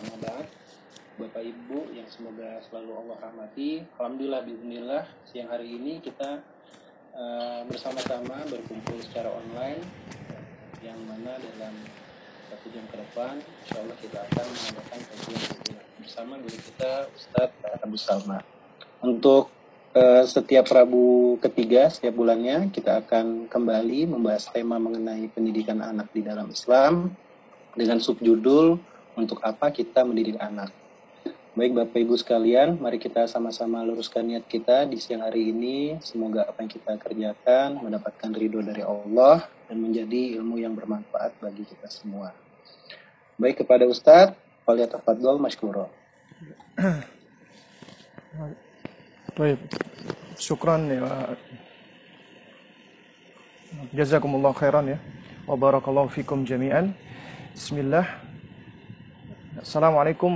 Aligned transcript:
Amma 0.00 0.40
Bapak 1.20 1.44
Ibu 1.44 1.92
yang 1.92 2.08
semoga 2.08 2.64
selalu 2.64 2.96
Allah 2.96 3.16
rahmati. 3.20 3.84
Alhamdulillah, 4.00 4.48
Bismillah, 4.48 5.04
siang 5.28 5.52
hari 5.52 5.76
ini 5.76 6.00
kita 6.00 6.40
uh, 7.12 7.68
bersama-sama 7.68 8.40
berkumpul 8.48 8.96
secara 9.04 9.28
online 9.28 9.84
yang 10.80 10.96
mana 11.04 11.36
dalam 11.36 11.76
satu 12.48 12.66
jam 12.72 12.80
ke 12.88 12.96
depan 12.96 13.44
insya 13.44 13.76
Allah 13.84 13.96
kita 14.00 14.18
akan 14.24 14.46
mengadakan 14.48 15.00
kajian 15.04 15.52
bersama 16.00 16.32
guru 16.40 16.58
kita 16.64 16.90
Ustadz 17.12 17.84
Abu 17.84 17.96
Salma. 18.00 18.38
Untuk 19.04 19.52
uh, 19.92 20.24
setiap 20.24 20.64
Rabu 20.72 21.36
ketiga 21.44 21.92
setiap 21.92 22.16
bulannya 22.16 22.72
kita 22.72 23.04
akan 23.04 23.52
kembali 23.52 24.08
membahas 24.08 24.48
tema 24.48 24.80
mengenai 24.80 25.28
pendidikan 25.28 25.84
anak 25.84 26.08
di 26.16 26.24
dalam 26.24 26.48
Islam 26.48 27.12
dengan 27.76 28.00
subjudul 28.00 28.88
untuk 29.18 29.42
apa 29.42 29.70
kita 29.74 30.02
mendidik 30.06 30.38
anak. 30.38 30.70
Baik 31.50 31.74
Bapak 31.74 31.98
Ibu 31.98 32.14
sekalian, 32.14 32.78
mari 32.78 33.02
kita 33.02 33.26
sama-sama 33.26 33.82
luruskan 33.82 34.22
niat 34.22 34.46
kita 34.46 34.86
di 34.86 35.02
siang 35.02 35.26
hari 35.26 35.50
ini. 35.50 35.98
Semoga 35.98 36.46
apa 36.46 36.62
yang 36.62 36.70
kita 36.70 36.94
kerjakan 36.94 37.82
mendapatkan 37.82 38.30
ridho 38.30 38.62
dari 38.62 38.86
Allah 38.86 39.50
dan 39.66 39.82
menjadi 39.82 40.38
ilmu 40.38 40.62
yang 40.62 40.78
bermanfaat 40.78 41.34
bagi 41.42 41.66
kita 41.66 41.90
semua. 41.90 42.30
Baik 43.34 43.66
kepada 43.66 43.82
Ustadz, 43.90 44.38
Faliyatafadol 44.62 45.42
Mashkuro. 45.42 45.90
Baik, 49.34 49.58
syukran 50.38 50.86
ya. 50.86 51.34
Jazakumullah 53.90 54.54
khairan 54.54 54.86
ya. 54.86 55.02
Wa 55.50 55.58
barakallahu 55.58 56.14
fikum 56.14 56.46
jami'an. 56.46 56.94
Bismillah. 57.58 58.06
Assalamualaikum 58.06 58.29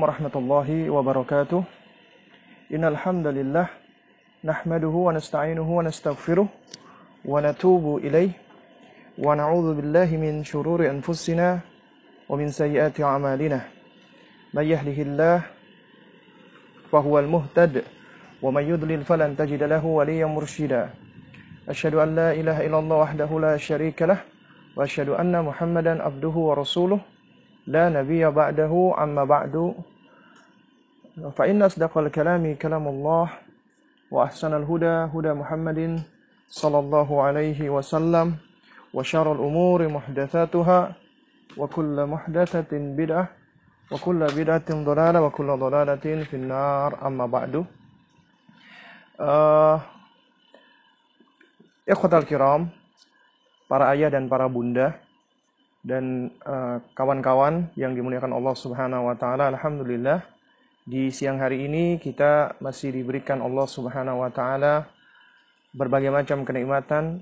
warahmatullahi 0.02 0.90
wabarakatuh. 0.90 1.62
Innal 2.74 2.98
hamdalillah 2.98 3.70
nahmaduhu 4.42 5.06
wa 5.06 5.14
nasta'inuhu 5.14 5.70
wa 5.70 5.86
nastaghfiruh 5.86 6.50
wa 7.22 7.38
natubu 7.38 8.02
ilaih 8.02 8.34
wa 9.14 9.38
na'udzu 9.38 9.78
billahi 9.78 10.18
min 10.18 10.42
shururi 10.42 10.90
anfusina 10.90 11.62
wa 12.26 12.34
min 12.34 12.50
sayyiati 12.50 13.06
a'malina. 13.06 13.62
May 14.50 14.74
yahdihillah 14.74 15.46
fahuwal 16.90 17.30
muhtad 17.30 17.86
wa 18.42 18.50
may 18.50 18.66
yudlil 18.66 19.06
falan 19.06 19.38
tajid 19.38 19.62
lahu 19.62 20.02
waliyyan 20.02 20.34
mursyida. 20.34 20.90
Asyhadu 21.70 22.02
an 22.02 22.18
la 22.18 22.34
ilaha 22.34 22.66
illallah 22.66 22.98
wahdahu 23.06 23.38
la 23.38 23.54
syarika 23.62 24.10
lah 24.10 24.26
wa 24.74 24.82
asyhadu 24.82 25.14
anna 25.14 25.38
Muhammadan 25.38 26.02
abduhu 26.02 26.50
wa 26.50 26.58
rasuluh 26.58 27.13
لا 27.66 27.88
نبي 27.88 28.24
بعده 28.30 28.72
أما 28.98 29.24
بعد 29.24 29.74
فإن 31.36 31.62
أصدق 31.62 31.98
الكلام 31.98 32.54
كلام 32.54 32.84
الله 32.88 33.26
وأحسن 34.10 34.52
الهدى 34.54 34.96
هدى 35.14 35.32
محمد 35.32 35.80
صلى 36.48 36.78
الله 36.78 37.08
عليه 37.22 37.60
وسلم 37.70 38.36
وشر 38.94 39.26
الأمور 39.32 39.88
محدثاتها 39.88 40.80
وكل 41.56 41.96
محدثة 42.06 42.72
بدعة 42.72 43.26
وكل 43.92 44.20
بدعة 44.38 44.68
ضلالة 44.70 45.18
وكل 45.22 45.48
ضلالة 45.56 46.04
في 46.28 46.34
النار 46.34 46.90
أما 47.06 47.26
بعد. 47.26 47.64
uh, 49.18 49.78
Ikhwatal 51.84 52.24
kiram, 52.24 52.72
para 53.68 53.92
ayah 53.92 54.08
dan 54.08 54.24
para 54.24 54.48
bunda 54.48 55.03
dan 55.84 56.32
eh, 56.32 56.76
kawan-kawan 56.96 57.68
uh, 57.68 57.76
yang 57.76 57.92
dimuliakan 57.92 58.32
Allah 58.32 58.56
Subhanahu 58.56 59.12
wa 59.12 59.16
taala 59.20 59.52
alhamdulillah 59.52 60.24
di 60.88 61.12
siang 61.12 61.36
hari 61.36 61.68
ini 61.68 62.00
kita 62.00 62.56
masih 62.56 62.88
diberikan 62.88 63.44
Allah 63.44 63.68
Subhanahu 63.68 64.24
wa 64.24 64.32
taala 64.32 64.88
berbagai 65.76 66.08
macam 66.08 66.48
kenikmatan 66.48 67.20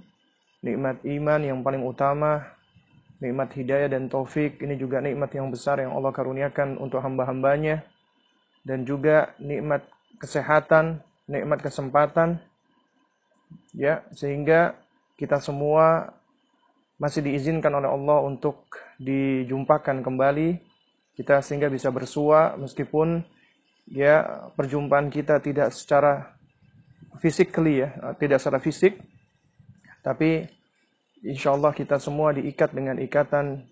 nikmat 0.62 1.02
iman 1.02 1.40
yang 1.42 1.58
paling 1.66 1.82
utama 1.82 2.54
nikmat 3.22 3.54
hidayah 3.54 3.86
dan 3.86 4.10
taufik. 4.10 4.58
Ini 4.58 4.74
juga 4.74 4.98
nikmat 4.98 5.30
yang 5.30 5.46
besar 5.54 5.78
yang 5.78 5.94
Allah 5.94 6.10
karuniakan 6.10 6.82
untuk 6.82 6.98
hamba-hambanya. 6.98 7.86
Dan 8.66 8.82
juga 8.82 9.30
nikmat 9.38 9.86
kesehatan 10.18 10.98
nikmat 11.30 11.62
kesempatan. 11.62 12.42
Ya 13.70 14.02
sehingga 14.10 14.74
kita 15.14 15.38
semua 15.38 16.10
masih 17.02 17.26
diizinkan 17.26 17.74
oleh 17.74 17.90
Allah 17.90 18.22
untuk 18.22 18.70
dijumpakan 19.02 20.06
kembali 20.06 20.62
kita 21.18 21.42
sehingga 21.42 21.66
bisa 21.66 21.90
bersua 21.90 22.54
meskipun 22.54 23.26
ya 23.90 24.46
perjumpaan 24.54 25.10
kita 25.10 25.42
tidak 25.42 25.74
secara 25.74 26.38
physically 27.18 27.82
ya 27.82 28.14
tidak 28.22 28.38
secara 28.38 28.62
fisik. 28.62 29.02
Tapi 30.06 30.46
insya 31.26 31.58
Allah 31.58 31.74
kita 31.74 31.98
semua 31.98 32.30
diikat 32.30 32.70
dengan 32.70 33.02
ikatan 33.02 33.66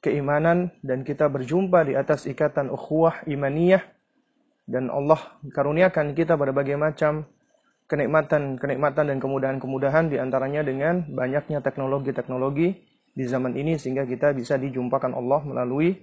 keimanan 0.00 0.72
dan 0.80 1.04
kita 1.04 1.28
berjumpa 1.28 1.84
di 1.84 1.92
atas 1.96 2.24
ikatan 2.24 2.72
ukhuwah 2.72 3.28
imaniyah. 3.28 3.84
Dan 4.64 4.88
Allah 4.88 5.20
karuniakan 5.52 6.16
kita 6.16 6.40
berbagai 6.40 6.80
macam 6.80 7.28
kenikmatan-kenikmatan 7.84 9.04
dan 9.12 9.18
kemudahan-kemudahan 9.20 10.08
di 10.08 10.16
antaranya 10.16 10.64
dengan 10.64 11.04
banyaknya 11.04 11.60
teknologi-teknologi 11.60 12.80
di 13.14 13.24
zaman 13.28 13.54
ini 13.54 13.76
sehingga 13.76 14.08
kita 14.08 14.34
bisa 14.34 14.56
dijumpakan 14.56 15.14
Allah 15.14 15.44
melalui 15.44 15.94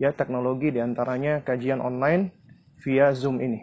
ya 0.00 0.12
teknologi 0.12 0.72
di 0.72 0.80
antaranya 0.80 1.44
kajian 1.44 1.78
online 1.78 2.32
via 2.80 3.12
Zoom 3.12 3.40
ini. 3.40 3.60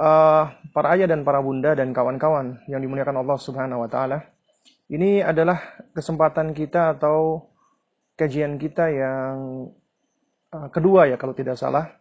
Uh, 0.00 0.48
para 0.72 0.96
ayah 0.96 1.10
dan 1.10 1.26
para 1.26 1.42
bunda 1.44 1.76
dan 1.76 1.92
kawan-kawan 1.92 2.62
yang 2.70 2.80
dimuliakan 2.80 3.20
Allah 3.20 3.36
Subhanahu 3.36 3.84
wa 3.84 3.90
taala. 3.90 4.24
Ini 4.90 5.22
adalah 5.22 5.60
kesempatan 5.92 6.56
kita 6.56 6.98
atau 6.98 7.50
kajian 8.16 8.56
kita 8.56 8.90
yang 8.90 9.68
uh, 10.52 10.68
kedua 10.72 11.10
ya 11.10 11.16
kalau 11.16 11.32
tidak 11.36 11.58
salah 11.58 12.00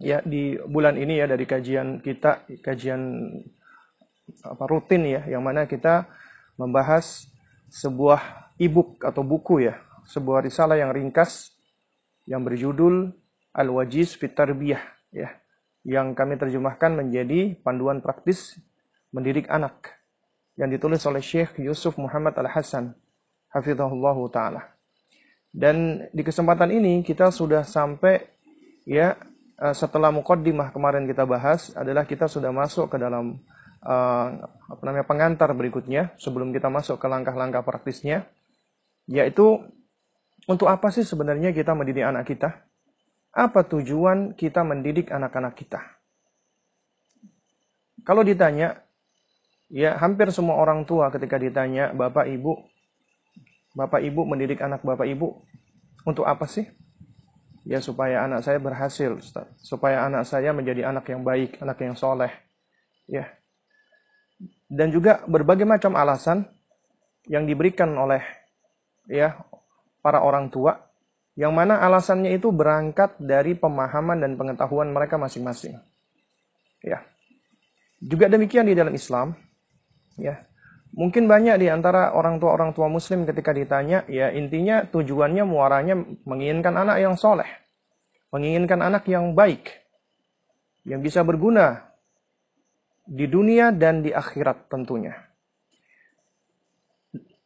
ya 0.00 0.24
di 0.24 0.56
bulan 0.56 0.96
ini 0.96 1.20
ya 1.20 1.28
dari 1.28 1.44
kajian 1.44 2.00
kita 2.00 2.48
kajian 2.64 3.28
apa 4.44 4.64
rutin 4.66 5.06
ya 5.06 5.26
yang 5.26 5.42
mana 5.42 5.66
kita 5.66 6.06
membahas 6.60 7.30
sebuah 7.70 8.52
e-book 8.60 9.00
atau 9.06 9.22
buku 9.24 9.64
ya, 9.64 9.80
sebuah 10.04 10.44
risalah 10.44 10.76
yang 10.76 10.92
ringkas 10.92 11.54
yang 12.28 12.44
berjudul 12.44 13.14
Al-Wajiz 13.56 14.18
Fit 14.18 14.36
Tarbiyah 14.36 14.82
ya, 15.14 15.32
yang 15.86 16.12
kami 16.12 16.36
terjemahkan 16.36 16.92
menjadi 16.92 17.56
panduan 17.62 18.04
praktis 18.04 18.60
mendidik 19.10 19.48
anak 19.48 19.96
yang 20.60 20.68
ditulis 20.68 21.00
oleh 21.08 21.24
Syekh 21.24 21.56
Yusuf 21.62 21.96
Muhammad 21.96 22.36
Al-Hasan 22.36 22.92
hafizahullah 23.48 24.18
taala. 24.28 24.62
Dan 25.50 26.06
di 26.14 26.22
kesempatan 26.22 26.70
ini 26.70 27.02
kita 27.02 27.34
sudah 27.34 27.66
sampai 27.66 28.22
ya 28.86 29.18
eh, 29.58 29.74
setelah 29.74 30.14
mukaddimah 30.14 30.70
kemarin 30.70 31.08
kita 31.08 31.26
bahas 31.26 31.74
adalah 31.74 32.06
kita 32.06 32.30
sudah 32.30 32.54
masuk 32.54 32.92
ke 32.92 32.96
dalam 33.00 33.40
apa 33.80 34.82
namanya 34.84 35.08
pengantar 35.08 35.50
berikutnya 35.56 36.12
sebelum 36.20 36.52
kita 36.52 36.68
masuk 36.68 37.00
ke 37.00 37.06
langkah-langkah 37.08 37.64
praktisnya 37.64 38.28
yaitu 39.08 39.64
untuk 40.48 40.70
apa 40.70 40.88
sih 40.88 41.04
sebenarnya 41.04 41.52
kita 41.52 41.76
mendidik 41.76 42.04
anak 42.06 42.24
kita? 42.28 42.64
Apa 43.30 43.62
tujuan 43.66 44.34
kita 44.34 44.64
mendidik 44.66 45.12
anak-anak 45.12 45.54
kita? 45.54 45.80
Kalau 48.02 48.24
ditanya, 48.24 48.80
ya 49.68 49.94
hampir 50.00 50.32
semua 50.32 50.56
orang 50.56 50.88
tua 50.88 51.12
ketika 51.12 51.36
ditanya, 51.36 51.92
Bapak 51.92 52.26
Ibu, 52.26 52.52
Bapak 53.76 54.00
Ibu 54.02 54.26
mendidik 54.26 54.58
anak 54.64 54.82
Bapak 54.82 55.06
Ibu, 55.06 55.44
untuk 56.08 56.24
apa 56.26 56.48
sih? 56.48 56.66
Ya 57.62 57.78
supaya 57.78 58.24
anak 58.24 58.42
saya 58.42 58.56
berhasil, 58.58 59.20
supaya 59.60 60.08
anak 60.08 60.24
saya 60.26 60.50
menjadi 60.50 60.88
anak 60.88 61.06
yang 61.12 61.22
baik, 61.22 61.60
anak 61.60 61.78
yang 61.78 61.94
soleh. 61.94 62.32
Ya, 63.04 63.30
dan 64.70 64.94
juga 64.94 65.26
berbagai 65.26 65.66
macam 65.66 65.98
alasan 65.98 66.46
yang 67.26 67.44
diberikan 67.44 67.90
oleh 67.98 68.22
ya 69.10 69.34
para 69.98 70.22
orang 70.22 70.46
tua 70.48 70.78
yang 71.34 71.50
mana 71.50 71.82
alasannya 71.82 72.38
itu 72.38 72.54
berangkat 72.54 73.18
dari 73.18 73.58
pemahaman 73.58 74.22
dan 74.22 74.38
pengetahuan 74.38 74.94
mereka 74.94 75.18
masing-masing. 75.18 75.78
Ya. 76.84 77.02
Juga 78.00 78.28
demikian 78.32 78.68
di 78.68 78.76
dalam 78.76 78.92
Islam, 78.96 79.36
ya. 80.16 80.48
Mungkin 80.90 81.30
banyak 81.30 81.62
di 81.62 81.70
antara 81.70 82.12
orang 82.18 82.42
tua 82.42 82.50
orang 82.50 82.74
tua 82.74 82.90
muslim 82.90 83.22
ketika 83.22 83.54
ditanya, 83.54 84.02
ya 84.10 84.34
intinya 84.34 84.82
tujuannya 84.84 85.46
muaranya 85.46 85.94
menginginkan 86.26 86.74
anak 86.74 86.98
yang 86.98 87.14
soleh, 87.14 87.46
menginginkan 88.34 88.82
anak 88.82 89.06
yang 89.06 89.32
baik, 89.38 89.70
yang 90.82 90.98
bisa 90.98 91.22
berguna 91.22 91.89
di 93.06 93.26
dunia 93.26 93.72
dan 93.72 94.04
di 94.04 94.12
akhirat 94.12 94.68
tentunya. 94.70 95.16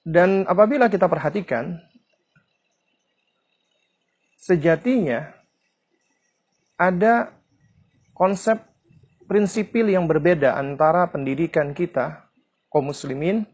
Dan 0.04 0.44
apabila 0.44 0.92
kita 0.92 1.08
perhatikan, 1.08 1.80
sejatinya 4.36 5.32
ada 6.76 7.32
konsep 8.12 8.60
prinsipil 9.24 9.88
yang 9.88 10.04
berbeda 10.04 10.60
antara 10.60 11.08
pendidikan 11.08 11.72
kita 11.72 12.28
kaum 12.68 12.92
muslimin 12.92 13.48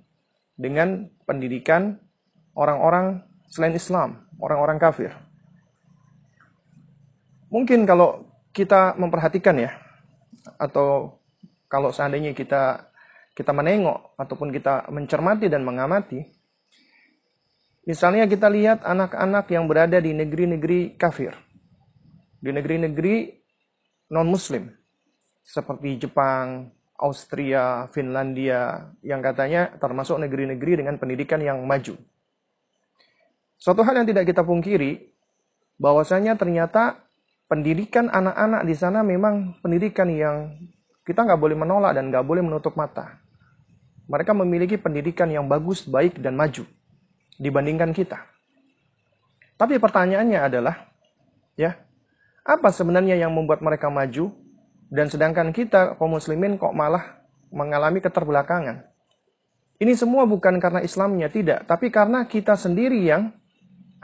dengan 0.58 1.06
pendidikan 1.28 2.02
orang-orang 2.58 3.22
selain 3.46 3.78
Islam, 3.78 4.26
orang-orang 4.42 4.82
kafir. 4.82 5.14
Mungkin 7.50 7.86
kalau 7.86 8.26
kita 8.50 8.98
memperhatikan 8.98 9.54
ya, 9.58 9.70
atau 10.58 11.19
kalau 11.70 11.94
seandainya 11.94 12.34
kita 12.34 12.90
kita 13.30 13.54
menengok 13.54 14.18
ataupun 14.18 14.50
kita 14.50 14.90
mencermati 14.90 15.46
dan 15.46 15.62
mengamati, 15.62 16.18
misalnya 17.86 18.26
kita 18.26 18.50
lihat 18.50 18.82
anak-anak 18.82 19.46
yang 19.54 19.70
berada 19.70 20.02
di 20.02 20.10
negeri-negeri 20.10 20.98
kafir, 20.98 21.32
di 22.42 22.50
negeri-negeri 22.50 23.38
non-muslim, 24.10 24.66
seperti 25.46 26.04
Jepang, 26.04 26.74
Austria, 26.98 27.86
Finlandia, 27.94 28.90
yang 29.06 29.22
katanya 29.22 29.72
termasuk 29.78 30.18
negeri-negeri 30.20 30.82
dengan 30.82 30.98
pendidikan 30.98 31.38
yang 31.38 31.62
maju. 31.62 31.96
Suatu 33.56 33.86
hal 33.86 34.02
yang 34.02 34.08
tidak 34.10 34.26
kita 34.26 34.42
pungkiri, 34.42 35.14
bahwasanya 35.80 36.34
ternyata 36.34 36.98
pendidikan 37.46 38.10
anak-anak 38.10 38.66
di 38.66 38.74
sana 38.76 39.00
memang 39.06 39.56
pendidikan 39.64 40.10
yang 40.12 40.36
kita 41.10 41.26
nggak 41.26 41.42
boleh 41.42 41.58
menolak 41.58 41.98
dan 41.98 42.06
nggak 42.06 42.22
boleh 42.22 42.46
menutup 42.46 42.78
mata. 42.78 43.18
Mereka 44.06 44.30
memiliki 44.30 44.78
pendidikan 44.78 45.26
yang 45.26 45.50
bagus, 45.50 45.82
baik, 45.82 46.22
dan 46.22 46.38
maju 46.38 46.62
dibandingkan 47.34 47.90
kita. 47.90 48.22
Tapi 49.58 49.82
pertanyaannya 49.82 50.38
adalah, 50.38 50.86
ya, 51.58 51.74
apa 52.46 52.70
sebenarnya 52.70 53.18
yang 53.18 53.34
membuat 53.34 53.58
mereka 53.58 53.90
maju 53.90 54.30
dan 54.86 55.10
sedangkan 55.10 55.50
kita 55.50 55.98
kaum 55.98 56.14
muslimin 56.14 56.54
kok 56.54 56.70
malah 56.70 57.26
mengalami 57.50 57.98
keterbelakangan? 57.98 58.86
Ini 59.82 59.96
semua 59.98 60.28
bukan 60.30 60.62
karena 60.62 60.84
Islamnya 60.84 61.26
tidak, 61.26 61.66
tapi 61.66 61.90
karena 61.90 62.22
kita 62.28 62.54
sendiri 62.54 63.02
yang 63.02 63.34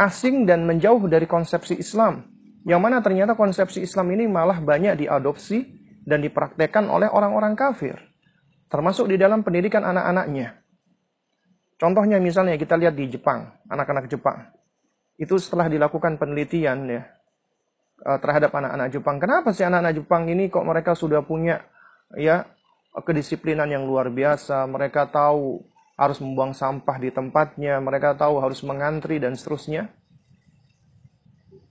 asing 0.00 0.42
dan 0.48 0.64
menjauh 0.64 1.04
dari 1.06 1.28
konsepsi 1.28 1.76
Islam. 1.78 2.26
Yang 2.66 2.80
mana 2.80 2.98
ternyata 2.98 3.38
konsepsi 3.38 3.84
Islam 3.84 4.10
ini 4.16 4.26
malah 4.26 4.58
banyak 4.58 5.06
diadopsi 5.06 5.75
dan 6.06 6.22
dipraktekkan 6.22 6.86
oleh 6.86 7.10
orang-orang 7.10 7.58
kafir 7.58 7.98
termasuk 8.66 9.06
di 9.10 9.16
dalam 9.18 9.46
pendidikan 9.46 9.86
anak-anaknya. 9.86 10.58
Contohnya 11.76 12.18
misalnya 12.18 12.56
kita 12.56 12.74
lihat 12.74 12.96
di 12.96 13.12
Jepang, 13.12 13.52
anak-anak 13.68 14.08
Jepang. 14.08 14.48
Itu 15.16 15.36
setelah 15.36 15.68
dilakukan 15.68 16.16
penelitian 16.16 16.88
ya 16.88 17.02
eh, 18.04 18.18
terhadap 18.20 18.50
anak-anak 18.52 18.88
Jepang. 18.90 19.16
Kenapa 19.20 19.52
sih 19.52 19.64
anak-anak 19.64 20.02
Jepang 20.02 20.26
ini 20.26 20.48
kok 20.48 20.64
mereka 20.64 20.96
sudah 20.96 21.20
punya 21.22 21.62
ya 22.16 22.48
kedisiplinan 22.96 23.68
yang 23.68 23.84
luar 23.84 24.08
biasa, 24.08 24.64
mereka 24.64 25.04
tahu 25.04 25.60
harus 25.96 26.20
membuang 26.20 26.52
sampah 26.56 26.96
di 27.00 27.12
tempatnya, 27.12 27.80
mereka 27.80 28.16
tahu 28.16 28.40
harus 28.40 28.60
mengantri 28.64 29.20
dan 29.20 29.36
seterusnya. 29.36 29.92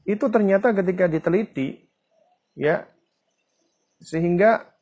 Itu 0.05 0.29
ternyata 0.29 0.69
ketika 0.69 1.09
diteliti 1.09 1.81
ya 2.53 2.85
sehingga 4.01 4.75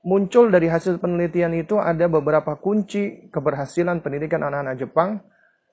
muncul 0.00 0.48
dari 0.48 0.66
hasil 0.66 0.96
penelitian 0.96 1.52
itu 1.52 1.76
ada 1.76 2.08
beberapa 2.08 2.56
kunci 2.56 3.28
keberhasilan 3.28 4.00
pendidikan 4.00 4.40
anak-anak 4.40 4.76
Jepang 4.80 5.20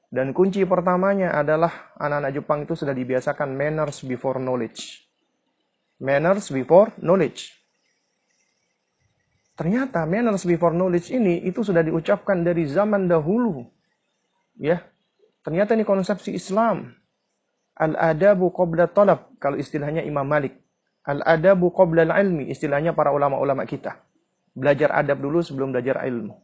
dan 0.07 0.31
kunci 0.31 0.63
pertamanya 0.63 1.35
adalah 1.35 1.91
anak-anak 1.99 2.31
Jepang 2.31 2.59
itu 2.63 2.79
sudah 2.79 2.95
dibiasakan 2.95 3.51
manners 3.51 4.03
before 4.07 4.39
knowledge. 4.39 5.03
Manners 5.99 6.47
before 6.47 6.95
knowledge. 7.03 7.51
Ternyata 9.57 10.05
manners 10.05 10.45
before 10.45 10.71
knowledge 10.71 11.11
ini 11.11 11.43
itu 11.43 11.65
sudah 11.65 11.81
diucapkan 11.81 12.45
dari 12.45 12.69
zaman 12.69 13.09
dahulu. 13.09 13.67
Ya. 14.55 14.85
Ternyata 15.41 15.73
ini 15.73 15.83
konsepsi 15.83 16.35
Islam. 16.35 16.93
Al-adabu 17.77 18.53
qabla 18.53 18.87
talab 18.89 19.33
kalau 19.41 19.57
istilahnya 19.57 20.05
Imam 20.05 20.23
Malik. 20.23 20.66
Al-adabu 21.07 21.71
qabla 21.71 22.03
al-ilmi 22.03 22.51
istilahnya 22.51 22.91
para 22.91 23.15
ulama-ulama 23.15 23.63
kita 23.63 24.03
belajar 24.57 24.91
adab 24.91 25.23
dulu 25.23 25.39
sebelum 25.39 25.71
belajar 25.71 26.03
ilmu. 26.03 26.35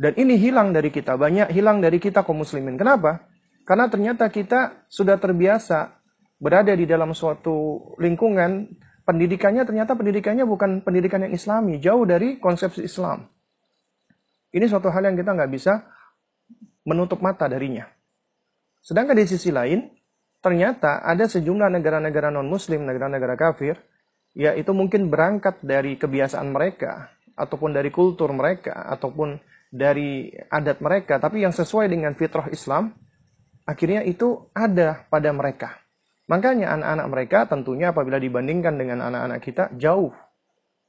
Dan 0.00 0.16
ini 0.16 0.40
hilang 0.40 0.72
dari 0.72 0.88
kita, 0.88 1.20
banyak 1.20 1.52
hilang 1.52 1.84
dari 1.84 2.00
kita 2.00 2.24
kaum 2.24 2.40
muslimin. 2.40 2.80
Kenapa? 2.80 3.28
Karena 3.68 3.90
ternyata 3.92 4.32
kita 4.32 4.88
sudah 4.88 5.20
terbiasa 5.20 6.00
berada 6.40 6.72
di 6.72 6.88
dalam 6.88 7.12
suatu 7.12 7.92
lingkungan, 8.00 8.72
pendidikannya 9.04 9.68
ternyata 9.68 9.92
pendidikannya 9.92 10.48
bukan 10.48 10.80
pendidikan 10.80 11.28
yang 11.28 11.36
islami, 11.36 11.76
jauh 11.76 12.08
dari 12.08 12.40
konsepsi 12.40 12.88
Islam. 12.88 13.28
Ini 14.56 14.64
suatu 14.64 14.88
hal 14.88 15.04
yang 15.04 15.20
kita 15.20 15.36
nggak 15.36 15.52
bisa 15.52 15.84
menutup 16.88 17.20
mata 17.20 17.44
darinya. 17.44 17.84
Sedangkan 18.80 19.20
di 19.20 19.28
sisi 19.28 19.52
lain, 19.52 19.92
ternyata 20.40 21.04
ada 21.04 21.28
sejumlah 21.28 21.68
negara-negara 21.68 22.32
non-muslim, 22.32 22.88
negara-negara 22.88 23.36
kafir, 23.36 23.76
ya 24.34 24.54
itu 24.54 24.70
mungkin 24.74 25.10
berangkat 25.10 25.62
dari 25.62 25.98
kebiasaan 25.98 26.50
mereka, 26.50 27.10
ataupun 27.40 27.72
dari 27.72 27.88
kultur 27.88 28.28
mereka 28.36 28.84
ataupun 28.84 29.40
dari 29.72 30.28
adat 30.52 30.84
mereka. 30.84 31.16
Tapi 31.16 31.40
yang 31.48 31.56
sesuai 31.56 31.88
dengan 31.88 32.12
fitrah 32.12 32.52
Islam 32.52 32.92
akhirnya 33.64 34.04
itu 34.04 34.52
ada 34.52 35.08
pada 35.08 35.32
mereka. 35.32 35.80
Makanya 36.28 36.76
anak-anak 36.76 37.06
mereka 37.08 37.38
tentunya 37.48 37.90
apabila 37.90 38.20
dibandingkan 38.20 38.76
dengan 38.76 39.08
anak-anak 39.08 39.40
kita 39.40 39.64
jauh 39.80 40.12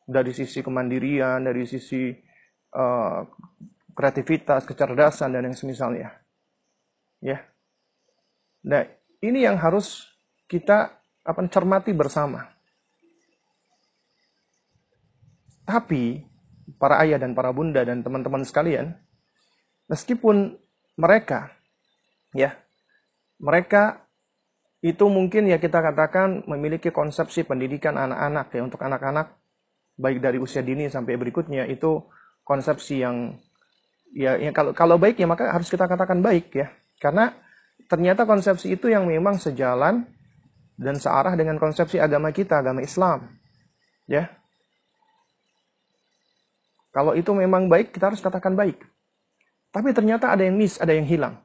dari 0.04 0.36
sisi 0.36 0.60
kemandirian 0.60 1.42
dari 1.48 1.64
sisi 1.64 2.12
uh, 2.76 3.20
kreativitas 3.96 4.68
kecerdasan 4.68 5.34
dan 5.34 5.48
yang 5.50 5.58
semisalnya. 5.58 6.12
Ya. 7.24 7.48
Nah 8.68 8.86
ini 9.24 9.46
yang 9.48 9.56
harus 9.58 10.10
kita 10.46 11.00
apa 11.22 11.42
cermati 11.48 11.94
bersama 11.94 12.50
tapi 15.72 16.28
para 16.76 17.00
ayah 17.08 17.16
dan 17.16 17.32
para 17.32 17.56
bunda 17.56 17.80
dan 17.88 18.04
teman-teman 18.04 18.44
sekalian, 18.44 18.92
meskipun 19.88 20.60
mereka 21.00 21.56
ya, 22.36 22.60
mereka 23.40 24.04
itu 24.84 25.08
mungkin 25.08 25.48
ya 25.48 25.62
kita 25.62 25.80
katakan 25.80 26.44
memiliki 26.44 26.92
konsepsi 26.92 27.48
pendidikan 27.48 27.96
anak-anak 27.96 28.52
ya 28.52 28.62
untuk 28.68 28.82
anak-anak 28.84 29.40
baik 29.96 30.20
dari 30.20 30.42
usia 30.42 30.60
dini 30.66 30.90
sampai 30.92 31.16
berikutnya 31.16 31.70
itu 31.70 32.04
konsepsi 32.44 33.06
yang 33.06 33.38
ya, 34.12 34.36
ya 34.36 34.52
kalau 34.52 34.74
kalau 34.76 34.98
baik 35.00 35.22
ya 35.22 35.30
maka 35.30 35.54
harus 35.54 35.72
kita 35.72 35.88
katakan 35.88 36.20
baik 36.20 36.52
ya. 36.52 36.68
Karena 37.00 37.32
ternyata 37.88 38.28
konsepsi 38.28 38.76
itu 38.76 38.92
yang 38.92 39.08
memang 39.08 39.40
sejalan 39.40 40.04
dan 40.82 40.96
searah 40.98 41.38
dengan 41.38 41.62
konsepsi 41.62 42.02
agama 42.02 42.34
kita 42.34 42.60
agama 42.60 42.82
Islam 42.82 43.38
ya 44.10 44.41
kalau 46.92 47.16
itu 47.16 47.32
memang 47.32 47.72
baik, 47.72 47.96
kita 47.96 48.12
harus 48.12 48.20
katakan 48.20 48.52
baik. 48.52 48.84
Tapi 49.72 49.96
ternyata 49.96 50.36
ada 50.36 50.44
yang 50.44 50.60
miss, 50.60 50.76
ada 50.76 50.92
yang 50.92 51.08
hilang 51.08 51.40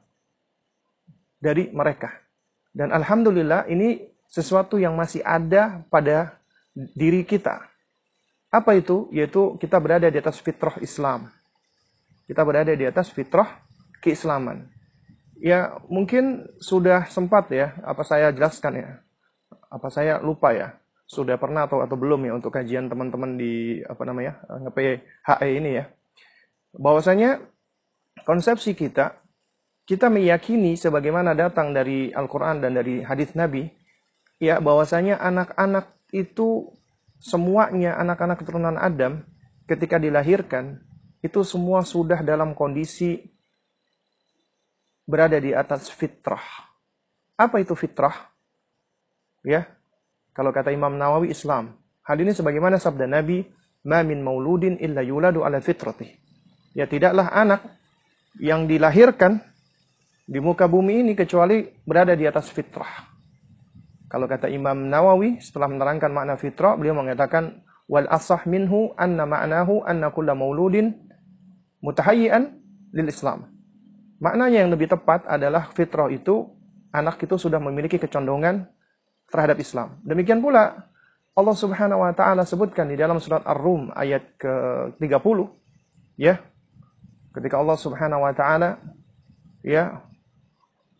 dari 1.39 1.71
mereka. 1.71 2.11
Dan 2.75 2.91
alhamdulillah 2.91 3.71
ini 3.71 4.11
sesuatu 4.27 4.75
yang 4.75 4.99
masih 4.99 5.23
ada 5.23 5.87
pada 5.87 6.35
diri 6.75 7.23
kita. 7.23 7.63
Apa 8.51 8.75
itu? 8.75 9.07
Yaitu 9.15 9.55
kita 9.55 9.79
berada 9.79 10.11
di 10.11 10.19
atas 10.19 10.43
fitrah 10.43 10.75
Islam. 10.83 11.31
Kita 12.27 12.43
berada 12.43 12.75
di 12.75 12.83
atas 12.83 13.07
fitrah 13.07 13.63
keislaman. 14.03 14.67
Ya, 15.39 15.79
mungkin 15.87 16.43
sudah 16.59 17.07
sempat 17.07 17.47
ya, 17.55 17.71
apa 17.87 18.03
saya 18.03 18.35
jelaskan 18.35 18.83
ya. 18.83 18.89
Apa 19.71 19.87
saya 19.87 20.19
lupa 20.19 20.51
ya 20.51 20.75
sudah 21.07 21.39
pernah 21.39 21.65
atau 21.65 21.79
atau 21.79 21.95
belum 21.95 22.27
ya 22.27 22.35
untuk 22.35 22.51
kajian 22.51 22.91
teman-teman 22.91 23.39
di 23.39 23.79
apa 23.87 24.03
namanya 24.03 24.43
HE 25.23 25.49
ini 25.55 25.79
ya 25.79 25.87
bahwasanya 26.75 27.39
konsepsi 28.27 28.75
kita 28.75 29.15
kita 29.87 30.11
meyakini 30.11 30.75
sebagaimana 30.75 31.31
datang 31.31 31.71
dari 31.71 32.11
Al-Qur'an 32.11 32.59
dan 32.59 32.75
dari 32.75 32.99
hadis 33.07 33.31
Nabi 33.39 33.71
ya 34.35 34.59
bahwasanya 34.59 35.15
anak-anak 35.23 35.95
itu 36.11 36.75
semuanya 37.23 37.95
anak-anak 37.95 38.43
keturunan 38.43 38.75
Adam 38.75 39.23
ketika 39.63 39.95
dilahirkan 39.95 40.83
itu 41.23 41.41
semua 41.47 41.87
sudah 41.87 42.19
dalam 42.19 42.51
kondisi 42.51 43.31
berada 45.07 45.39
di 45.39 45.55
atas 45.55 45.87
fitrah. 45.87 46.43
Apa 47.39 47.63
itu 47.63 47.73
fitrah? 47.73 48.27
Ya, 49.45 49.71
kalau 50.37 50.53
kata 50.53 50.69
Imam 50.69 50.93
Nawawi 50.93 51.33
Islam, 51.33 51.73
hal 52.05 52.17
ini 52.21 52.29
sebagaimana 52.29 52.77
sabda 52.77 53.09
Nabi, 53.09 53.41
"Ma 53.89 54.05
min 54.05 54.21
mauludin 54.21 54.77
illa 54.77 55.01
yuladu 55.01 55.41
ala 55.41 55.57
fitrati." 55.57 56.05
Ya 56.77 56.85
tidaklah 56.85 57.33
anak 57.33 57.65
yang 58.37 58.69
dilahirkan 58.69 59.41
di 60.29 60.37
muka 60.37 60.69
bumi 60.69 61.01
ini 61.01 61.17
kecuali 61.17 61.65
berada 61.81 62.13
di 62.13 62.29
atas 62.29 62.53
fitrah. 62.53 63.09
Kalau 64.13 64.29
kata 64.29 64.45
Imam 64.45 64.85
Nawawi 64.85 65.41
setelah 65.41 65.73
menerangkan 65.73 66.13
makna 66.13 66.37
fitrah, 66.37 66.77
beliau 66.77 66.93
mengatakan 66.93 67.65
wal 67.89 68.05
asah 68.05 68.45
minhu 68.45 68.93
anna 68.93 69.25
ma'nahu 69.25 69.89
anna 69.89 70.13
kulla 70.13 70.37
mauludin 70.37 70.93
mutahayyian 71.81 72.61
lil 72.93 73.09
Islam. 73.09 73.49
Maknanya 74.21 74.61
yang 74.61 74.69
lebih 74.69 74.85
tepat 74.85 75.25
adalah 75.25 75.73
fitrah 75.73 76.13
itu 76.13 76.45
anak 76.93 77.25
itu 77.25 77.41
sudah 77.41 77.57
memiliki 77.57 77.97
kecondongan 77.97 78.76
terhadap 79.31 79.57
Islam. 79.59 79.99
Demikian 80.03 80.39
pula 80.39 80.87
Allah 81.37 81.55
Subhanahu 81.55 82.01
wa 82.01 82.13
taala 82.15 82.47
sebutkan 82.47 82.89
di 82.89 82.97
dalam 82.97 83.21
surat 83.21 83.45
Ar-Rum 83.45 83.93
ayat 83.93 84.35
ke-30 84.39 85.37
ya. 86.17 86.41
Ketika 87.35 87.61
Allah 87.61 87.77
Subhanahu 87.77 88.25
wa 88.25 88.33
taala 88.33 88.81
ya 89.61 90.01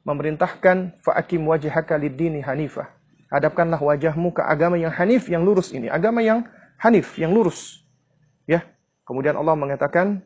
memerintahkan 0.05 1.01
fa'akim 1.01 1.41
wajhaka 1.43 1.97
lid-dini 1.97 2.45
hanifah 2.45 2.97
hadapkanlah 3.31 3.79
wajahmu 3.79 4.31
ke 4.31 4.41
agama 4.43 4.79
yang 4.79 4.91
hanif, 4.91 5.27
yang 5.27 5.43
lurus 5.43 5.71
ini. 5.75 5.91
Agama 5.91 6.23
yang 6.23 6.47
hanif, 6.79 7.15
yang 7.19 7.31
lurus. 7.35 7.83
Ya. 8.47 8.63
Kemudian 9.07 9.35
Allah 9.35 9.55
mengatakan, 9.55 10.23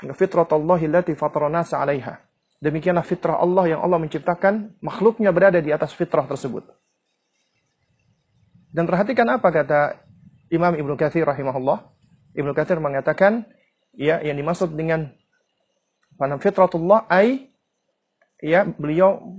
fitratallahi 0.00 0.88
allati 0.88 1.12
fatarana 1.16 1.64
'alaiha. 1.64 2.20
Demikianlah 2.64 3.04
fitrah 3.04 3.36
Allah 3.36 3.76
yang 3.76 3.80
Allah 3.84 4.00
menciptakan 4.00 4.72
makhluknya 4.80 5.28
berada 5.32 5.60
di 5.60 5.68
atas 5.68 5.92
fitrah 5.92 6.24
tersebut. 6.24 6.64
Dan 8.74 8.90
perhatikan 8.90 9.30
apa 9.30 9.54
kata 9.54 10.02
Imam 10.50 10.74
Ibnu 10.74 10.98
Katsir 10.98 11.22
rahimahullah. 11.22 11.86
Ibnu 12.34 12.50
Katsir 12.58 12.82
mengatakan 12.82 13.46
ya 13.94 14.18
yang 14.18 14.34
dimaksud 14.34 14.74
dengan 14.74 15.14
pada 16.18 16.34
fitratullah 16.42 17.06
ai 17.06 17.54
ya 18.42 18.66
beliau 18.66 19.38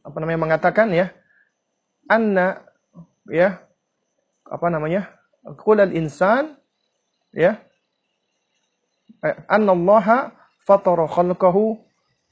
apa 0.00 0.16
namanya 0.16 0.40
mengatakan 0.40 0.88
ya 0.96 1.12
anna 2.08 2.64
ya 3.28 3.60
apa 4.48 4.66
namanya 4.72 5.12
kulal 5.60 5.92
insan 5.92 6.56
ya 7.36 7.60
anna 9.48 9.76
Allah 9.76 10.32
fatara 10.64 11.04
khalqahu 11.04 11.80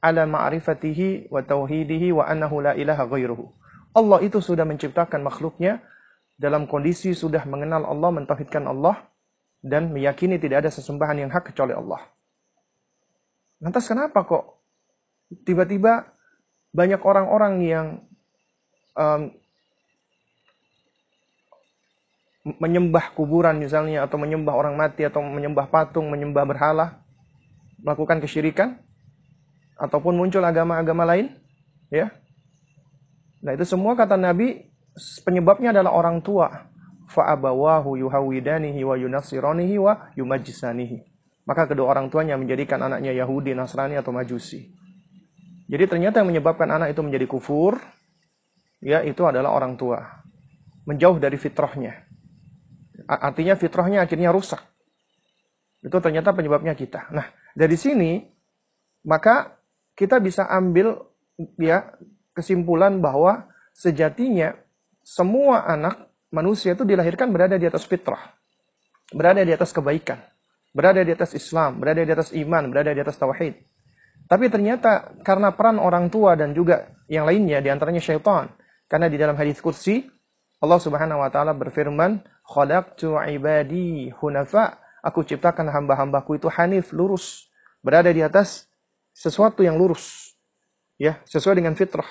ala 0.02 0.24
ma'rifatihi 0.24 1.28
wa 1.28 1.44
tauhidihi 1.44 2.10
wa 2.16 2.26
annahu 2.26 2.64
la 2.64 2.74
ilaha 2.74 3.06
ghairuhu. 3.06 3.52
Allah 3.92 4.18
itu 4.24 4.40
sudah 4.40 4.64
menciptakan 4.64 5.20
makhluknya 5.22 5.84
dalam 6.42 6.66
kondisi 6.66 7.14
sudah 7.14 7.46
mengenal 7.46 7.86
Allah, 7.86 8.10
mentauhidkan 8.10 8.66
Allah 8.66 8.98
dan 9.62 9.94
meyakini 9.94 10.42
tidak 10.42 10.66
ada 10.66 10.70
sesembahan 10.74 11.22
yang 11.22 11.30
hak 11.30 11.54
kecuali 11.54 11.70
Allah. 11.70 12.02
Lantas 13.62 13.86
kenapa 13.86 14.26
kok 14.26 14.58
tiba-tiba 15.46 16.10
banyak 16.74 16.98
orang-orang 16.98 17.54
yang 17.62 17.86
um, 18.98 19.30
menyembah 22.58 23.14
kuburan 23.14 23.62
misalnya 23.62 24.02
atau 24.02 24.18
menyembah 24.18 24.50
orang 24.50 24.74
mati 24.74 25.06
atau 25.06 25.22
menyembah 25.22 25.70
patung, 25.70 26.10
menyembah 26.10 26.42
berhala, 26.42 27.06
melakukan 27.78 28.18
kesyirikan 28.18 28.82
ataupun 29.78 30.18
muncul 30.18 30.42
agama-agama 30.42 31.06
lain, 31.06 31.38
ya. 31.86 32.10
Nah, 33.46 33.54
itu 33.54 33.62
semua 33.62 33.94
kata 33.94 34.18
Nabi 34.18 34.71
penyebabnya 35.24 35.72
adalah 35.72 35.92
orang 35.92 36.20
tua. 36.20 36.48
Fa'abawahu 37.12 38.00
yuhawidanihi 38.00 38.80
wa 38.88 38.96
yunasironihi 38.96 39.76
wa 39.76 40.12
yumajisanihi. 40.16 41.04
Maka 41.44 41.68
kedua 41.68 41.90
orang 41.92 42.08
tuanya 42.08 42.38
menjadikan 42.38 42.80
anaknya 42.80 43.12
Yahudi, 43.12 43.52
Nasrani 43.52 43.98
atau 43.98 44.14
Majusi. 44.14 44.70
Jadi 45.66 45.84
ternyata 45.88 46.22
yang 46.22 46.30
menyebabkan 46.30 46.68
anak 46.70 46.94
itu 46.94 47.00
menjadi 47.02 47.26
kufur, 47.26 47.80
ya 48.78 49.02
itu 49.02 49.24
adalah 49.26 49.50
orang 49.52 49.74
tua. 49.74 50.22
Menjauh 50.86 51.18
dari 51.18 51.36
fitrahnya. 51.36 52.06
Artinya 53.06 53.58
fitrahnya 53.58 54.04
akhirnya 54.06 54.30
rusak. 54.30 54.62
Itu 55.82 55.98
ternyata 55.98 56.30
penyebabnya 56.30 56.78
kita. 56.78 57.10
Nah, 57.10 57.26
dari 57.58 57.74
sini 57.74 58.22
maka 59.02 59.58
kita 59.98 60.22
bisa 60.22 60.46
ambil 60.46 60.94
ya 61.58 61.90
kesimpulan 62.32 63.02
bahwa 63.02 63.50
sejatinya 63.74 64.54
semua 65.02 65.66
anak 65.66 66.08
manusia 66.32 66.72
itu 66.72 66.86
dilahirkan 66.86 67.28
berada 67.28 67.60
di 67.60 67.66
atas 67.68 67.84
fitrah. 67.84 68.32
Berada 69.12 69.44
di 69.44 69.52
atas 69.52 69.74
kebaikan. 69.74 70.18
Berada 70.72 71.04
di 71.04 71.12
atas 71.12 71.36
Islam, 71.36 71.76
berada 71.76 72.00
di 72.00 72.08
atas 72.08 72.32
iman, 72.32 72.72
berada 72.72 72.96
di 72.96 73.00
atas 73.04 73.20
tauhid. 73.20 73.54
Tapi 74.24 74.48
ternyata 74.48 75.12
karena 75.20 75.52
peran 75.52 75.76
orang 75.76 76.08
tua 76.08 76.32
dan 76.32 76.56
juga 76.56 76.88
yang 77.12 77.28
lainnya 77.28 77.60
di 77.60 77.68
antaranya 77.68 78.00
syaitan. 78.00 78.48
Karena 78.88 79.12
di 79.12 79.20
dalam 79.20 79.36
hadis 79.36 79.60
kursi 79.60 80.08
Allah 80.62 80.80
Subhanahu 80.80 81.20
wa 81.20 81.28
taala 81.28 81.52
berfirman, 81.52 82.22
"Khalaqtu 82.46 83.18
ibadi 83.28 84.08
hunafa." 84.16 84.80
Aku 85.02 85.26
ciptakan 85.26 85.66
hamba-hambaku 85.66 86.38
itu 86.38 86.46
hanif, 86.46 86.94
lurus, 86.94 87.50
berada 87.82 88.06
di 88.14 88.22
atas 88.22 88.70
sesuatu 89.10 89.66
yang 89.66 89.74
lurus. 89.74 90.38
Ya, 90.94 91.18
sesuai 91.26 91.58
dengan 91.58 91.74
fitrah. 91.74 92.06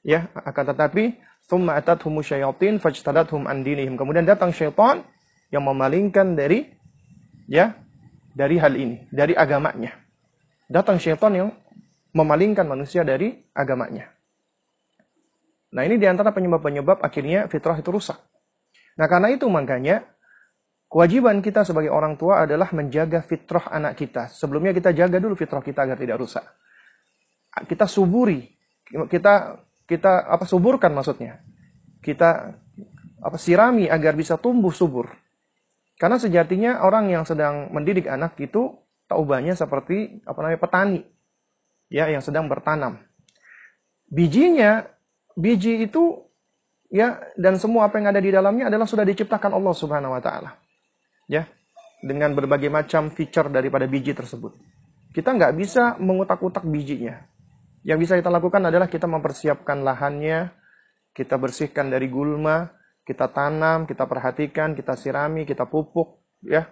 Ya, 0.00 0.32
akan 0.32 0.72
tetapi 0.72 1.20
thumma 1.50 1.82
syayatin 2.22 2.78
an 2.78 3.58
dinihim. 3.66 3.98
Kemudian 3.98 4.22
datang 4.22 4.54
syaitan 4.54 5.02
yang 5.50 5.66
memalingkan 5.66 6.38
dari 6.38 6.70
ya, 7.50 7.74
dari 8.30 8.56
hal 8.62 8.78
ini, 8.78 9.10
dari 9.10 9.34
agamanya. 9.34 9.98
Datang 10.70 11.02
syaitan 11.02 11.34
yang 11.34 11.48
memalingkan 12.14 12.62
manusia 12.62 13.02
dari 13.02 13.34
agamanya. 13.50 14.14
Nah 15.74 15.82
ini 15.86 15.98
di 15.98 16.06
antara 16.06 16.30
penyebab-penyebab 16.30 17.02
akhirnya 17.02 17.46
fitrah 17.50 17.78
itu 17.78 17.90
rusak. 17.90 18.18
Nah 18.98 19.06
karena 19.06 19.30
itu 19.30 19.46
makanya 19.46 20.02
kewajiban 20.90 21.38
kita 21.38 21.62
sebagai 21.62 21.94
orang 21.94 22.18
tua 22.18 22.46
adalah 22.46 22.70
menjaga 22.74 23.22
fitrah 23.22 23.70
anak 23.70 23.98
kita. 23.98 24.30
Sebelumnya 24.30 24.74
kita 24.74 24.90
jaga 24.90 25.22
dulu 25.22 25.38
fitrah 25.38 25.62
kita 25.62 25.86
agar 25.86 25.98
tidak 25.98 26.18
rusak. 26.18 26.42
Kita 27.66 27.86
suburi, 27.86 28.46
kita 29.10 29.58
kita 29.90 30.30
apa 30.30 30.46
suburkan 30.46 30.94
maksudnya. 30.94 31.42
Kita 31.98 32.54
apa 33.20 33.36
sirami 33.36 33.90
agar 33.90 34.14
bisa 34.14 34.38
tumbuh 34.38 34.70
subur. 34.70 35.10
Karena 35.98 36.16
sejatinya 36.16 36.86
orang 36.86 37.10
yang 37.10 37.26
sedang 37.26 37.68
mendidik 37.74 38.06
anak 38.06 38.38
itu 38.38 38.72
taubahnya 39.10 39.58
seperti 39.58 40.22
apa 40.22 40.38
namanya 40.40 40.62
petani 40.62 41.02
ya 41.90 42.06
yang 42.06 42.22
sedang 42.22 42.46
bertanam. 42.46 43.02
Bijinya 44.06 44.86
biji 45.34 45.84
itu 45.84 46.24
ya 46.88 47.18
dan 47.34 47.58
semua 47.58 47.90
apa 47.90 47.98
yang 47.98 48.14
ada 48.14 48.22
di 48.22 48.30
dalamnya 48.30 48.70
adalah 48.70 48.86
sudah 48.86 49.02
diciptakan 49.02 49.52
Allah 49.58 49.74
Subhanahu 49.74 50.14
wa 50.14 50.22
taala. 50.22 50.56
Ya. 51.26 51.50
Dengan 52.00 52.32
berbagai 52.32 52.72
macam 52.72 53.12
feature 53.12 53.52
daripada 53.52 53.84
biji 53.84 54.16
tersebut. 54.16 54.56
Kita 55.12 55.36
nggak 55.36 55.52
bisa 55.52 56.00
mengutak-utak 56.00 56.64
bijinya. 56.64 57.28
Yang 57.80 57.98
bisa 58.06 58.12
kita 58.20 58.28
lakukan 58.28 58.60
adalah 58.60 58.86
kita 58.92 59.08
mempersiapkan 59.08 59.80
lahannya, 59.80 60.52
kita 61.16 61.40
bersihkan 61.40 61.88
dari 61.88 62.12
gulma, 62.12 62.68
kita 63.08 63.32
tanam, 63.32 63.88
kita 63.88 64.04
perhatikan, 64.04 64.76
kita 64.76 64.94
sirami, 64.94 65.48
kita 65.48 65.64
pupuk, 65.64 66.20
ya, 66.44 66.68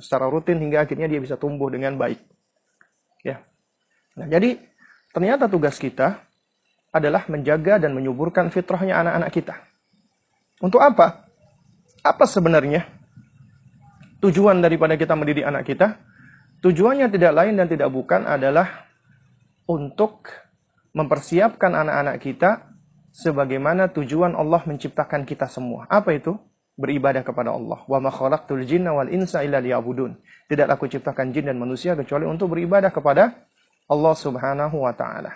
secara 0.00 0.26
rutin 0.26 0.58
hingga 0.58 0.88
akhirnya 0.88 1.06
dia 1.06 1.20
bisa 1.20 1.36
tumbuh 1.36 1.68
dengan 1.68 1.94
baik. 2.00 2.18
Ya. 3.22 3.44
Nah, 4.16 4.26
jadi 4.26 4.58
ternyata 5.12 5.46
tugas 5.46 5.76
kita 5.76 6.24
adalah 6.90 7.28
menjaga 7.28 7.76
dan 7.76 7.92
menyuburkan 7.92 8.48
fitrahnya 8.48 8.96
anak-anak 9.04 9.30
kita. 9.30 9.54
Untuk 10.64 10.80
apa? 10.80 11.28
Apa 12.00 12.24
sebenarnya 12.24 12.88
tujuan 14.24 14.64
daripada 14.64 14.96
kita 14.96 15.12
mendidik 15.12 15.44
anak 15.44 15.68
kita? 15.68 16.00
Tujuannya 16.64 17.12
tidak 17.12 17.32
lain 17.36 17.60
dan 17.60 17.68
tidak 17.68 17.92
bukan 17.92 18.24
adalah 18.24 18.88
untuk 19.68 20.24
mempersiapkan 20.96 21.76
anak-anak 21.76 22.16
kita 22.24 22.72
sebagaimana 23.12 23.92
tujuan 23.92 24.32
Allah 24.32 24.64
menciptakan 24.64 25.28
kita 25.28 25.44
semua. 25.44 25.84
Apa 25.92 26.16
itu? 26.16 26.32
Beribadah 26.76 27.20
kepada 27.20 27.52
Allah. 27.52 27.84
Wa 27.84 28.00
ma 28.00 28.08
khalaqtul 28.08 28.64
jinna 28.64 28.96
wal 28.96 29.12
insa 29.12 29.44
illa 29.44 29.60
liya'budun. 29.60 30.16
Tidak 30.48 30.64
aku 30.64 30.88
ciptakan 30.88 31.36
jin 31.36 31.52
dan 31.52 31.60
manusia 31.60 31.92
kecuali 31.92 32.24
untuk 32.24 32.56
beribadah 32.56 32.88
kepada 32.88 33.44
Allah 33.92 34.14
Subhanahu 34.16 34.88
wa 34.88 34.92
taala. 34.96 35.32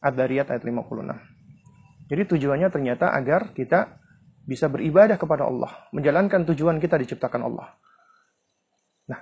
Ad-Dariyat 0.00 0.48
ayat 0.48 0.64
56. 0.64 2.08
Jadi 2.12 2.22
tujuannya 2.28 2.68
ternyata 2.68 3.12
agar 3.12 3.52
kita 3.56 4.02
bisa 4.42 4.66
beribadah 4.66 5.14
kepada 5.16 5.46
Allah, 5.46 5.86
menjalankan 5.94 6.42
tujuan 6.50 6.82
kita 6.82 6.98
diciptakan 6.98 7.46
Allah. 7.46 7.78
Nah, 9.06 9.20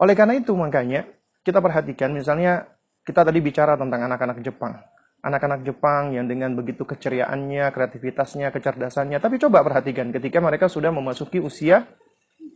oleh 0.00 0.14
karena 0.16 0.40
itu 0.40 0.56
makanya 0.56 1.04
kita 1.44 1.60
perhatikan 1.60 2.10
misalnya 2.16 2.66
kita 3.04 3.20
tadi 3.20 3.38
bicara 3.44 3.76
tentang 3.76 4.08
anak-anak 4.08 4.40
Jepang. 4.40 4.80
Anak-anak 5.22 5.62
Jepang 5.62 6.10
yang 6.18 6.26
dengan 6.26 6.58
begitu 6.58 6.82
keceriaannya, 6.82 7.70
kreativitasnya, 7.70 8.50
kecerdasannya. 8.50 9.22
Tapi 9.22 9.38
coba 9.38 9.62
perhatikan 9.62 10.10
ketika 10.10 10.42
mereka 10.42 10.66
sudah 10.66 10.90
memasuki 10.90 11.38
usia 11.38 11.86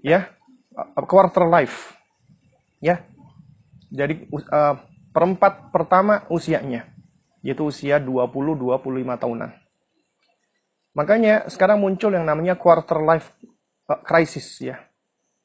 ya 0.03 0.35
quarter 1.07 1.47
life. 1.47 1.95
Ya. 2.83 3.07
Jadi 3.95 4.27
uh, 4.35 4.83
perempat 5.15 5.71
pertama 5.71 6.27
usianya 6.27 6.91
yaitu 7.47 7.63
usia 7.63 8.03
20-25 8.03 8.83
tahunan. 9.23 9.51
Makanya 10.99 11.47
sekarang 11.47 11.79
muncul 11.79 12.11
yang 12.11 12.27
namanya 12.27 12.59
quarter 12.59 12.99
life 12.99 13.31
crisis 14.03 14.59
ya. 14.59 14.83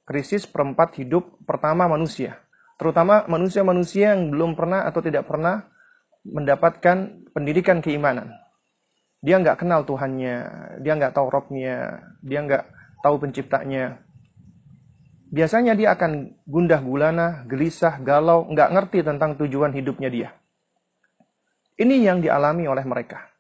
Krisis 0.02 0.50
perempat 0.50 0.98
hidup 0.98 1.38
pertama 1.46 1.86
manusia. 1.86 2.42
Terutama 2.82 3.30
manusia-manusia 3.30 4.18
yang 4.18 4.34
belum 4.34 4.58
pernah 4.58 4.90
atau 4.90 5.06
tidak 5.06 5.30
pernah 5.30 5.70
mendapatkan 6.26 7.26
pendidikan 7.34 7.82
keimanan. 7.82 8.34
Dia 9.22 9.38
nggak 9.38 9.62
kenal 9.62 9.86
Tuhannya, 9.86 10.36
dia 10.82 10.94
nggak 10.98 11.14
tahu 11.14 11.28
Robnya, 11.30 12.02
dia 12.26 12.42
nggak 12.42 12.64
tahu 13.06 13.22
penciptanya. 13.22 14.02
Biasanya 15.32 15.78
dia 15.78 15.94
akan 15.94 16.42
gundah 16.44 16.82
gulana, 16.82 17.46
gelisah, 17.48 18.02
galau, 18.02 18.50
nggak 18.50 18.70
ngerti 18.74 19.00
tentang 19.06 19.38
tujuan 19.40 19.72
hidupnya 19.72 20.10
dia. 20.10 20.30
Ini 21.78 21.96
yang 22.04 22.20
dialami 22.20 22.68
oleh 22.68 22.84
mereka. 22.84 23.32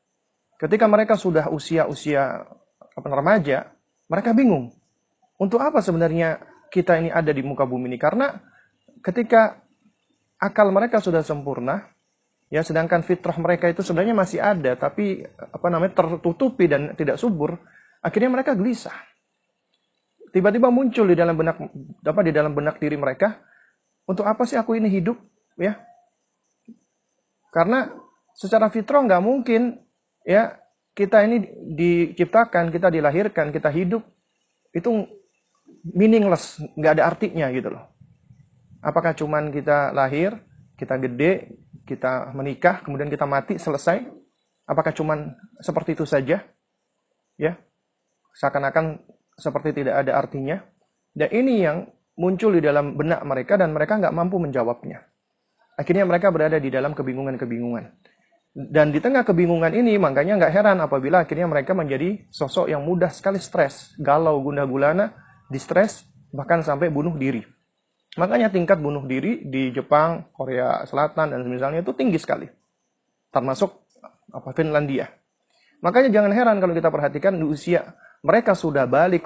Ketika 0.55 0.85
mereka 0.85 1.17
sudah 1.17 1.50
usia-usia 1.50 2.45
remaja, 2.95 3.73
mereka 4.07 4.31
bingung. 4.31 4.71
Untuk 5.41 5.57
apa 5.57 5.81
sebenarnya 5.81 6.38
kita 6.69 7.01
ini 7.01 7.09
ada 7.09 7.33
di 7.33 7.41
muka 7.41 7.65
bumi 7.65 7.89
ini? 7.89 7.97
Karena 7.97 8.29
ketika 9.01 9.57
akal 10.38 10.69
mereka 10.69 11.01
sudah 11.01 11.25
sempurna, 11.25 11.89
ya 12.51 12.62
sedangkan 12.62 13.00
fitrah 13.01 13.39
mereka 13.39 13.72
itu 13.72 13.79
sebenarnya 13.79 14.12
masih 14.12 14.43
ada, 14.43 14.75
tapi 14.75 15.24
apa 15.39 15.67
namanya 15.72 15.96
tertutupi 15.96 16.67
dan 16.67 16.91
tidak 17.00 17.15
subur, 17.15 17.55
akhirnya 18.03 18.27
mereka 18.27 18.51
gelisah. 18.51 18.93
Tiba-tiba 20.36 20.67
muncul 20.67 21.08
di 21.08 21.15
dalam 21.15 21.39
benak 21.39 21.55
apa 22.03 22.22
di 22.24 22.31
dalam 22.36 22.51
benak 22.51 22.75
diri 22.77 23.00
mereka, 23.00 23.39
untuk 24.03 24.27
apa 24.27 24.43
sih 24.43 24.60
aku 24.60 24.75
ini 24.75 24.91
hidup? 24.91 25.15
Ya, 25.55 25.79
karena 27.51 27.91
secara 28.36 28.72
fitrah 28.72 29.03
nggak 29.03 29.24
mungkin 29.24 29.79
ya 30.24 30.55
kita 30.91 31.24
ini 31.27 31.48
diciptakan, 31.75 32.72
kita 32.72 32.91
dilahirkan, 32.91 33.51
kita 33.51 33.72
hidup 33.72 34.03
itu 34.75 35.08
meaningless, 35.88 36.60
nggak 36.75 37.00
ada 37.00 37.03
artinya 37.08 37.48
gitu 37.51 37.72
loh. 37.72 37.91
Apakah 38.84 39.15
cuman 39.15 39.51
kita 39.51 39.91
lahir, 39.96 40.36
kita 40.79 40.98
gede, 41.00 41.53
kita 41.91 42.31
menikah, 42.31 42.79
kemudian 42.79 43.12
kita 43.12 43.27
mati, 43.27 43.60
selesai? 43.60 44.07
Apakah 44.63 44.95
cuman 44.95 45.36
seperti 45.60 46.00
itu 46.00 46.07
saja? 46.07 46.39
Ya, 47.36 47.60
seakan-akan 48.39 49.03
seperti 49.36 49.83
tidak 49.83 50.07
ada 50.07 50.15
artinya. 50.15 50.63
Dan 51.12 51.27
ini 51.36 51.67
yang 51.67 51.91
muncul 52.15 52.55
di 52.55 52.63
dalam 52.63 52.95
benak 52.95 53.19
mereka 53.27 53.60
dan 53.60 53.75
mereka 53.75 54.00
nggak 54.00 54.15
mampu 54.15 54.39
menjawabnya. 54.39 55.03
Akhirnya 55.75 56.07
mereka 56.07 56.31
berada 56.31 56.55
di 56.62 56.71
dalam 56.71 56.95
kebingungan-kebingungan. 56.95 57.86
Dan 58.51 58.91
di 58.91 59.00
tengah 59.00 59.24
kebingungan 59.24 59.71
ini, 59.71 59.95
makanya 59.95 60.36
nggak 60.36 60.53
heran 60.53 60.77
apabila 60.83 61.24
akhirnya 61.24 61.48
mereka 61.48 61.71
menjadi 61.71 62.27
sosok 62.27 62.67
yang 62.67 62.83
mudah 62.83 63.07
sekali 63.07 63.39
stres, 63.39 63.95
galau, 63.95 64.43
gundah 64.43 64.67
gulana, 64.67 65.15
distres, 65.48 66.03
bahkan 66.36 66.60
sampai 66.60 66.91
bunuh 66.91 67.15
diri. 67.15 67.48
Makanya 68.20 68.51
tingkat 68.51 68.80
bunuh 68.84 69.08
diri 69.08 69.48
di 69.48 69.72
Jepang, 69.72 70.27
Korea 70.36 70.84
Selatan, 70.84 71.32
dan 71.32 71.48
misalnya 71.48 71.80
itu 71.80 71.96
tinggi 71.96 72.20
sekali. 72.20 72.48
Termasuk 73.32 73.72
apa 74.32 74.51
Finlandia. 74.51 75.08
Makanya 75.80 76.12
jangan 76.12 76.32
heran 76.36 76.58
kalau 76.60 76.75
kita 76.75 76.91
perhatikan 76.91 77.39
di 77.39 77.46
usia 77.48 77.96
mereka 78.22 78.53
sudah 78.53 78.86
balik 78.86 79.25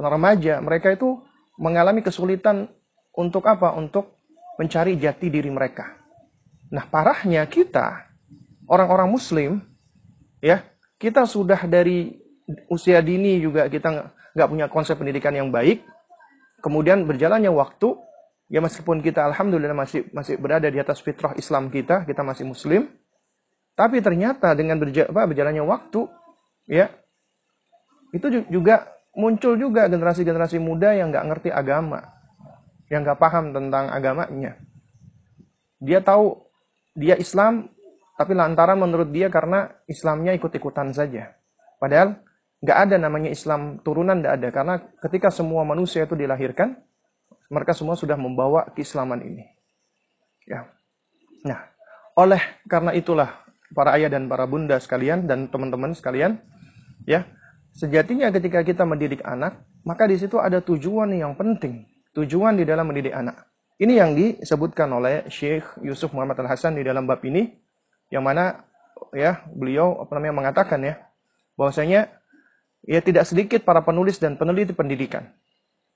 remaja, 0.00 0.58
mereka 0.58 0.90
itu 0.90 1.20
mengalami 1.60 2.00
kesulitan 2.00 2.72
untuk 3.14 3.44
apa? 3.46 3.76
Untuk 3.76 4.18
mencari 4.56 4.96
jati 4.96 5.28
diri 5.28 5.52
mereka. 5.52 6.00
Nah, 6.72 6.88
parahnya 6.88 7.44
kita 7.46 8.10
orang-orang 8.70 9.10
muslim 9.10 9.58
ya 10.38 10.62
kita 10.96 11.26
sudah 11.26 11.66
dari 11.66 12.14
usia 12.70 13.02
dini 13.02 13.42
juga 13.42 13.66
kita 13.66 14.14
nggak 14.30 14.48
punya 14.48 14.66
konsep 14.70 14.94
pendidikan 14.94 15.34
yang 15.34 15.50
baik 15.50 15.82
kemudian 16.60 17.04
berjalannya 17.08 17.50
waktu 17.52 17.96
ya 18.52 18.60
meskipun 18.62 19.00
kita 19.00 19.26
alhamdulillah 19.32 19.76
masih 19.76 20.06
masih 20.12 20.36
berada 20.36 20.68
di 20.68 20.78
atas 20.78 21.00
fitrah 21.00 21.34
Islam 21.36 21.72
kita 21.72 22.04
kita 22.06 22.22
masih 22.22 22.46
muslim 22.46 22.88
tapi 23.74 24.04
ternyata 24.04 24.52
dengan 24.52 24.76
berja 24.76 25.08
apa, 25.08 25.24
berjalannya 25.24 25.64
waktu 25.64 26.06
ya 26.68 26.92
itu 28.12 28.44
juga 28.50 28.90
muncul 29.16 29.58
juga 29.58 29.86
generasi-generasi 29.90 30.58
muda 30.62 30.94
yang 30.94 31.10
nggak 31.10 31.26
ngerti 31.26 31.50
agama 31.50 32.04
yang 32.90 33.06
nggak 33.06 33.18
paham 33.18 33.54
tentang 33.54 33.90
agamanya 33.90 34.58
dia 35.80 36.04
tahu 36.04 36.50
dia 36.94 37.16
Islam 37.16 37.70
tapi 38.20 38.36
lantaran 38.36 38.76
menurut 38.76 39.08
dia 39.08 39.32
karena 39.32 39.72
Islamnya 39.88 40.36
ikut-ikutan 40.36 40.92
saja. 40.92 41.32
Padahal 41.80 42.20
nggak 42.60 42.78
ada 42.88 42.96
namanya 43.00 43.32
Islam 43.32 43.80
turunan, 43.80 44.20
nggak 44.20 44.34
ada. 44.40 44.48
Karena 44.52 44.74
ketika 45.00 45.32
semua 45.32 45.64
manusia 45.64 46.04
itu 46.04 46.14
dilahirkan, 46.16 46.76
mereka 47.50 47.72
semua 47.74 47.96
sudah 47.96 48.14
membawa 48.14 48.68
keislaman 48.76 49.20
ini. 49.24 49.44
Ya. 50.46 50.68
Nah, 51.44 51.72
oleh 52.14 52.40
karena 52.68 52.92
itulah 52.92 53.42
para 53.72 53.96
ayah 53.96 54.12
dan 54.12 54.28
para 54.28 54.44
bunda 54.44 54.76
sekalian 54.76 55.24
dan 55.24 55.48
teman-teman 55.48 55.96
sekalian, 55.96 56.38
ya, 57.08 57.26
sejatinya 57.74 58.28
ketika 58.30 58.60
kita 58.62 58.84
mendidik 58.84 59.24
anak, 59.24 59.64
maka 59.82 60.04
di 60.04 60.20
situ 60.20 60.36
ada 60.36 60.60
tujuan 60.60 61.10
yang 61.16 61.32
penting, 61.34 61.88
tujuan 62.12 62.60
di 62.60 62.68
dalam 62.68 62.86
mendidik 62.86 63.16
anak. 63.16 63.50
Ini 63.80 64.04
yang 64.04 64.12
disebutkan 64.12 64.92
oleh 64.92 65.24
Syekh 65.32 65.64
Yusuf 65.80 66.12
Muhammad 66.12 66.36
Al 66.44 66.52
Hasan 66.52 66.76
di 66.76 66.84
dalam 66.84 67.08
bab 67.08 67.24
ini 67.24 67.48
yang 68.12 68.20
mana 68.20 68.68
ya 69.16 69.40
beliau 69.48 70.04
apa 70.04 70.20
namanya 70.20 70.34
mengatakan 70.36 70.84
ya 70.84 71.00
bahwasanya 71.56 72.19
ya 72.84 73.00
tidak 73.04 73.28
sedikit 73.28 73.64
para 73.64 73.84
penulis 73.84 74.16
dan 74.16 74.36
peneliti 74.40 74.72
pendidikan 74.72 75.28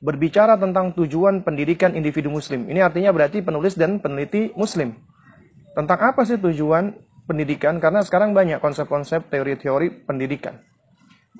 berbicara 0.04 0.60
tentang 0.60 0.92
tujuan 0.92 1.40
pendidikan 1.40 1.96
individu 1.96 2.28
muslim. 2.28 2.68
Ini 2.68 2.84
artinya 2.84 3.08
berarti 3.08 3.40
penulis 3.40 3.72
dan 3.72 4.04
peneliti 4.04 4.52
muslim. 4.52 4.92
Tentang 5.72 5.98
apa 6.12 6.28
sih 6.28 6.36
tujuan 6.36 6.92
pendidikan? 7.24 7.80
Karena 7.80 8.04
sekarang 8.04 8.36
banyak 8.36 8.60
konsep-konsep 8.60 9.32
teori-teori 9.32 10.04
pendidikan. 10.04 10.60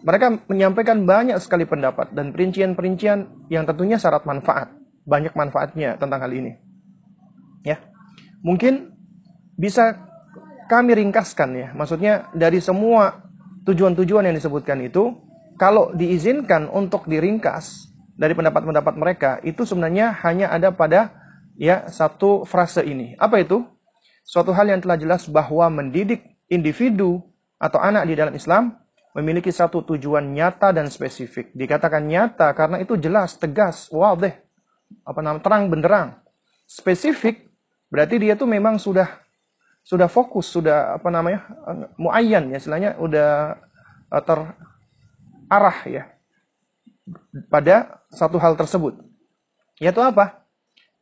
Mereka 0.00 0.48
menyampaikan 0.50 1.04
banyak 1.04 1.38
sekali 1.44 1.68
pendapat 1.68 2.16
dan 2.16 2.32
perincian-perincian 2.32 3.48
yang 3.52 3.68
tentunya 3.68 4.00
syarat 4.00 4.24
manfaat. 4.24 4.72
Banyak 5.04 5.36
manfaatnya 5.36 6.00
tentang 6.00 6.24
hal 6.24 6.32
ini. 6.32 6.56
Ya. 7.62 7.84
Mungkin 8.40 8.96
bisa 9.60 10.08
kami 10.72 10.96
ringkaskan 10.96 11.50
ya. 11.52 11.68
Maksudnya 11.76 12.32
dari 12.32 12.58
semua 12.64 13.28
tujuan-tujuan 13.68 14.24
yang 14.28 14.36
disebutkan 14.36 14.80
itu, 14.84 15.12
kalau 15.54 15.94
diizinkan 15.94 16.66
untuk 16.70 17.06
diringkas 17.06 17.90
dari 18.14 18.34
pendapat-pendapat 18.34 18.94
mereka, 18.94 19.30
itu 19.42 19.66
sebenarnya 19.66 20.14
hanya 20.22 20.50
ada 20.50 20.70
pada 20.70 21.14
ya 21.58 21.86
satu 21.90 22.46
frase 22.46 22.82
ini. 22.86 23.14
Apa 23.18 23.42
itu? 23.42 23.62
Suatu 24.24 24.56
hal 24.56 24.72
yang 24.72 24.80
telah 24.80 24.96
jelas 24.96 25.28
bahwa 25.28 25.68
mendidik 25.68 26.24
individu 26.48 27.20
atau 27.60 27.76
anak 27.78 28.08
di 28.08 28.14
dalam 28.16 28.32
Islam 28.32 28.72
memiliki 29.14 29.52
satu 29.52 29.84
tujuan 29.84 30.34
nyata 30.34 30.74
dan 30.74 30.90
spesifik. 30.90 31.54
Dikatakan 31.54 32.02
nyata 32.02 32.50
karena 32.56 32.82
itu 32.82 32.98
jelas, 32.98 33.38
tegas, 33.38 33.86
wow 33.94 34.18
deh, 34.18 34.34
apa 35.06 35.20
namanya 35.22 35.44
terang 35.44 35.64
benderang. 35.70 36.08
Spesifik 36.66 37.46
berarti 37.92 38.18
dia 38.18 38.34
tuh 38.34 38.48
memang 38.48 38.80
sudah 38.80 39.22
sudah 39.84 40.08
fokus, 40.08 40.48
sudah 40.48 40.96
apa 40.96 41.12
namanya 41.12 41.44
muayyan 42.00 42.48
ya, 42.50 42.56
istilahnya 42.56 42.96
udah 42.96 43.60
uh, 44.08 44.48
terarah 45.46 45.78
ya 45.86 46.04
pada 47.52 48.00
satu 48.08 48.40
hal 48.40 48.56
tersebut. 48.56 48.96
Yaitu 49.80 50.00
apa? 50.00 50.46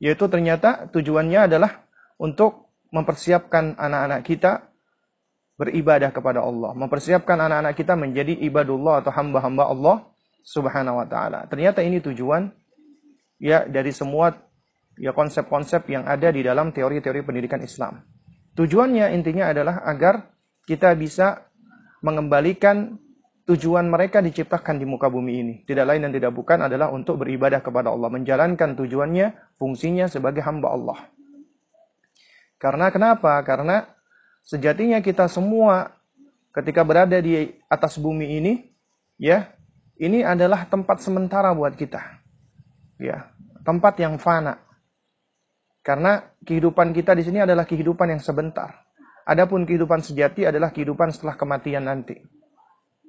Yaitu 0.02 0.26
ternyata 0.26 0.90
tujuannya 0.90 1.46
adalah 1.46 1.86
untuk 2.18 2.72
mempersiapkan 2.90 3.78
anak-anak 3.78 4.20
kita 4.26 4.72
beribadah 5.56 6.10
kepada 6.10 6.42
Allah, 6.42 6.74
mempersiapkan 6.74 7.38
anak-anak 7.38 7.74
kita 7.78 7.94
menjadi 7.94 8.34
ibadullah 8.42 9.04
atau 9.04 9.14
hamba-hamba 9.14 9.64
Allah 9.70 9.96
Subhanahu 10.42 10.98
wa 10.98 11.06
taala. 11.06 11.46
Ternyata 11.46 11.86
ini 11.86 12.02
tujuan 12.02 12.50
ya 13.38 13.62
dari 13.68 13.94
semua 13.94 14.34
ya 14.98 15.14
konsep-konsep 15.14 15.86
yang 15.86 16.02
ada 16.02 16.34
di 16.34 16.42
dalam 16.42 16.74
teori-teori 16.74 17.22
pendidikan 17.22 17.62
Islam. 17.62 18.02
Tujuannya 18.58 19.14
intinya 19.14 19.54
adalah 19.54 19.86
agar 19.86 20.34
kita 20.66 20.92
bisa 20.98 21.46
mengembalikan 22.02 22.98
tujuan 23.46 23.90
mereka 23.90 24.22
diciptakan 24.22 24.78
di 24.78 24.86
muka 24.86 25.10
bumi 25.10 25.32
ini. 25.42 25.54
Tidak 25.66 25.82
lain 25.82 26.06
dan 26.06 26.12
tidak 26.14 26.32
bukan 26.34 26.66
adalah 26.66 26.94
untuk 26.94 27.22
beribadah 27.22 27.58
kepada 27.58 27.90
Allah. 27.90 28.10
Menjalankan 28.10 28.78
tujuannya, 28.78 29.58
fungsinya 29.58 30.06
sebagai 30.06 30.42
hamba 30.46 30.70
Allah. 30.70 30.98
Karena 32.62 32.94
kenapa? 32.94 33.42
Karena 33.42 33.82
sejatinya 34.46 35.02
kita 35.02 35.26
semua 35.26 35.90
ketika 36.54 36.86
berada 36.86 37.18
di 37.18 37.50
atas 37.66 37.98
bumi 37.98 38.38
ini, 38.38 38.52
ya, 39.18 39.50
ini 39.98 40.22
adalah 40.22 40.66
tempat 40.70 41.02
sementara 41.02 41.50
buat 41.50 41.74
kita. 41.74 42.22
Ya, 43.02 43.34
tempat 43.66 43.98
yang 43.98 44.14
fana. 44.22 44.62
Karena 45.82 46.22
kehidupan 46.46 46.94
kita 46.94 47.18
di 47.18 47.26
sini 47.26 47.42
adalah 47.42 47.66
kehidupan 47.66 48.14
yang 48.14 48.22
sebentar. 48.22 48.86
Adapun 49.26 49.66
kehidupan 49.66 49.98
sejati 49.98 50.46
adalah 50.46 50.70
kehidupan 50.70 51.10
setelah 51.10 51.34
kematian 51.34 51.90
nanti. 51.90 52.41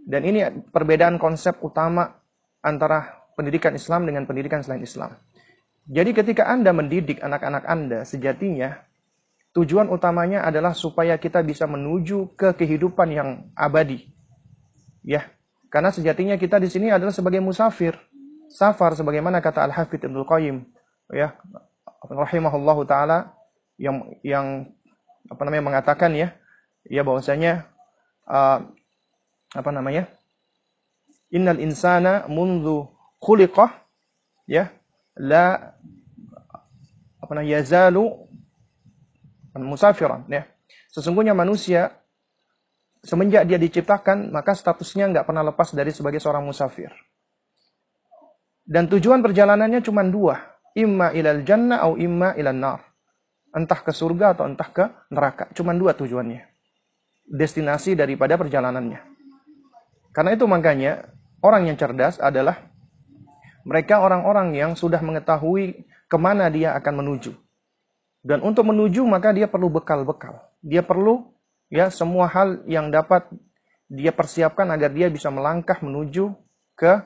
Dan 0.03 0.27
ini 0.27 0.43
perbedaan 0.71 1.15
konsep 1.15 1.59
utama 1.63 2.11
antara 2.59 3.23
pendidikan 3.39 3.71
Islam 3.73 4.03
dengan 4.03 4.27
pendidikan 4.27 4.59
selain 4.59 4.83
Islam. 4.83 5.15
Jadi 5.87 6.11
ketika 6.15 6.47
Anda 6.47 6.71
mendidik 6.71 7.19
anak-anak 7.19 7.63
Anda 7.67 7.99
sejatinya 8.07 8.83
tujuan 9.55 9.91
utamanya 9.91 10.43
adalah 10.43 10.71
supaya 10.75 11.15
kita 11.19 11.43
bisa 11.43 11.67
menuju 11.67 12.35
ke 12.35 12.55
kehidupan 12.55 13.07
yang 13.11 13.29
abadi. 13.55 14.11
Ya. 15.03 15.27
Karena 15.67 15.89
sejatinya 15.89 16.37
kita 16.37 16.61
di 16.61 16.69
sini 16.69 16.93
adalah 16.93 17.11
sebagai 17.11 17.41
musafir. 17.41 17.97
Safar 18.53 18.93
sebagaimana 18.93 19.41
kata 19.41 19.65
Al-Hafidz 19.65 20.05
Ibnu 20.05 20.21
Qayyim 20.29 20.61
ya 21.09 21.33
rahimahullahu 22.05 22.85
taala 22.85 23.33
yang 23.81 24.13
yang 24.21 24.69
apa 25.25 25.41
namanya 25.47 25.63
mengatakan 25.73 26.13
ya 26.13 26.37
ya 26.85 27.01
bahwasanya 27.01 27.65
uh, 28.29 28.61
apa 29.53 29.69
namanya? 29.69 30.09
Innal 31.33 31.61
insana 31.61 32.25
mundu 32.29 32.89
khuliqah 33.21 33.69
ya 34.49 34.69
la 35.17 35.73
apa 37.21 37.31
namanya 37.33 37.61
yazalu 37.61 38.09
musafiran 39.61 40.25
ya. 40.29 40.45
Sesungguhnya 40.93 41.33
manusia 41.33 41.93
semenjak 43.01 43.45
dia 43.49 43.57
diciptakan 43.57 44.29
maka 44.33 44.53
statusnya 44.57 45.09
nggak 45.09 45.25
pernah 45.25 45.45
lepas 45.45 45.73
dari 45.73 45.93
sebagai 45.93 46.21
seorang 46.21 46.45
musafir. 46.45 46.89
Dan 48.63 48.87
tujuan 48.87 49.19
perjalanannya 49.19 49.83
cuma 49.83 50.07
dua, 50.07 50.39
imma 50.71 51.11
ilal 51.11 51.43
jannah 51.43 51.83
atau 51.83 51.99
imma 51.99 52.31
ilal 52.39 52.55
nar. 52.55 52.79
Entah 53.53 53.79
ke 53.85 53.91
surga 53.93 54.33
atau 54.33 54.47
entah 54.49 54.69
ke 54.71 54.85
neraka. 55.13 55.51
Cuma 55.53 55.75
dua 55.77 55.93
tujuannya. 55.93 56.41
Destinasi 57.27 57.93
daripada 57.93 58.39
perjalanannya. 58.39 59.12
Karena 60.13 60.37
itu 60.37 60.45
makanya 60.45 61.09
orang 61.41 61.67
yang 61.67 61.75
cerdas 61.75 62.21
adalah 62.21 62.69
mereka 63.65 63.99
orang-orang 63.99 64.53
yang 64.53 64.71
sudah 64.77 65.01
mengetahui 65.01 65.89
ke 66.05 66.17
mana 66.21 66.47
dia 66.53 66.77
akan 66.77 67.01
menuju. 67.01 67.33
Dan 68.23 68.39
untuk 68.45 68.69
menuju 68.69 69.03
maka 69.03 69.35
dia 69.35 69.49
perlu 69.49 69.67
bekal-bekal. 69.73 70.39
Dia 70.63 70.85
perlu 70.85 71.27
ya 71.67 71.89
semua 71.89 72.29
hal 72.29 72.63
yang 72.69 72.93
dapat 72.93 73.27
dia 73.89 74.13
persiapkan 74.15 74.69
agar 74.71 74.93
dia 74.93 75.09
bisa 75.11 75.27
melangkah 75.33 75.81
menuju 75.81 76.31
ke 76.77 77.03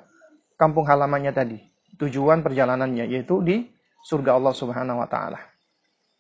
kampung 0.60 0.86
halamannya 0.86 1.34
tadi. 1.34 1.58
Tujuan 1.98 2.46
perjalanannya 2.46 3.10
yaitu 3.10 3.42
di 3.42 3.66
surga 4.06 4.38
Allah 4.38 4.54
Subhanahu 4.54 5.02
wa 5.02 5.10
taala. 5.10 5.42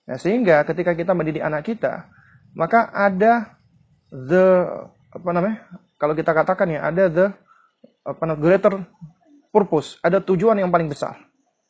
Nah, 0.07 0.17
sehingga 0.17 0.63
ketika 0.63 0.95
kita 0.95 1.11
mendidik 1.11 1.43
anak 1.43 1.67
kita, 1.67 2.07
maka 2.55 2.89
ada 2.95 3.59
the 4.09 4.65
apa 5.11 5.29
namanya? 5.35 5.59
Kalau 5.97 6.13
kita 6.13 6.31
katakan 6.33 6.69
ya 6.69 6.85
ada 6.85 7.09
the 7.09 7.25
apa 8.07 8.23
greater 8.39 8.85
purpose, 9.51 9.97
ada 10.05 10.21
tujuan 10.21 10.55
yang 10.61 10.69
paling 10.69 10.87
besar 10.87 11.17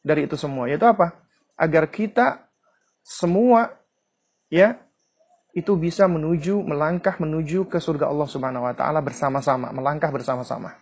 dari 0.03 0.27
itu 0.27 0.35
semua, 0.35 0.67
yaitu 0.67 0.85
apa? 0.85 1.15
Agar 1.57 1.89
kita 1.89 2.45
semua 3.01 3.73
ya 4.51 4.77
itu 5.57 5.73
bisa 5.73 6.05
menuju 6.05 6.61
melangkah 6.61 7.17
menuju 7.17 7.65
ke 7.65 7.81
surga 7.81 8.11
Allah 8.11 8.27
Subhanahu 8.29 8.67
wa 8.67 8.75
taala 8.77 9.01
bersama-sama, 9.01 9.73
melangkah 9.73 10.13
bersama-sama. 10.13 10.77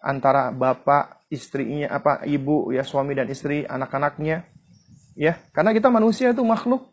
Antara 0.00 0.52
bapak, 0.52 1.28
istrinya 1.28 1.92
apa 1.92 2.24
ibu 2.24 2.72
ya 2.72 2.84
suami 2.86 3.12
dan 3.12 3.28
istri, 3.28 3.68
anak-anaknya 3.68 4.48
ya. 5.18 5.36
Karena 5.52 5.76
kita 5.76 5.92
manusia 5.92 6.32
itu 6.32 6.40
makhluk 6.40 6.92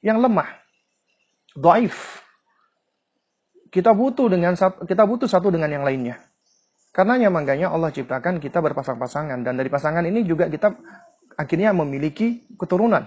yang 0.00 0.20
lemah. 0.20 0.48
Dhaif, 1.52 2.22
kita 3.70 3.94
butuh 3.94 4.26
dengan 4.26 4.58
kita 4.58 5.02
butuh 5.06 5.30
satu 5.30 5.50
dengan 5.54 5.70
yang 5.70 5.86
lainnya. 5.86 6.18
Karenanya 6.90 7.30
makanya 7.30 7.70
Allah 7.70 7.94
ciptakan 7.94 8.42
kita 8.42 8.58
berpasang-pasangan 8.58 9.46
dan 9.46 9.54
dari 9.54 9.70
pasangan 9.70 10.02
ini 10.02 10.26
juga 10.26 10.50
kita 10.50 10.74
akhirnya 11.38 11.70
memiliki 11.70 12.50
keturunan. 12.58 13.06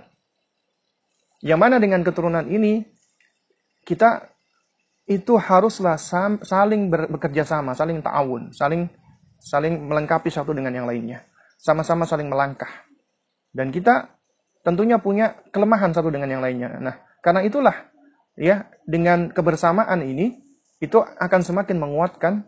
Yang 1.44 1.60
mana 1.60 1.76
dengan 1.84 2.00
keturunan 2.08 2.48
ini 2.48 2.88
kita 3.84 4.32
itu 5.04 5.36
haruslah 5.36 6.00
saling 6.40 6.88
bekerja 6.88 7.44
sama, 7.44 7.76
saling 7.76 8.00
ta'awun, 8.00 8.56
saling 8.56 8.88
saling 9.44 9.84
melengkapi 9.84 10.32
satu 10.32 10.56
dengan 10.56 10.72
yang 10.72 10.88
lainnya. 10.88 11.28
Sama-sama 11.60 12.08
saling 12.08 12.32
melangkah. 12.32 12.88
Dan 13.52 13.76
kita 13.76 14.08
tentunya 14.64 14.96
punya 14.96 15.36
kelemahan 15.52 15.92
satu 15.92 16.08
dengan 16.08 16.32
yang 16.32 16.40
lainnya. 16.40 16.80
Nah, 16.80 16.96
karena 17.20 17.44
itulah 17.44 17.76
ya 18.40 18.72
dengan 18.88 19.28
kebersamaan 19.28 20.00
ini 20.08 20.40
itu 20.84 21.00
akan 21.00 21.42
semakin 21.48 21.80
menguatkan 21.80 22.44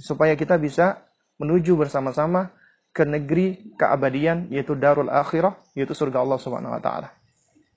supaya 0.00 0.32
kita 0.32 0.56
bisa 0.56 1.04
menuju 1.36 1.76
bersama-sama 1.76 2.56
ke 2.96 3.04
negeri 3.04 3.76
keabadian 3.76 4.48
yaitu 4.48 4.72
darul 4.72 5.12
akhirah 5.12 5.60
yaitu 5.76 5.92
surga 5.92 6.24
Allah 6.24 6.40
Subhanahu 6.40 6.72
wa 6.72 6.80
taala. 6.80 7.12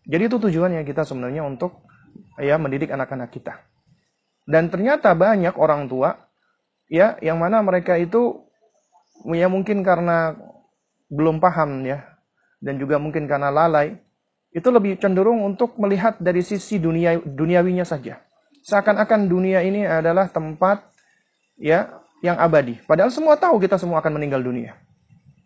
Jadi 0.08 0.32
itu 0.32 0.40
tujuannya 0.40 0.88
kita 0.88 1.04
sebenarnya 1.04 1.44
untuk 1.44 1.84
ya 2.40 2.56
mendidik 2.56 2.88
anak-anak 2.88 3.36
kita. 3.36 3.60
Dan 4.48 4.72
ternyata 4.72 5.12
banyak 5.12 5.60
orang 5.60 5.92
tua 5.92 6.16
ya 6.88 7.20
yang 7.20 7.44
mana 7.44 7.60
mereka 7.60 8.00
itu 8.00 8.48
ya 9.28 9.52
mungkin 9.52 9.84
karena 9.84 10.40
belum 11.12 11.44
paham 11.44 11.84
ya 11.84 12.16
dan 12.64 12.80
juga 12.80 12.96
mungkin 12.96 13.28
karena 13.28 13.52
lalai 13.52 14.00
itu 14.56 14.72
lebih 14.72 14.96
cenderung 15.04 15.44
untuk 15.44 15.76
melihat 15.76 16.16
dari 16.24 16.40
sisi 16.40 16.80
dunia 16.80 17.20
duniawinya 17.20 17.84
saja 17.84 18.24
seakan-akan 18.68 19.32
dunia 19.32 19.64
ini 19.64 19.88
adalah 19.88 20.28
tempat 20.28 20.84
ya 21.56 22.04
yang 22.20 22.36
abadi. 22.36 22.76
Padahal 22.84 23.08
semua 23.08 23.40
tahu 23.40 23.64
kita 23.64 23.80
semua 23.80 24.04
akan 24.04 24.20
meninggal 24.20 24.44
dunia. 24.44 24.76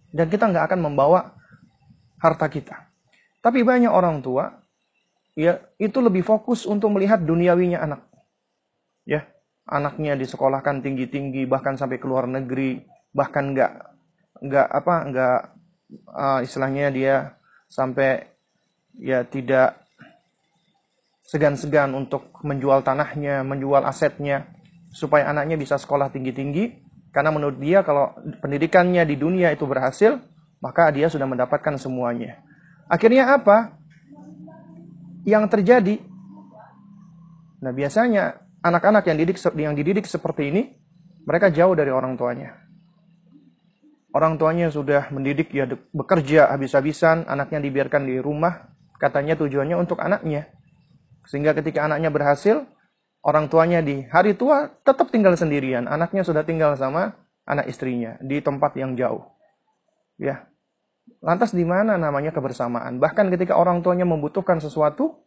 Dan 0.10 0.28
kita 0.28 0.50
nggak 0.50 0.74
akan 0.74 0.80
membawa 0.82 1.38
harta 2.18 2.50
kita. 2.50 2.90
Tapi 3.46 3.62
banyak 3.62 3.94
orang 3.94 4.26
tua 4.26 4.50
ya 5.38 5.62
itu 5.78 6.02
lebih 6.02 6.26
fokus 6.26 6.66
untuk 6.66 6.90
melihat 6.98 7.22
duniawinya 7.22 7.80
anak. 7.86 8.02
Ya, 9.06 9.30
anaknya 9.70 10.18
disekolahkan 10.18 10.82
tinggi-tinggi 10.82 11.46
bahkan 11.46 11.78
sampai 11.78 12.02
ke 12.02 12.06
luar 12.10 12.26
negeri, 12.26 12.86
bahkan 13.14 13.54
nggak 13.54 13.72
nggak 14.42 14.68
apa 14.68 14.96
nggak 15.10 15.40
uh, 16.10 16.40
istilahnya 16.42 16.90
dia 16.90 17.16
sampai 17.70 18.26
ya 18.98 19.24
tidak 19.26 19.81
segan-segan 21.32 21.96
untuk 21.96 22.44
menjual 22.44 22.84
tanahnya, 22.84 23.48
menjual 23.48 23.88
asetnya, 23.88 24.52
supaya 24.92 25.32
anaknya 25.32 25.56
bisa 25.56 25.80
sekolah 25.80 26.12
tinggi-tinggi. 26.12 26.92
Karena 27.16 27.32
menurut 27.32 27.56
dia 27.56 27.88
kalau 27.88 28.12
pendidikannya 28.44 29.08
di 29.08 29.16
dunia 29.16 29.56
itu 29.56 29.64
berhasil, 29.64 30.20
maka 30.60 30.92
dia 30.92 31.08
sudah 31.08 31.24
mendapatkan 31.24 31.80
semuanya. 31.80 32.44
Akhirnya 32.92 33.32
apa? 33.32 33.80
Yang 35.24 35.46
terjadi, 35.56 35.96
nah 37.62 37.70
biasanya 37.70 38.42
anak-anak 38.66 39.06
yang 39.06 39.18
didik 39.22 39.38
yang 39.56 39.76
dididik 39.78 40.06
seperti 40.10 40.50
ini, 40.52 40.62
mereka 41.24 41.54
jauh 41.54 41.78
dari 41.78 41.94
orang 41.94 42.18
tuanya. 42.18 42.58
Orang 44.12 44.36
tuanya 44.36 44.68
sudah 44.68 45.08
mendidik 45.14 45.54
ya 45.56 45.70
bekerja 45.96 46.52
habis-habisan, 46.52 47.30
anaknya 47.30 47.64
dibiarkan 47.64 48.04
di 48.04 48.18
rumah, 48.20 48.74
katanya 48.98 49.38
tujuannya 49.40 49.78
untuk 49.78 50.02
anaknya. 50.02 50.52
Sehingga 51.32 51.56
ketika 51.56 51.88
anaknya 51.88 52.12
berhasil, 52.12 52.68
orang 53.24 53.48
tuanya 53.48 53.80
di 53.80 54.04
hari 54.12 54.36
tua 54.36 54.68
tetap 54.84 55.08
tinggal 55.16 55.40
sendirian. 55.40 55.88
Anaknya 55.88 56.28
sudah 56.28 56.44
tinggal 56.44 56.76
sama 56.76 57.16
anak 57.48 57.72
istrinya 57.72 58.20
di 58.20 58.44
tempat 58.44 58.76
yang 58.76 59.00
jauh. 59.00 59.24
Ya. 60.20 60.52
Lantas 61.24 61.56
di 61.56 61.64
mana 61.64 61.96
namanya 61.96 62.36
kebersamaan? 62.36 63.00
Bahkan 63.00 63.32
ketika 63.32 63.56
orang 63.56 63.80
tuanya 63.80 64.04
membutuhkan 64.04 64.60
sesuatu, 64.60 65.24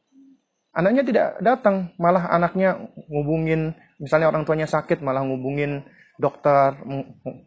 anaknya 0.77 1.09
tidak 1.09 1.29
datang, 1.41 1.97
malah 1.97 2.29
anaknya 2.29 2.77
ngubungin 3.09 3.73
misalnya 3.97 4.29
orang 4.29 4.45
tuanya 4.45 4.69
sakit 4.69 5.01
malah 5.01 5.25
ngubungin 5.25 5.89
dokter, 6.21 6.77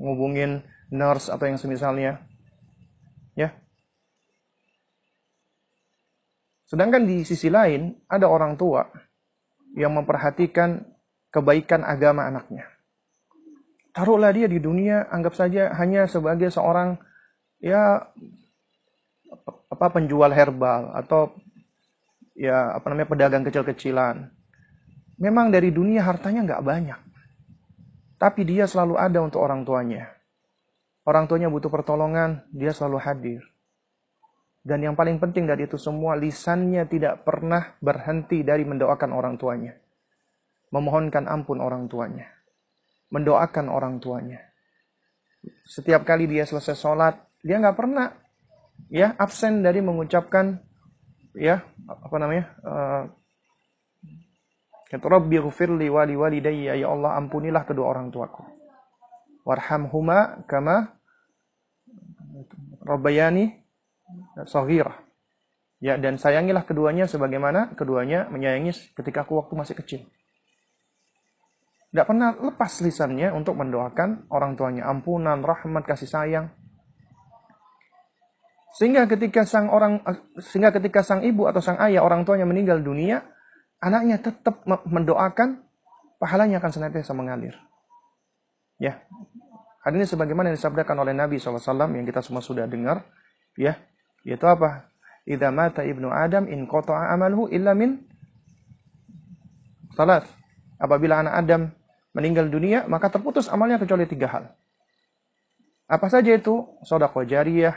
ngubungin 0.02 0.66
nurse 0.90 1.30
atau 1.30 1.46
yang 1.46 1.62
semisalnya. 1.62 2.26
Ya, 3.38 3.54
Sedangkan 6.68 7.08
di 7.08 7.24
sisi 7.24 7.48
lain, 7.48 7.96
ada 8.12 8.28
orang 8.28 8.60
tua 8.60 8.84
yang 9.80 9.96
memperhatikan 9.96 10.84
kebaikan 11.32 11.88
agama 11.88 12.28
anaknya. 12.28 12.68
Taruhlah 13.96 14.36
dia 14.36 14.52
di 14.52 14.60
dunia, 14.60 15.08
anggap 15.08 15.34
saja 15.34 15.72
hanya 15.80 16.06
sebagai 16.06 16.52
seorang 16.52 17.00
ya 17.64 18.06
apa 19.72 19.88
penjual 19.90 20.30
herbal 20.30 20.94
atau 20.94 21.34
ya 22.38 22.78
apa 22.78 22.86
namanya 22.94 23.10
pedagang 23.10 23.44
kecil-kecilan. 23.48 24.30
Memang 25.18 25.50
dari 25.50 25.74
dunia 25.74 26.06
hartanya 26.06 26.46
nggak 26.46 26.66
banyak. 26.68 27.00
Tapi 28.18 28.42
dia 28.46 28.70
selalu 28.70 28.98
ada 29.02 29.22
untuk 29.22 29.42
orang 29.42 29.66
tuanya. 29.66 30.14
Orang 31.08 31.26
tuanya 31.26 31.48
butuh 31.48 31.72
pertolongan, 31.72 32.44
dia 32.52 32.76
selalu 32.76 32.98
hadir. 33.02 33.42
Dan 34.68 34.84
yang 34.84 35.00
paling 35.00 35.16
penting 35.16 35.48
dari 35.48 35.64
itu 35.64 35.80
semua, 35.80 36.20
lisannya 36.20 36.84
tidak 36.92 37.24
pernah 37.24 37.80
berhenti 37.80 38.44
dari 38.44 38.68
mendoakan 38.68 39.16
orang 39.16 39.40
tuanya. 39.40 39.72
Memohonkan 40.76 41.24
ampun 41.24 41.64
orang 41.64 41.88
tuanya. 41.88 42.28
mendoakan 43.08 43.72
orang 43.72 44.04
tuanya. 44.04 44.44
Setiap 45.64 46.04
kali 46.04 46.28
dia 46.28 46.44
selesai 46.44 46.76
sholat, 46.76 47.16
dia 47.40 47.56
nggak 47.56 47.78
pernah 47.80 48.12
ya 48.92 49.16
absen 49.16 49.64
dari 49.64 49.80
mengucapkan 49.80 50.60
ya 51.32 51.64
apa 51.88 52.16
namanya 52.20 52.46
uh, 52.68 53.04
Rabbi 54.88 55.40
wali 55.92 56.16
walidayya 56.16 56.80
ya 56.80 56.88
Allah 56.92 57.16
ampunilah 57.20 57.64
kedua 57.68 57.96
orang 57.96 58.12
tuaku. 58.12 58.44
Warhamhuma 59.48 60.44
kama 60.48 60.96
Rabbayani 62.84 63.67
saghira. 64.46 65.08
Ya, 65.78 65.94
dan 65.94 66.18
sayangilah 66.18 66.66
keduanya 66.66 67.06
sebagaimana 67.06 67.78
keduanya 67.78 68.26
menyayangi 68.34 68.98
ketika 68.98 69.30
aku 69.30 69.38
waktu 69.38 69.54
masih 69.54 69.76
kecil. 69.78 70.02
Tidak 71.94 72.06
pernah 72.06 72.34
lepas 72.34 72.82
lisannya 72.82 73.30
untuk 73.32 73.56
mendoakan 73.56 74.28
orang 74.34 74.58
tuanya 74.58 74.90
ampunan, 74.90 75.40
rahmat, 75.46 75.86
kasih 75.86 76.10
sayang. 76.10 76.46
Sehingga 78.78 79.10
ketika 79.10 79.48
sang 79.48 79.70
orang 79.74 80.04
sehingga 80.38 80.70
ketika 80.70 81.02
sang 81.02 81.26
ibu 81.26 81.50
atau 81.50 81.64
sang 81.64 81.82
ayah 81.82 82.06
orang 82.06 82.28
tuanya 82.28 82.46
meninggal 82.46 82.82
dunia, 82.82 83.26
anaknya 83.82 84.22
tetap 84.22 84.66
mendoakan 84.68 85.66
pahalanya 86.22 86.62
akan 86.62 86.72
senantiasa 86.74 87.14
mengalir. 87.14 87.56
Ya. 88.78 89.02
Hal 89.82 89.96
ini 89.96 90.04
sebagaimana 90.04 90.52
yang 90.52 90.60
disabdakan 90.60 91.08
oleh 91.08 91.16
Nabi 91.16 91.40
SAW 91.40 91.64
yang 91.96 92.06
kita 92.06 92.20
semua 92.20 92.44
sudah 92.44 92.68
dengar, 92.68 93.08
ya, 93.56 93.80
yaitu 94.24 94.46
apa? 94.48 94.88
idza 95.28 95.52
mata 95.52 95.84
ibnu 95.84 96.08
Adam 96.08 96.48
in 96.48 96.64
qata'a 96.66 97.12
amaluhu 97.12 97.52
illa 97.52 97.76
min 97.76 98.00
salat. 99.92 100.24
Apabila 100.80 101.20
anak 101.20 101.34
Adam 101.36 101.62
meninggal 102.16 102.48
dunia, 102.48 102.88
maka 102.88 103.12
terputus 103.12 103.52
amalnya 103.52 103.82
kecuali 103.82 104.08
tiga 104.08 104.30
hal. 104.30 104.44
Apa 105.90 106.08
saja 106.08 106.32
itu? 106.32 106.80
Sedekah 106.86 107.26
jariyah, 107.28 107.76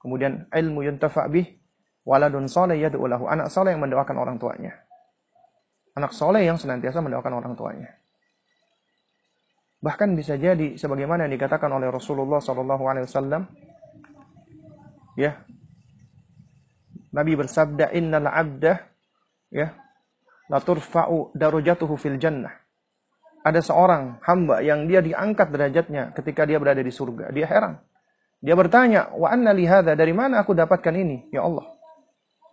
kemudian 0.00 0.48
ilmu 0.48 0.86
yuntafa 0.86 1.26
bih, 1.28 1.60
waladun 2.06 2.46
saleh 2.46 2.78
yad'u 2.78 3.04
lahu, 3.04 3.26
anak 3.26 3.50
saleh 3.50 3.74
yang 3.74 3.82
mendoakan 3.82 4.16
orang 4.16 4.36
tuanya. 4.38 4.72
Anak 5.92 6.16
soleh 6.16 6.46
yang 6.46 6.56
senantiasa 6.56 7.04
mendoakan 7.04 7.32
orang 7.36 7.52
tuanya. 7.52 7.90
Bahkan 9.82 10.14
bisa 10.14 10.38
jadi 10.38 10.78
sebagaimana 10.78 11.26
yang 11.26 11.34
dikatakan 11.36 11.68
oleh 11.68 11.90
Rasulullah 11.90 12.38
SAW, 12.38 13.10
ya 15.18 15.42
Nabi 17.12 17.32
bersabda 17.36 17.92
innal 17.92 18.28
abda 18.28 18.72
ya 19.52 19.76
la 20.52 20.58
turfa'u 20.60 21.32
darajatuhu 21.32 21.96
fil 21.96 22.20
jannah. 22.20 22.52
Ada 23.42 23.58
seorang 23.58 24.22
hamba 24.22 24.62
yang 24.62 24.86
dia 24.86 25.02
diangkat 25.02 25.50
derajatnya 25.50 26.14
ketika 26.14 26.46
dia 26.46 26.62
berada 26.62 26.78
di 26.78 26.92
surga. 26.94 27.34
Dia 27.34 27.48
heran. 27.48 27.74
Dia 28.38 28.54
bertanya, 28.54 29.10
"Wa 29.18 29.34
anna? 29.34 29.50
Dari 29.54 30.14
mana 30.14 30.42
aku 30.42 30.54
dapatkan 30.54 30.94
ini, 30.94 31.30
ya 31.34 31.42
Allah?" 31.42 31.66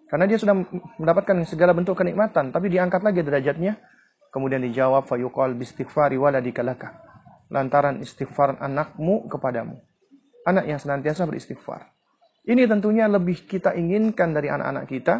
Karena 0.10 0.26
dia 0.26 0.41
sudah 0.41 0.58
mendapatkan 0.98 1.45
segala 1.45 1.78
bentuk 1.78 1.93
kenikmatan, 1.93 2.50
tapi 2.50 2.74
diangkat 2.74 3.06
lagi 3.06 3.22
derajatnya. 3.22 3.78
Kemudian 4.34 4.65
dijawab, 4.65 5.06
"Fayuqal 5.06 5.54
bistighfari 5.54 6.17
waladika 6.17 6.65
laka." 6.65 6.98
Lantaran 7.54 8.02
istighfar 8.02 8.58
anakmu 8.58 9.30
kepadamu. 9.30 9.78
Anak 10.45 10.65
yang 10.65 10.82
senantiasa 10.82 11.26
beristighfar. 11.30 11.99
Ini 12.47 12.65
tentunya 12.65 13.06
lebih 13.10 13.45
kita 13.45 13.75
inginkan 13.75 14.32
dari 14.32 14.47
anak-anak 14.47 14.86
kita 14.88 15.15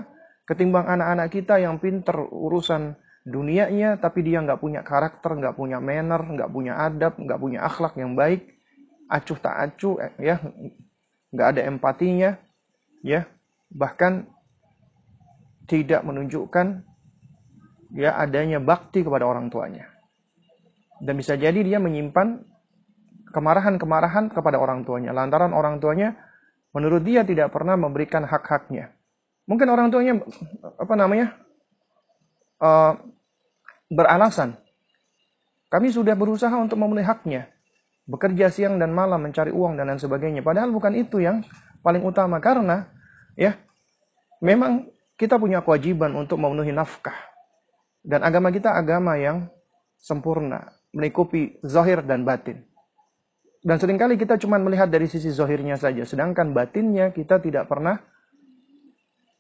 ketimbang 0.50 0.90
anak-anak 0.90 1.30
kita 1.30 1.62
yang 1.62 1.78
pinter 1.78 2.18
urusan 2.18 2.98
dunianya 3.22 4.02
tapi 4.02 4.26
dia 4.26 4.42
nggak 4.42 4.58
punya 4.58 4.82
karakter, 4.82 5.38
nggak 5.38 5.54
punya 5.54 5.78
manner, 5.78 6.26
nggak 6.26 6.50
punya 6.50 6.74
adab, 6.82 7.22
nggak 7.22 7.38
punya 7.38 7.62
akhlak 7.62 7.94
yang 8.02 8.18
baik, 8.18 8.58
acuh 9.06 9.38
tak 9.38 9.54
acuh, 9.54 10.02
eh, 10.02 10.14
ya. 10.18 10.42
Nggak 11.30 11.48
ada 11.54 11.62
empatinya, 11.70 12.32
ya. 13.06 13.30
Bahkan 13.70 14.26
tidak 15.70 16.02
menunjukkan 16.02 16.82
ya 17.94 18.18
adanya 18.18 18.58
bakti 18.58 19.06
kepada 19.06 19.30
orang 19.30 19.54
tuanya. 19.54 19.86
Dan 20.98 21.14
bisa 21.14 21.38
jadi 21.38 21.62
dia 21.62 21.78
menyimpan 21.78 22.42
kemarahan-kemarahan 23.30 24.34
kepada 24.34 24.58
orang 24.58 24.82
tuanya 24.82 25.14
lantaran 25.14 25.54
orang 25.54 25.78
tuanya 25.78 26.18
menurut 26.76 27.02
dia 27.02 27.26
tidak 27.26 27.50
pernah 27.50 27.76
memberikan 27.76 28.26
hak-haknya. 28.26 28.94
Mungkin 29.50 29.68
orang 29.70 29.90
tuanya 29.90 30.22
apa 30.78 30.94
namanya 30.94 31.34
uh, 32.62 32.94
beralasan, 33.90 34.54
kami 35.74 35.90
sudah 35.90 36.14
berusaha 36.14 36.54
untuk 36.54 36.78
memenuhi 36.78 37.06
haknya, 37.06 37.50
bekerja 38.06 38.54
siang 38.54 38.78
dan 38.78 38.94
malam 38.94 39.26
mencari 39.26 39.50
uang 39.50 39.74
dan 39.74 39.90
lain 39.90 40.02
sebagainya. 40.02 40.46
Padahal 40.46 40.70
bukan 40.70 40.94
itu 40.94 41.18
yang 41.18 41.42
paling 41.82 42.06
utama 42.06 42.38
karena 42.38 42.86
ya 43.34 43.58
memang 44.46 44.86
kita 45.18 45.42
punya 45.42 45.66
kewajiban 45.66 46.14
untuk 46.14 46.38
memenuhi 46.38 46.70
nafkah 46.70 47.18
dan 48.06 48.22
agama 48.24 48.54
kita 48.54 48.72
agama 48.78 49.18
yang 49.18 49.50
sempurna, 50.00 50.72
menikupi 50.96 51.60
zahir 51.66 52.06
dan 52.06 52.24
batin. 52.24 52.69
Dan 53.60 53.76
sering 53.76 54.00
kali 54.00 54.16
kita 54.16 54.40
cuma 54.40 54.56
melihat 54.56 54.88
dari 54.88 55.12
sisi 55.12 55.28
zohirnya 55.36 55.76
saja, 55.76 56.08
sedangkan 56.08 56.56
batinnya 56.56 57.12
kita 57.12 57.44
tidak 57.44 57.68
pernah 57.68 58.00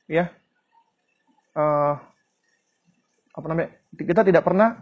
ya 0.10 0.28
uh, 1.56 1.96
apa 3.32 3.46
namanya 3.48 3.70
kita 3.96 4.22
tidak 4.28 4.44
pernah 4.44 4.76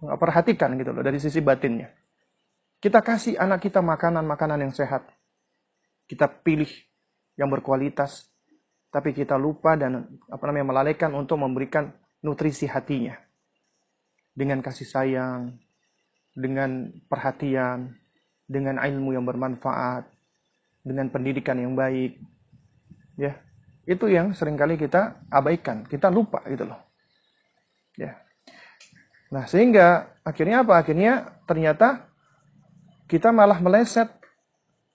perhatikan 0.00 0.76
gitu 0.76 0.92
loh 0.92 1.04
dari 1.04 1.16
sisi 1.16 1.40
batinnya. 1.40 1.88
Kita 2.80 3.04
kasih 3.04 3.36
anak 3.36 3.64
kita 3.68 3.84
makanan-makanan 3.84 4.64
yang 4.64 4.72
sehat. 4.72 5.04
Kita 6.08 6.28
pilih 6.28 6.68
yang 7.36 7.52
berkualitas, 7.52 8.28
tapi 8.88 9.12
kita 9.12 9.36
lupa 9.36 9.76
dan 9.76 10.04
apa 10.28 10.42
namanya 10.48 10.72
melalaikan 10.72 11.12
untuk 11.12 11.36
memberikan 11.40 11.92
nutrisi 12.24 12.64
hatinya 12.64 13.16
dengan 14.32 14.64
kasih 14.64 14.88
sayang, 14.88 15.60
dengan 16.34 16.90
perhatian, 17.10 17.94
dengan 18.46 18.78
ilmu 18.82 19.14
yang 19.14 19.26
bermanfaat, 19.26 20.10
dengan 20.82 21.10
pendidikan 21.10 21.58
yang 21.60 21.78
baik. 21.78 22.18
Ya. 23.14 23.38
Itu 23.86 24.06
yang 24.06 24.34
sering 24.36 24.54
kali 24.54 24.78
kita 24.78 25.18
abaikan, 25.30 25.86
kita 25.86 26.10
lupa 26.12 26.42
gitu 26.46 26.66
loh. 26.68 26.78
Ya. 27.98 28.18
Nah, 29.30 29.46
sehingga 29.46 30.10
akhirnya 30.26 30.62
apa? 30.66 30.82
Akhirnya 30.82 31.38
ternyata 31.46 32.10
kita 33.10 33.34
malah 33.34 33.58
meleset 33.58 34.10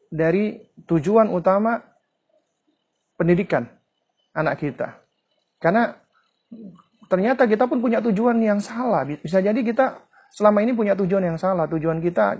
dari 0.07 0.63
tujuan 0.87 1.27
utama 1.27 1.83
pendidikan 3.19 3.67
anak 4.31 4.63
kita. 4.63 4.99
Karena 5.59 5.95
ternyata 7.07 7.47
kita 7.47 7.67
pun 7.67 7.79
punya 7.83 7.99
tujuan 8.03 8.39
yang 8.39 8.59
salah. 8.63 9.03
Bisa 9.03 9.39
jadi 9.43 9.59
kita 9.59 10.04
selama 10.35 10.59
ini 10.59 10.75
punya 10.75 10.99
tujuan 10.99 11.23
yang 11.23 11.39
salah. 11.39 11.63
Tujuan 11.71 12.03
kita 12.03 12.35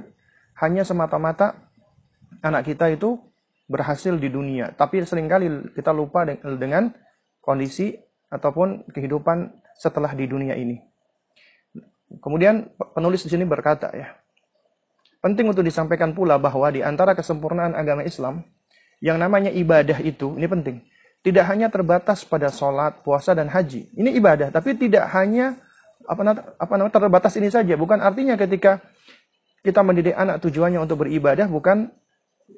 hanya 0.60 0.84
semata-mata 0.84 1.55
anak 2.43 2.67
kita 2.67 2.91
itu 2.91 3.15
berhasil 3.71 4.12
di 4.19 4.27
dunia. 4.27 4.75
Tapi 4.75 4.99
sering 5.08 5.31
kali 5.31 5.71
kita 5.71 5.95
lupa 5.95 6.27
dengan 6.27 6.91
kondisi 7.39 7.95
ataupun 8.27 8.91
kehidupan 8.91 9.55
setelah 9.79 10.12
di 10.12 10.27
dunia 10.27 10.60
ini. 10.60 10.84
Kemudian 12.19 12.69
penulis 12.93 13.23
di 13.23 13.31
sini 13.31 13.47
berkata 13.47 13.89
ya, 13.95 14.13
penting 15.23 15.49
untuk 15.49 15.65
disampaikan 15.65 16.13
pula 16.13 16.38
bahwa 16.38 16.69
di 16.69 16.86
antara 16.86 17.17
kesempurnaan 17.17 17.73
agama 17.73 18.05
Islam, 18.05 18.45
yang 19.01 19.17
namanya 19.17 19.49
ibadah 19.49 19.97
itu, 20.05 20.38
ini 20.38 20.45
penting, 20.45 20.77
tidak 21.25 21.49
hanya 21.49 21.67
terbatas 21.73 22.21
pada 22.21 22.53
sholat, 22.53 23.01
puasa, 23.01 23.34
dan 23.34 23.49
haji. 23.49 23.89
Ini 23.97 24.13
ibadah, 24.21 24.53
tapi 24.53 24.77
tidak 24.77 25.10
hanya 25.17 25.58
apa, 26.06 26.22
apa 26.62 26.74
namanya 26.78 26.94
terbatas 26.94 27.34
ini 27.38 27.50
saja. 27.50 27.74
Bukan 27.76 28.00
artinya 28.02 28.38
ketika 28.38 28.82
kita 29.65 29.82
mendidik 29.82 30.13
anak 30.13 30.39
tujuannya 30.46 30.78
untuk 30.78 31.06
beribadah 31.06 31.50
bukan 31.50 31.89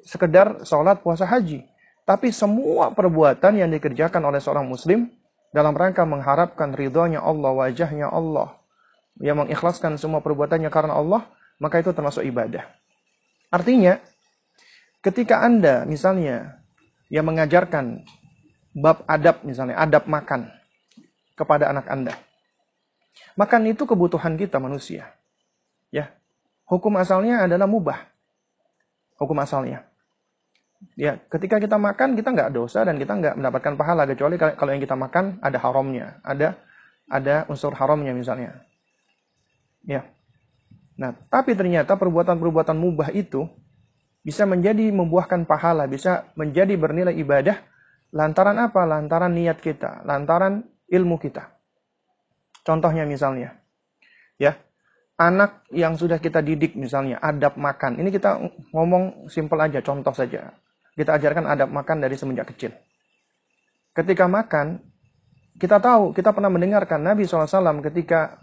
sekedar 0.04 0.64
sholat, 0.68 1.00
puasa, 1.00 1.24
haji. 1.24 1.64
Tapi 2.04 2.32
semua 2.32 2.92
perbuatan 2.92 3.60
yang 3.60 3.68
dikerjakan 3.72 4.20
oleh 4.24 4.40
seorang 4.40 4.64
muslim 4.64 5.08
dalam 5.52 5.72
rangka 5.72 6.04
mengharapkan 6.04 6.72
ridhonya 6.76 7.20
Allah, 7.24 7.52
wajahnya 7.52 8.08
Allah, 8.08 8.56
yang 9.20 9.40
mengikhlaskan 9.40 9.96
semua 9.96 10.20
perbuatannya 10.20 10.68
karena 10.68 10.96
Allah, 10.96 11.24
maka 11.60 11.80
itu 11.80 11.92
termasuk 11.92 12.24
ibadah. 12.24 12.64
Artinya, 13.48 13.96
ketika 15.00 15.40
Anda 15.40 15.88
misalnya 15.88 16.60
yang 17.08 17.24
mengajarkan 17.24 18.04
bab 18.76 19.04
adab 19.08 19.40
misalnya, 19.44 19.80
adab 19.80 20.04
makan 20.04 20.52
kepada 21.36 21.72
anak 21.72 21.88
Anda, 21.88 22.14
Makan 23.38 23.70
itu 23.70 23.86
kebutuhan 23.86 24.34
kita 24.34 24.58
manusia. 24.58 25.14
Ya. 25.94 26.10
Hukum 26.66 26.98
asalnya 26.98 27.46
adalah 27.46 27.70
mubah. 27.70 28.10
Hukum 29.14 29.38
asalnya. 29.38 29.86
Ya, 30.94 31.18
ketika 31.30 31.58
kita 31.58 31.74
makan 31.74 32.14
kita 32.14 32.30
nggak 32.34 32.54
dosa 32.54 32.86
dan 32.86 32.98
kita 32.98 33.14
nggak 33.18 33.34
mendapatkan 33.38 33.74
pahala 33.74 34.06
kecuali 34.06 34.38
kalau 34.38 34.70
yang 34.70 34.82
kita 34.82 34.94
makan 34.94 35.42
ada 35.42 35.58
haramnya, 35.58 36.22
ada 36.22 36.54
ada 37.10 37.46
unsur 37.50 37.74
haramnya 37.74 38.14
misalnya. 38.14 38.62
Ya. 39.82 40.06
Nah, 40.98 41.14
tapi 41.30 41.58
ternyata 41.58 41.98
perbuatan-perbuatan 41.98 42.78
mubah 42.78 43.10
itu 43.10 43.46
bisa 44.22 44.46
menjadi 44.46 44.90
membuahkan 44.94 45.46
pahala, 45.50 45.86
bisa 45.90 46.30
menjadi 46.38 46.74
bernilai 46.78 47.14
ibadah 47.14 47.58
lantaran 48.14 48.58
apa? 48.58 48.82
Lantaran 48.86 49.34
niat 49.34 49.58
kita, 49.58 50.06
lantaran 50.06 50.62
ilmu 50.90 51.18
kita. 51.18 51.57
Contohnya 52.68 53.08
misalnya, 53.08 53.56
ya, 54.36 54.52
anak 55.16 55.64
yang 55.72 55.96
sudah 55.96 56.20
kita 56.20 56.44
didik 56.44 56.76
misalnya 56.76 57.16
adab 57.16 57.56
makan. 57.56 57.96
Ini 57.96 58.12
kita 58.12 58.36
ngomong 58.76 59.32
simpel 59.32 59.56
aja, 59.64 59.80
contoh 59.80 60.12
saja. 60.12 60.52
Kita 60.92 61.16
ajarkan 61.16 61.48
adab 61.48 61.72
makan 61.72 62.04
dari 62.04 62.20
semenjak 62.20 62.52
kecil. 62.52 62.76
Ketika 63.96 64.28
makan, 64.28 64.84
kita 65.56 65.80
tahu, 65.80 66.12
kita 66.12 66.36
pernah 66.36 66.52
mendengarkan 66.52 67.00
Nabi 67.00 67.24
SAW 67.24 67.80
ketika 67.88 68.36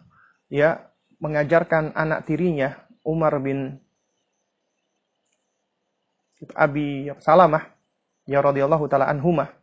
ya 0.49 0.89
mengajarkan 1.21 1.93
anak 1.93 2.25
tirinya 2.25 2.81
Umar 3.05 3.37
bin 3.37 3.77
Abi 6.57 7.13
Salamah 7.21 7.61
ya 8.25 8.41
radhiyallahu 8.41 8.89
taala 8.89 9.07
anhumah 9.07 9.53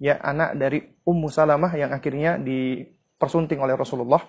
ya 0.00 0.18
anak 0.18 0.56
dari 0.56 0.82
Ummu 1.04 1.28
Salamah 1.30 1.70
yang 1.76 1.92
akhirnya 1.92 2.40
dipersunting 3.20 3.60
oleh 3.60 3.76
Rasulullah 3.76 4.24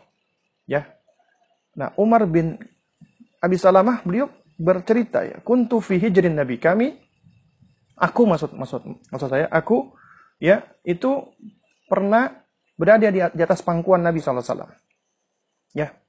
ya 0.68 0.84
nah 1.80 1.96
Umar 1.96 2.28
bin 2.28 2.60
Abi 3.40 3.56
Salamah 3.56 4.04
beliau 4.04 4.28
bercerita 4.60 5.24
ya 5.24 5.40
kuntu 5.40 5.80
fi 5.80 5.96
hijrin 5.96 6.36
nabi 6.36 6.60
kami 6.60 7.00
aku 7.96 8.28
maksud 8.28 8.52
maksud 8.52 8.84
maksud 9.08 9.30
saya 9.32 9.48
aku 9.48 9.96
ya 10.44 10.60
itu 10.84 11.32
pernah 11.88 12.44
berada 12.76 13.08
di, 13.08 13.24
atas 13.24 13.64
pangkuan 13.64 14.04
Nabi 14.04 14.20
SAW 14.20 14.68
ya 15.72 16.02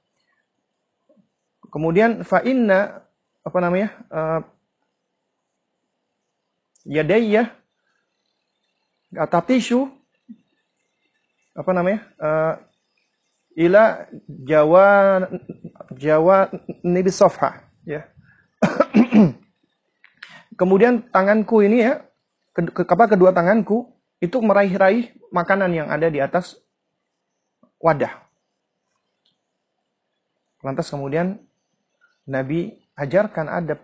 Kemudian 1.73 2.21
fa 2.21 2.45
inna 2.45 3.01
apa 3.41 3.57
namanya? 3.57 3.89
Uh, 4.13 4.41
yadayya 6.85 7.49
tisu 9.49 9.89
apa 11.57 11.71
namanya? 11.73 12.05
Uh, 12.21 12.53
ila 13.53 14.09
jawa 14.27 14.85
jawa 15.97 16.49
nibi 16.81 17.13
sofha 17.13 17.69
ya. 17.85 18.09
Kemudian 20.59 21.09
tanganku 21.09 21.65
ini 21.65 21.81
ya, 21.81 22.05
ke, 22.53 22.69
ke, 22.69 22.81
apa 22.85 23.09
kedua 23.09 23.33
tanganku 23.33 23.89
itu 24.21 24.37
meraih-raih 24.39 25.11
makanan 25.33 25.73
yang 25.73 25.87
ada 25.89 26.07
di 26.07 26.21
atas 26.21 26.61
wadah. 27.81 28.23
Lantas 30.63 30.87
kemudian 30.87 31.43
Nabi 32.23 32.79
ajarkan 32.95 33.51
adab. 33.51 33.83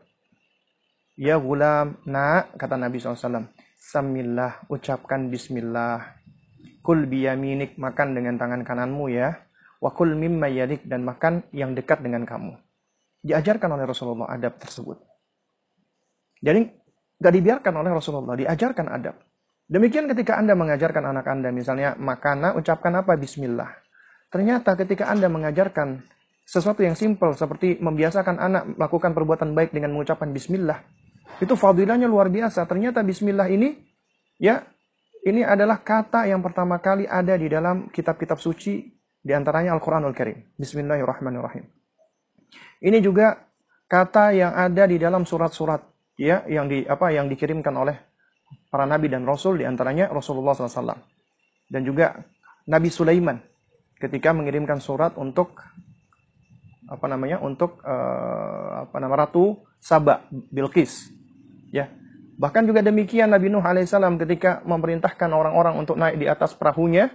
Ya 1.19 1.35
gulam, 1.35 1.99
nak, 2.07 2.55
kata 2.55 2.79
Nabi 2.79 3.03
SAW. 3.03 3.51
Samillah, 3.75 4.63
ucapkan 4.71 5.27
bismillah. 5.27 6.15
Kul 6.79 7.11
biyaminik, 7.11 7.75
makan 7.75 8.15
dengan 8.15 8.39
tangan 8.39 8.63
kananmu 8.63 9.11
ya. 9.11 9.35
Wa 9.79 9.95
kul 9.95 10.15
mimma 10.15 10.51
yalik, 10.51 10.83
dan 10.85 11.07
makan 11.07 11.47
yang 11.55 11.71
dekat 11.71 12.03
dengan 12.03 12.27
kamu. 12.27 12.55
Diajarkan 13.23 13.79
oleh 13.79 13.85
Rasulullah 13.87 14.27
adab 14.31 14.59
tersebut. 14.59 14.99
Jadi, 16.39 16.67
gak 17.19 17.33
dibiarkan 17.35 17.73
oleh 17.79 17.91
Rasulullah, 17.91 18.35
diajarkan 18.35 18.87
adab. 18.91 19.15
Demikian 19.67 20.07
ketika 20.11 20.39
Anda 20.39 20.55
mengajarkan 20.55 21.03
anak 21.03 21.25
Anda, 21.27 21.49
misalnya 21.51 21.95
makan, 21.99 22.55
ucapkan 22.59 22.95
apa? 22.95 23.15
Bismillah. 23.15 23.69
Ternyata 24.29 24.77
ketika 24.77 25.09
Anda 25.09 25.31
mengajarkan 25.31 26.05
sesuatu 26.49 26.81
yang 26.81 26.97
simpel 26.97 27.37
seperti 27.37 27.77
membiasakan 27.77 28.41
anak 28.41 28.63
melakukan 28.73 29.13
perbuatan 29.13 29.53
baik 29.53 29.69
dengan 29.69 29.93
mengucapkan 29.93 30.33
bismillah. 30.33 30.81
Itu 31.37 31.53
fadilahnya 31.53 32.09
luar 32.09 32.33
biasa. 32.33 32.65
Ternyata 32.65 33.05
bismillah 33.05 33.45
ini 33.53 33.77
ya 34.41 34.65
ini 35.29 35.45
adalah 35.45 35.85
kata 35.85 36.25
yang 36.25 36.41
pertama 36.41 36.81
kali 36.81 37.05
ada 37.05 37.37
di 37.37 37.45
dalam 37.45 37.93
kitab-kitab 37.93 38.41
suci 38.41 38.81
di 39.19 39.31
antaranya 39.35 39.75
Al-Qur'anul 39.75 40.15
Karim. 40.15 40.55
Bismillahirrahmanirrahim. 40.55 41.67
Ini 42.79 42.97
juga 43.03 43.35
kata 43.91 44.31
yang 44.31 44.55
ada 44.55 44.87
di 44.87 44.95
dalam 44.95 45.27
surat-surat 45.27 45.83
ya 46.15 46.43
yang 46.47 46.71
di 46.71 46.87
apa 46.87 47.11
yang 47.11 47.27
dikirimkan 47.27 47.73
oleh 47.75 47.95
para 48.69 48.85
nabi 48.85 49.09
dan 49.09 49.25
rasul 49.25 49.57
di 49.59 49.65
antaranya 49.65 50.11
Rasulullah 50.13 50.53
SAW 50.53 50.99
dan 51.69 51.81
juga 51.81 52.21
Nabi 52.69 52.89
Sulaiman 52.93 53.41
ketika 53.97 54.29
mengirimkan 54.35 54.77
surat 54.77 55.17
untuk 55.17 55.57
apa 56.89 57.05
namanya 57.05 57.41
untuk 57.41 57.81
uh, 57.81 58.85
apa 58.85 58.97
nama 59.01 59.25
ratu 59.25 59.63
Saba 59.81 60.25
Bilqis 60.29 61.09
ya 61.73 61.89
bahkan 62.37 62.65
juga 62.65 62.85
demikian 62.85 63.33
Nabi 63.33 63.49
Nuh 63.49 63.61
alaihissalam 63.63 64.17
ketika 64.21 64.61
memerintahkan 64.65 65.29
orang-orang 65.29 65.75
untuk 65.81 65.97
naik 65.97 66.17
di 66.17 66.25
atas 66.29 66.53
perahunya 66.53 67.09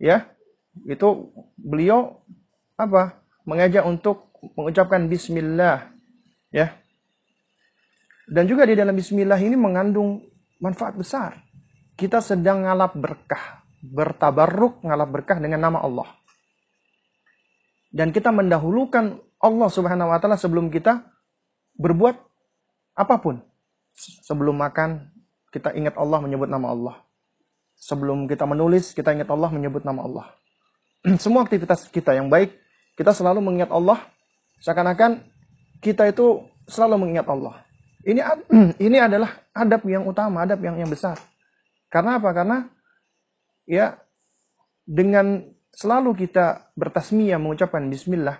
ya 0.00 0.28
itu 0.84 1.32
beliau 1.56 2.20
apa 2.76 3.24
mengajak 3.48 3.88
untuk 3.88 4.28
mengucapkan 4.52 5.08
Bismillah 5.08 5.88
ya 6.52 6.76
dan 8.28 8.44
juga 8.44 8.68
di 8.68 8.76
dalam 8.76 8.92
Bismillah 8.92 9.40
ini 9.40 9.56
mengandung 9.56 10.20
manfaat 10.60 10.92
besar 10.92 11.40
kita 11.96 12.20
sedang 12.20 12.68
ngalap 12.68 12.92
berkah 12.92 13.64
bertabarruk 13.80 14.84
ngalap 14.84 15.08
berkah 15.08 15.40
dengan 15.40 15.64
nama 15.64 15.80
Allah 15.80 16.08
dan 17.96 18.12
kita 18.12 18.28
mendahulukan 18.28 19.24
Allah 19.40 19.68
Subhanahu 19.72 20.12
wa 20.12 20.18
taala 20.20 20.36
sebelum 20.36 20.68
kita 20.68 21.00
berbuat 21.76 22.16
apa 22.96 23.16
pun. 23.20 23.40
Sebelum 23.96 24.56
makan 24.60 25.12
kita 25.52 25.72
ingat 25.72 25.96
Allah 25.96 26.20
menyebut 26.20 26.48
nama 26.48 26.72
Allah. 26.72 26.96
Sebelum 27.76 28.28
kita 28.28 28.44
menulis 28.48 28.92
kita 28.92 29.12
ingat 29.12 29.28
Allah 29.32 29.48
menyebut 29.52 29.84
nama 29.84 30.04
Allah. 30.04 30.26
Semua 31.22 31.46
aktivitas 31.46 31.86
kita 31.88 32.12
yang 32.18 32.26
baik 32.26 32.54
kita 32.96 33.12
selalu 33.14 33.44
mengingat 33.44 33.70
Allah 33.70 34.02
seakan-akan 34.64 35.22
kita 35.78 36.08
itu 36.10 36.42
selalu 36.66 37.06
mengingat 37.06 37.28
Allah. 37.30 37.62
Ini 38.02 38.20
ini 38.86 38.98
adalah 38.98 39.30
adab 39.54 39.86
yang 39.86 40.06
utama, 40.08 40.42
adab 40.42 40.58
yang 40.62 40.80
yang 40.80 40.90
besar. 40.90 41.18
Karena 41.86 42.18
apa? 42.18 42.30
Karena 42.34 42.58
ya 43.68 43.94
dengan 44.86 45.46
selalu 45.70 46.26
kita 46.26 46.72
bertasmiyah 46.74 47.38
mengucapkan 47.38 47.84
bismillah, 47.86 48.38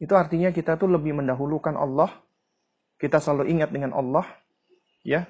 itu 0.00 0.12
artinya 0.12 0.50
kita 0.50 0.76
tuh 0.76 0.90
lebih 0.90 1.16
mendahulukan 1.16 1.76
Allah, 1.78 2.10
kita 2.98 3.22
selalu 3.22 3.52
ingat 3.54 3.70
dengan 3.70 3.94
Allah, 3.94 4.26
ya, 5.06 5.24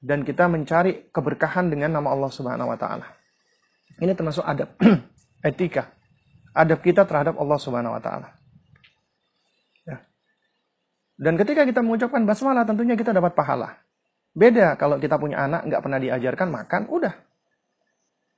dan 0.00 0.24
kita 0.24 0.48
mencari 0.48 1.12
keberkahan 1.12 1.68
dengan 1.68 2.00
nama 2.00 2.10
Allah 2.10 2.30
Subhanahu 2.32 2.72
wa 2.72 2.78
taala. 2.78 3.06
Ini 4.00 4.16
termasuk 4.16 4.42
adab 4.42 4.72
etika. 5.42 5.92
Adab 6.52 6.80
kita 6.80 7.04
terhadap 7.04 7.36
Allah 7.36 7.58
Subhanahu 7.58 7.96
wa 7.96 8.02
taala. 8.02 8.28
Ya. 9.84 10.04
Dan 11.18 11.36
ketika 11.36 11.66
kita 11.66 11.80
mengucapkan 11.84 12.24
basmalah 12.24 12.64
tentunya 12.64 12.96
kita 12.96 13.12
dapat 13.12 13.36
pahala. 13.36 13.80
Beda 14.32 14.80
kalau 14.80 14.96
kita 14.96 15.20
punya 15.20 15.44
anak 15.44 15.68
nggak 15.68 15.82
pernah 15.84 16.00
diajarkan 16.00 16.48
makan, 16.48 16.82
udah 16.88 17.14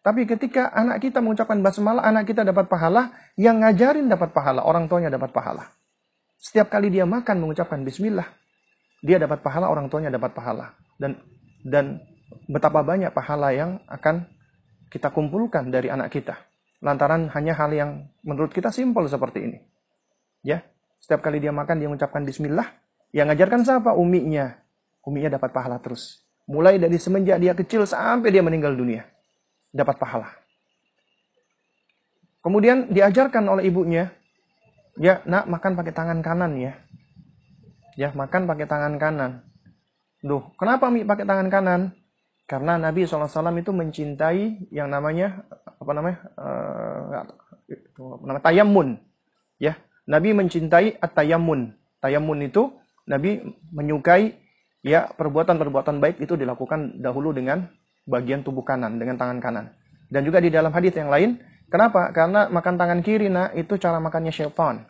tapi 0.05 0.29
ketika 0.29 0.69
anak 0.77 1.01
kita 1.01 1.25
mengucapkan 1.25 1.65
basmalah, 1.65 2.05
anak 2.05 2.29
kita 2.29 2.45
dapat 2.45 2.69
pahala, 2.69 3.09
yang 3.41 3.65
ngajarin 3.65 4.05
dapat 4.05 4.37
pahala, 4.37 4.61
orang 4.61 4.85
tuanya 4.85 5.09
dapat 5.09 5.33
pahala. 5.33 5.73
Setiap 6.37 6.69
kali 6.69 6.93
dia 6.93 7.09
makan 7.09 7.41
mengucapkan 7.41 7.81
bismillah, 7.81 8.29
dia 9.01 9.17
dapat 9.17 9.41
pahala, 9.41 9.73
orang 9.73 9.89
tuanya 9.89 10.13
dapat 10.13 10.37
pahala. 10.37 10.77
Dan 11.01 11.17
dan 11.65 12.05
betapa 12.53 12.85
banyak 12.85 13.17
pahala 13.17 13.57
yang 13.57 13.81
akan 13.89 14.29
kita 14.93 15.09
kumpulkan 15.09 15.73
dari 15.73 15.89
anak 15.89 16.13
kita. 16.13 16.37
Lantaran 16.85 17.33
hanya 17.33 17.57
hal 17.57 17.73
yang 17.73 17.91
menurut 18.21 18.53
kita 18.53 18.69
simpel 18.69 19.09
seperti 19.09 19.41
ini. 19.41 19.59
Ya, 20.45 20.61
setiap 21.01 21.25
kali 21.25 21.41
dia 21.41 21.49
makan 21.49 21.81
dia 21.81 21.89
mengucapkan 21.89 22.21
bismillah, 22.21 22.69
yang 23.17 23.33
ngajarkan 23.33 23.65
siapa? 23.65 23.97
Uminya. 23.97 24.61
Uminya 25.01 25.41
dapat 25.41 25.57
pahala 25.57 25.81
terus. 25.81 26.21
Mulai 26.45 26.77
dari 26.77 27.01
semenjak 27.01 27.41
dia 27.41 27.57
kecil 27.57 27.89
sampai 27.89 28.29
dia 28.29 28.45
meninggal 28.45 28.77
dunia 28.77 29.09
dapat 29.75 29.99
pahala. 29.99 30.31
Kemudian 32.45 32.93
diajarkan 32.95 33.43
oleh 33.51 33.67
ibunya, 33.67 34.15
ya 35.01 35.25
nak 35.27 35.51
makan 35.51 35.75
pakai 35.75 35.93
tangan 35.97 36.21
kanan 36.23 36.55
ya. 36.55 36.79
Ya 37.99 38.15
makan 38.15 38.47
pakai 38.47 38.67
tangan 38.71 38.95
kanan. 39.01 39.43
Duh, 40.23 40.55
kenapa 40.61 40.89
mi 40.93 41.03
pakai 41.03 41.27
tangan 41.27 41.49
kanan? 41.51 41.81
Karena 42.45 42.77
Nabi 42.77 43.09
SAW 43.09 43.29
itu 43.57 43.73
mencintai 43.73 44.69
yang 44.69 44.93
namanya 44.93 45.49
apa 45.65 45.93
namanya 45.97 46.19
uh, 46.37 47.25
nama 48.21 48.41
tayamun, 48.45 49.01
ya. 49.57 49.81
Nabi 50.05 50.37
mencintai 50.37 51.01
at-tayamun. 51.01 51.73
Tayamun 52.05 52.45
itu 52.45 52.69
Nabi 53.09 53.41
menyukai 53.73 54.37
ya 54.85 55.09
perbuatan-perbuatan 55.09 55.97
baik 55.97 56.21
itu 56.21 56.37
dilakukan 56.37 57.01
dahulu 57.01 57.33
dengan 57.33 57.65
bagian 58.05 58.45
tubuh 58.45 58.61
kanan 58.61 59.01
dengan 59.01 59.17
tangan 59.17 59.41
kanan. 59.41 59.73
Dan 60.13 60.29
juga 60.29 60.45
di 60.45 60.53
dalam 60.53 60.69
hadis 60.69 60.93
yang 60.93 61.09
lain, 61.09 61.41
kenapa? 61.73 62.13
Karena 62.13 62.53
makan 62.53 62.77
tangan 62.77 63.01
kiri 63.01 63.33
nah 63.33 63.49
itu 63.57 63.81
cara 63.81 63.97
makannya 63.97 64.31
syaitan. 64.31 64.85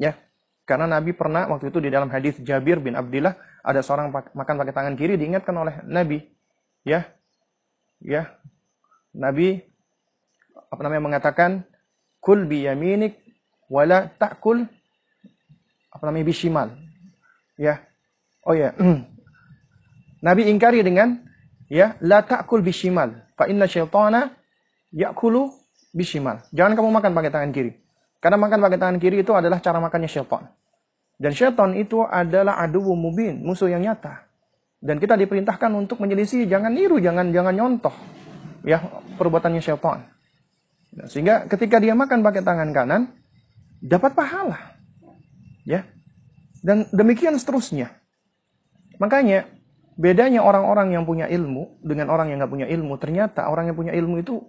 Ya. 0.00 0.16
Karena 0.64 0.86
Nabi 0.86 1.12
pernah 1.12 1.50
waktu 1.50 1.68
itu 1.68 1.82
di 1.82 1.90
dalam 1.90 2.08
hadis 2.08 2.38
Jabir 2.40 2.78
bin 2.78 2.94
Abdullah 2.94 3.34
ada 3.60 3.82
seorang 3.82 4.08
makan 4.08 4.54
pakai 4.54 4.72
tangan 4.72 4.94
kiri 4.96 5.20
diingatkan 5.20 5.52
oleh 5.52 5.82
Nabi. 5.84 6.39
Ya. 6.86 7.12
Ya. 8.00 8.38
Nabi 9.12 9.60
apa 10.70 10.80
namanya 10.86 11.02
mengatakan 11.02 11.66
kul 12.22 12.46
bi 12.46 12.64
yaminik 12.64 13.18
wala 13.66 14.10
ta'kul 14.10 14.64
apa 15.90 16.02
namanya 16.06 16.26
bishimal. 16.26 16.68
Ya. 17.58 17.84
Oh 18.46 18.54
ya. 18.56 18.72
Nabi 20.26 20.48
ingkari 20.48 20.84
dengan 20.84 21.20
ya 21.66 21.96
la 22.04 22.22
ta'kul 22.24 22.62
bishimal 22.64 23.14
fa 23.34 23.48
inna 23.48 23.66
syaitana 23.66 24.32
ya'kulu 24.94 25.50
bishimal. 25.90 26.44
Jangan 26.54 26.78
kamu 26.78 26.88
makan 26.88 27.10
pakai 27.12 27.30
tangan 27.32 27.50
kiri. 27.50 27.72
Karena 28.20 28.36
makan 28.36 28.58
pakai 28.60 28.78
tangan 28.78 28.98
kiri 29.00 29.24
itu 29.24 29.32
adalah 29.32 29.58
cara 29.64 29.80
makannya 29.80 30.10
syaitan. 30.10 30.52
Dan 31.16 31.32
syaitan 31.32 31.72
itu 31.76 32.04
adalah 32.04 32.60
adu 32.60 32.84
mubin, 32.92 33.40
musuh 33.40 33.68
yang 33.68 33.80
nyata. 33.80 34.29
Dan 34.80 34.96
kita 34.96 35.12
diperintahkan 35.14 35.70
untuk 35.76 36.00
menyelisih, 36.00 36.48
jangan 36.48 36.72
niru, 36.72 36.96
jangan 36.96 37.28
jangan 37.28 37.52
nyontoh 37.52 37.92
ya 38.64 38.80
perbuatannya 39.16 39.60
syaitan. 39.60 40.08
Nah, 40.96 41.06
sehingga 41.06 41.46
ketika 41.48 41.78
dia 41.80 41.92
makan 41.92 42.24
pakai 42.24 42.42
tangan 42.42 42.70
kanan, 42.72 43.02
dapat 43.80 44.12
pahala. 44.16 44.76
Ya. 45.64 45.86
Dan 46.60 46.88
demikian 46.92 47.36
seterusnya. 47.40 47.92
Makanya 49.00 49.48
bedanya 49.96 50.44
orang-orang 50.44 50.92
yang 50.92 51.04
punya 51.08 51.28
ilmu 51.28 51.80
dengan 51.80 52.12
orang 52.12 52.32
yang 52.32 52.40
nggak 52.40 52.52
punya 52.52 52.68
ilmu, 52.68 52.96
ternyata 53.00 53.48
orang 53.48 53.72
yang 53.72 53.76
punya 53.76 53.92
ilmu 53.96 54.20
itu 54.20 54.40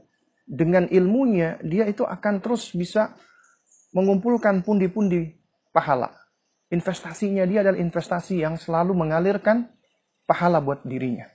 dengan 0.43 0.83
ilmunya 0.91 1.61
dia 1.63 1.87
itu 1.87 2.03
akan 2.03 2.43
terus 2.43 2.75
bisa 2.75 3.15
mengumpulkan 3.95 4.63
pundi-pundi 4.63 5.39
pahala 5.71 6.11
investasinya 6.71 7.43
dia 7.47 7.63
adalah 7.63 7.79
investasi 7.79 8.43
yang 8.43 8.59
selalu 8.59 8.91
mengalirkan 8.91 9.71
pahala 10.31 10.63
buat 10.63 10.87
dirinya. 10.87 11.27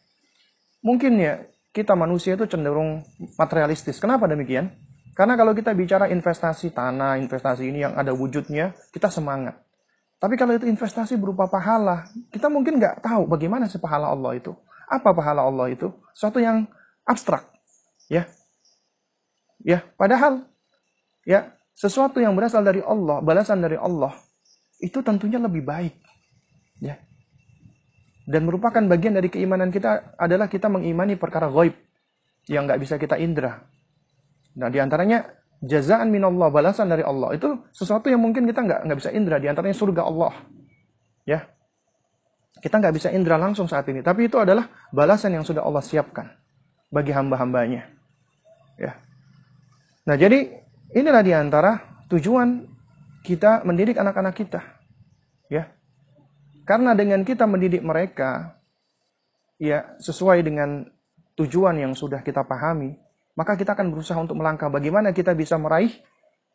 Mungkin 0.80 1.20
ya 1.20 1.44
kita 1.76 1.92
manusia 1.92 2.40
itu 2.40 2.48
cenderung 2.48 3.04
materialistis. 3.36 4.00
Kenapa 4.00 4.24
demikian? 4.24 4.72
Karena 5.12 5.36
kalau 5.36 5.52
kita 5.52 5.76
bicara 5.76 6.08
investasi 6.08 6.72
tanah, 6.72 7.20
investasi 7.20 7.68
ini 7.68 7.84
yang 7.84 7.92
ada 7.92 8.16
wujudnya, 8.16 8.72
kita 8.96 9.12
semangat. 9.12 9.60
Tapi 10.16 10.40
kalau 10.40 10.56
itu 10.56 10.64
investasi 10.64 11.20
berupa 11.20 11.44
pahala, 11.44 12.08
kita 12.32 12.48
mungkin 12.48 12.80
nggak 12.80 13.04
tahu 13.04 13.28
bagaimana 13.28 13.68
sih 13.68 13.76
pahala 13.76 14.08
Allah 14.08 14.40
itu. 14.40 14.56
Apa 14.88 15.12
pahala 15.12 15.44
Allah 15.44 15.68
itu? 15.68 15.92
Suatu 16.16 16.40
yang 16.40 16.64
abstrak. 17.04 17.44
Ya. 18.08 18.24
Ya, 19.60 19.84
padahal 20.00 20.48
ya 21.28 21.52
sesuatu 21.76 22.16
yang 22.16 22.32
berasal 22.32 22.64
dari 22.64 22.80
Allah, 22.80 23.20
balasan 23.20 23.60
dari 23.60 23.76
Allah, 23.76 24.16
itu 24.80 25.04
tentunya 25.04 25.36
lebih 25.36 25.64
baik. 25.64 25.96
Ya. 26.80 26.96
Dan 28.26 28.42
merupakan 28.42 28.82
bagian 28.82 29.14
dari 29.14 29.30
keimanan 29.30 29.70
kita 29.70 30.18
adalah 30.18 30.50
kita 30.50 30.66
mengimani 30.66 31.14
perkara 31.14 31.46
gaib 31.46 31.78
yang 32.50 32.66
nggak 32.66 32.82
bisa 32.82 32.98
kita 32.98 33.14
indra. 33.22 33.62
Nah, 34.58 34.66
di 34.66 34.82
antaranya 34.82 35.22
jazaan 35.62 36.10
minallah, 36.10 36.50
balasan 36.50 36.90
dari 36.90 37.06
Allah. 37.06 37.38
Itu 37.38 37.70
sesuatu 37.70 38.10
yang 38.10 38.18
mungkin 38.18 38.42
kita 38.50 38.66
nggak 38.66 38.80
nggak 38.90 38.98
bisa 38.98 39.10
indra. 39.14 39.38
Di 39.38 39.46
antaranya 39.46 39.78
surga 39.78 40.02
Allah. 40.02 40.34
Ya. 41.22 41.46
Kita 42.58 42.82
nggak 42.82 42.94
bisa 42.98 43.08
indra 43.14 43.38
langsung 43.38 43.70
saat 43.70 43.86
ini. 43.86 44.02
Tapi 44.02 44.26
itu 44.26 44.42
adalah 44.42 44.66
balasan 44.90 45.38
yang 45.38 45.46
sudah 45.46 45.62
Allah 45.62 45.84
siapkan 45.84 46.26
bagi 46.90 47.14
hamba-hambanya. 47.14 47.86
Ya. 48.74 48.98
Nah, 50.02 50.18
jadi 50.18 50.66
inilah 50.98 51.22
di 51.22 51.30
antara 51.30 52.02
tujuan 52.10 52.66
kita 53.22 53.62
mendidik 53.62 54.02
anak-anak 54.02 54.34
kita. 54.34 54.62
Ya. 55.46 55.75
Karena 56.66 56.98
dengan 56.98 57.22
kita 57.22 57.46
mendidik 57.46 57.80
mereka 57.86 58.58
ya 59.62 59.94
sesuai 60.02 60.42
dengan 60.42 60.82
tujuan 61.38 61.78
yang 61.78 61.94
sudah 61.94 62.26
kita 62.26 62.42
pahami, 62.42 62.98
maka 63.38 63.54
kita 63.54 63.78
akan 63.78 63.94
berusaha 63.94 64.18
untuk 64.18 64.34
melangkah 64.34 64.66
bagaimana 64.66 65.14
kita 65.14 65.30
bisa 65.38 65.54
meraih 65.56 65.94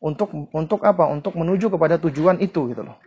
untuk 0.04 0.52
untuk 0.52 0.84
apa? 0.84 1.08
Untuk 1.08 1.40
menuju 1.40 1.72
kepada 1.72 1.96
tujuan 1.96 2.44
itu 2.44 2.76
gitu 2.76 2.84
loh. 2.84 3.00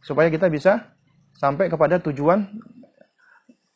Supaya 0.00 0.32
kita 0.32 0.48
bisa 0.48 0.96
sampai 1.36 1.68
kepada 1.68 2.00
tujuan 2.00 2.48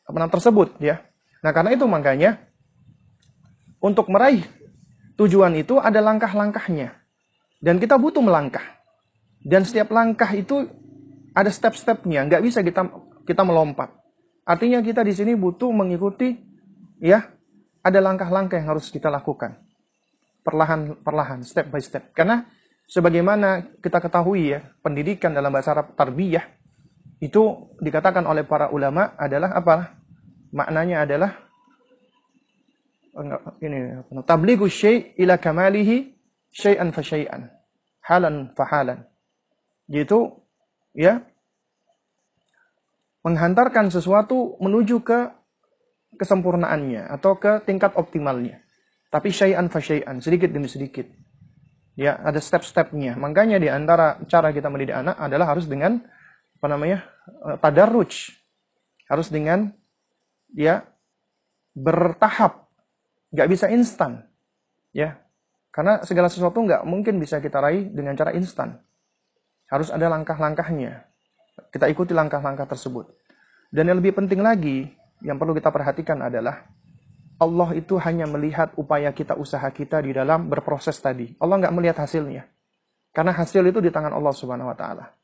tersebut 0.09 0.81
ya. 0.81 1.05
Nah, 1.45 1.53
karena 1.53 1.77
itu 1.77 1.85
makanya 1.85 2.41
untuk 3.77 4.09
meraih 4.09 4.41
tujuan 5.21 5.53
itu 5.53 5.77
ada 5.77 6.01
langkah-langkahnya. 6.01 6.97
Dan 7.61 7.77
kita 7.77 8.01
butuh 8.01 8.25
melangkah. 8.25 8.65
Dan 9.45 9.69
setiap 9.69 9.93
langkah 9.93 10.33
itu 10.33 10.65
ada 11.31 11.49
step-stepnya, 11.51 12.27
nggak 12.27 12.43
bisa 12.43 12.59
kita 12.63 12.87
kita 13.23 13.41
melompat. 13.47 13.91
Artinya 14.43 14.83
kita 14.83 15.05
di 15.05 15.13
sini 15.15 15.31
butuh 15.37 15.71
mengikuti 15.71 16.35
ya 16.99 17.23
ada 17.81 17.99
langkah-langkah 18.03 18.59
yang 18.59 18.75
harus 18.75 18.91
kita 18.91 19.07
lakukan 19.07 19.57
perlahan-perlahan, 20.41 21.45
step 21.45 21.69
by 21.69 21.81
step. 21.81 22.11
Karena 22.11 22.45
sebagaimana 22.89 23.77
kita 23.79 24.01
ketahui 24.01 24.57
ya, 24.57 24.59
pendidikan 24.81 25.31
dalam 25.31 25.53
bahasa 25.53 25.77
Arab 25.77 25.93
tarbiyah 25.93 26.45
itu 27.21 27.69
dikatakan 27.77 28.25
oleh 28.25 28.43
para 28.43 28.73
ulama 28.73 29.13
adalah 29.15 29.53
apa? 29.53 30.01
Maknanya 30.51 31.05
adalah 31.05 31.31
ini 33.61 34.01
tablighu 34.25 34.65
syai' 34.65 35.13
ila 35.21 35.37
kamalihi 35.37 36.11
syai'an 36.49 36.89
fa 36.89 37.01
syai'an, 37.05 37.47
halan 38.07 38.51
fa 38.55 38.65
halan 38.67 38.99
yaitu 39.91 40.40
ya 40.91 41.23
menghantarkan 43.21 43.93
sesuatu 43.93 44.57
menuju 44.57 45.05
ke 45.05 45.19
kesempurnaannya 46.17 47.07
atau 47.07 47.37
ke 47.37 47.63
tingkat 47.63 47.93
optimalnya. 47.95 48.61
Tapi 49.11 49.29
syai'an 49.29 49.67
fa 49.67 49.83
syai'an, 49.83 50.23
sedikit 50.23 50.49
demi 50.49 50.71
sedikit. 50.71 51.05
Ya, 51.99 52.15
ada 52.17 52.39
step-stepnya. 52.39 53.19
Makanya 53.19 53.59
di 53.59 53.67
antara 53.67 54.17
cara 54.25 54.55
kita 54.55 54.71
mendidik 54.71 54.95
anak 54.95 55.19
adalah 55.19 55.51
harus 55.51 55.67
dengan 55.67 55.99
apa 56.57 56.67
namanya? 56.71 57.03
Eh, 57.51 57.57
tadarruj. 57.59 58.31
Harus 59.11 59.27
dengan 59.27 59.75
ya 60.55 60.87
bertahap. 61.75 62.71
Gak 63.35 63.49
bisa 63.51 63.67
instan. 63.67 64.23
Ya. 64.95 65.19
Karena 65.71 66.03
segala 66.03 66.27
sesuatu 66.27 66.59
nggak 66.59 66.83
mungkin 66.83 67.15
bisa 67.15 67.39
kita 67.39 67.59
raih 67.63 67.91
dengan 67.91 68.15
cara 68.15 68.35
instan. 68.35 68.79
Harus 69.71 69.87
ada 69.87 70.11
langkah-langkahnya. 70.11 71.07
Kita 71.71 71.87
ikuti 71.87 72.11
langkah-langkah 72.11 72.67
tersebut. 72.67 73.07
Dan 73.71 73.87
yang 73.87 74.03
lebih 74.03 74.11
penting 74.19 74.43
lagi, 74.43 74.91
yang 75.23 75.39
perlu 75.39 75.55
kita 75.55 75.71
perhatikan 75.71 76.19
adalah 76.19 76.67
Allah 77.41 77.73
itu 77.73 77.95
hanya 77.97 78.27
melihat 78.27 78.75
upaya 78.75 79.09
kita, 79.15 79.33
usaha 79.33 79.65
kita 79.71 80.03
di 80.03 80.11
dalam 80.13 80.51
berproses 80.51 80.99
tadi. 80.99 81.33
Allah 81.39 81.57
nggak 81.57 81.73
melihat 81.73 82.03
hasilnya. 82.03 82.45
Karena 83.15 83.31
hasil 83.33 83.63
itu 83.65 83.79
di 83.79 83.89
tangan 83.89 84.13
Allah 84.13 84.35
Subhanahu 84.35 84.69
wa 84.69 84.77
taala. 84.77 85.15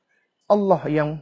Allah 0.48 0.82
yang 0.88 1.20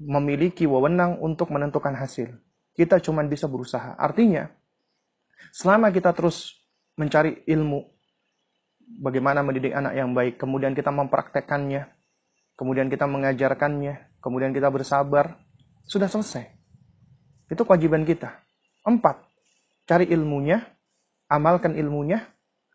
memiliki 0.00 0.66
wewenang 0.66 1.20
untuk 1.22 1.52
menentukan 1.52 1.94
hasil. 1.94 2.32
Kita 2.72 2.98
cuma 3.04 3.22
bisa 3.22 3.46
berusaha. 3.46 3.94
Artinya, 4.00 4.48
selama 5.52 5.92
kita 5.92 6.10
terus 6.16 6.56
mencari 6.96 7.44
ilmu 7.46 7.84
bagaimana 9.00 9.44
mendidik 9.44 9.76
anak 9.76 9.92
yang 9.94 10.10
baik, 10.16 10.40
kemudian 10.40 10.74
kita 10.74 10.90
mempraktekannya, 10.90 11.86
kemudian 12.62 12.86
kita 12.86 13.10
mengajarkannya, 13.10 14.22
kemudian 14.22 14.54
kita 14.54 14.70
bersabar, 14.70 15.34
sudah 15.82 16.06
selesai. 16.06 16.46
Itu 17.50 17.66
kewajiban 17.66 18.06
kita. 18.06 18.38
Empat, 18.86 19.18
cari 19.90 20.06
ilmunya, 20.14 20.62
amalkan 21.26 21.74
ilmunya, 21.74 22.22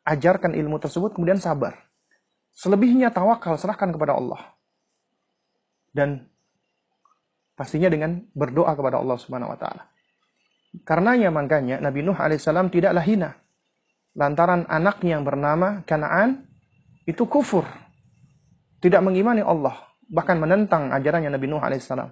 ajarkan 0.04 0.52
ilmu 0.60 0.76
tersebut, 0.84 1.16
kemudian 1.16 1.40
sabar. 1.40 1.88
Selebihnya 2.52 3.16
tawakal, 3.16 3.56
serahkan 3.56 3.96
kepada 3.96 4.20
Allah. 4.20 4.60
Dan 5.96 6.28
pastinya 7.56 7.88
dengan 7.88 8.28
berdoa 8.36 8.76
kepada 8.76 9.00
Allah 9.00 9.16
Subhanahu 9.16 9.56
wa 9.56 9.58
taala. 9.58 9.88
Karenanya 10.84 11.32
makanya 11.32 11.80
Nabi 11.80 12.04
Nuh 12.04 12.20
alaihissalam 12.20 12.68
tidaklah 12.68 13.02
hina 13.08 13.40
lantaran 14.18 14.66
anaknya 14.66 15.22
yang 15.22 15.24
bernama 15.24 15.86
Kanaan 15.86 16.50
itu 17.06 17.24
kufur 17.30 17.64
tidak 18.88 19.04
mengimani 19.04 19.44
Allah, 19.44 19.76
bahkan 20.08 20.40
menentang 20.40 20.90
ajarannya 20.96 21.36
Nabi 21.36 21.46
Nuh 21.52 21.60
alaihissalam. 21.60 22.10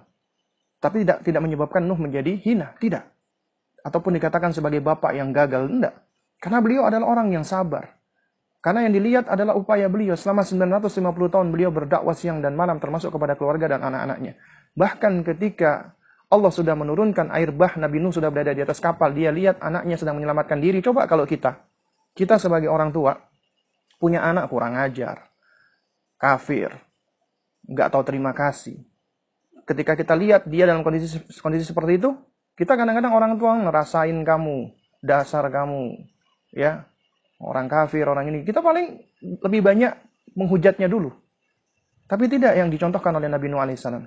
Tapi 0.76 1.02
tidak 1.02 1.24
tidak 1.24 1.40
menyebabkan 1.40 1.80
Nuh 1.82 1.96
menjadi 1.96 2.36
hina, 2.36 2.76
tidak. 2.76 3.08
Ataupun 3.80 4.14
dikatakan 4.20 4.52
sebagai 4.52 4.84
bapak 4.84 5.16
yang 5.16 5.32
gagal, 5.32 5.66
tidak. 5.72 6.04
Karena 6.36 6.58
beliau 6.60 6.84
adalah 6.84 7.06
orang 7.08 7.32
yang 7.32 7.44
sabar. 7.48 7.96
Karena 8.60 8.82
yang 8.82 8.98
dilihat 8.98 9.30
adalah 9.30 9.54
upaya 9.54 9.86
beliau 9.86 10.18
selama 10.18 10.42
950 10.42 11.06
tahun 11.30 11.48
beliau 11.54 11.70
berdakwah 11.70 12.12
siang 12.18 12.42
dan 12.42 12.58
malam 12.58 12.82
termasuk 12.82 13.14
kepada 13.14 13.38
keluarga 13.38 13.70
dan 13.70 13.80
anak-anaknya. 13.86 14.36
Bahkan 14.74 15.22
ketika 15.22 15.96
Allah 16.26 16.50
sudah 16.50 16.74
menurunkan 16.74 17.30
air 17.30 17.54
bah, 17.54 17.78
Nabi 17.78 18.02
Nuh 18.02 18.10
sudah 18.10 18.26
berada 18.34 18.50
di 18.50 18.66
atas 18.66 18.82
kapal, 18.82 19.14
dia 19.14 19.30
lihat 19.30 19.62
anaknya 19.62 19.94
sedang 19.94 20.18
menyelamatkan 20.18 20.58
diri. 20.58 20.82
Coba 20.82 21.06
kalau 21.06 21.22
kita, 21.22 21.62
kita 22.18 22.42
sebagai 22.42 22.66
orang 22.66 22.90
tua, 22.90 23.14
punya 24.02 24.26
anak 24.26 24.50
kurang 24.50 24.74
ajar, 24.74 25.30
kafir, 26.16 26.72
nggak 27.68 27.88
tahu 27.92 28.02
terima 28.04 28.32
kasih, 28.32 28.80
ketika 29.66 29.98
kita 29.98 30.14
lihat 30.14 30.46
dia 30.46 30.64
dalam 30.64 30.86
kondisi 30.86 31.20
kondisi 31.42 31.66
seperti 31.68 32.00
itu, 32.00 32.14
kita 32.56 32.78
kadang-kadang 32.78 33.12
orang 33.12 33.32
tua 33.36 33.52
ngerasain 33.58 34.16
kamu, 34.24 34.72
dasar 35.04 35.44
kamu, 35.52 35.98
ya 36.54 36.86
orang 37.42 37.66
kafir, 37.68 38.06
orang 38.08 38.30
ini. 38.32 38.46
Kita 38.46 38.62
paling 38.64 38.96
lebih 39.42 39.60
banyak 39.60 39.92
menghujatnya 40.38 40.88
dulu. 40.88 41.12
Tapi 42.06 42.30
tidak 42.30 42.54
yang 42.54 42.70
dicontohkan 42.70 43.12
oleh 43.18 43.26
Nabi 43.26 43.50
Nuh 43.50 43.58
alaihissalam. 43.58 44.06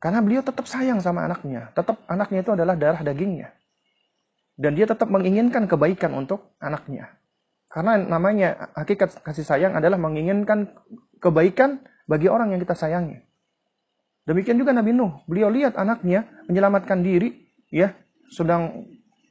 Karena 0.00 0.18
beliau 0.24 0.42
tetap 0.42 0.66
sayang 0.66 0.98
sama 0.98 1.28
anaknya. 1.28 1.70
Tetap 1.76 2.02
anaknya 2.08 2.42
itu 2.42 2.50
adalah 2.56 2.74
darah 2.74 3.04
dagingnya. 3.04 3.52
Dan 4.56 4.74
dia 4.74 4.88
tetap 4.88 5.06
menginginkan 5.12 5.68
kebaikan 5.68 6.10
untuk 6.16 6.56
anaknya. 6.58 7.20
Karena 7.70 8.00
namanya 8.00 8.72
hakikat 8.74 9.22
kasih 9.22 9.46
sayang 9.46 9.72
adalah 9.78 10.00
menginginkan 10.00 10.72
kebaikan 11.22 11.78
bagi 12.10 12.26
orang 12.26 12.50
yang 12.50 12.60
kita 12.60 12.74
sayangi. 12.74 13.22
Demikian 14.26 14.58
juga 14.58 14.74
Nabi 14.74 14.90
Nuh. 14.94 15.22
Beliau 15.30 15.50
lihat 15.50 15.78
anaknya 15.78 16.26
menyelamatkan 16.50 17.02
diri, 17.02 17.46
ya, 17.70 17.94
sedang 18.30 18.86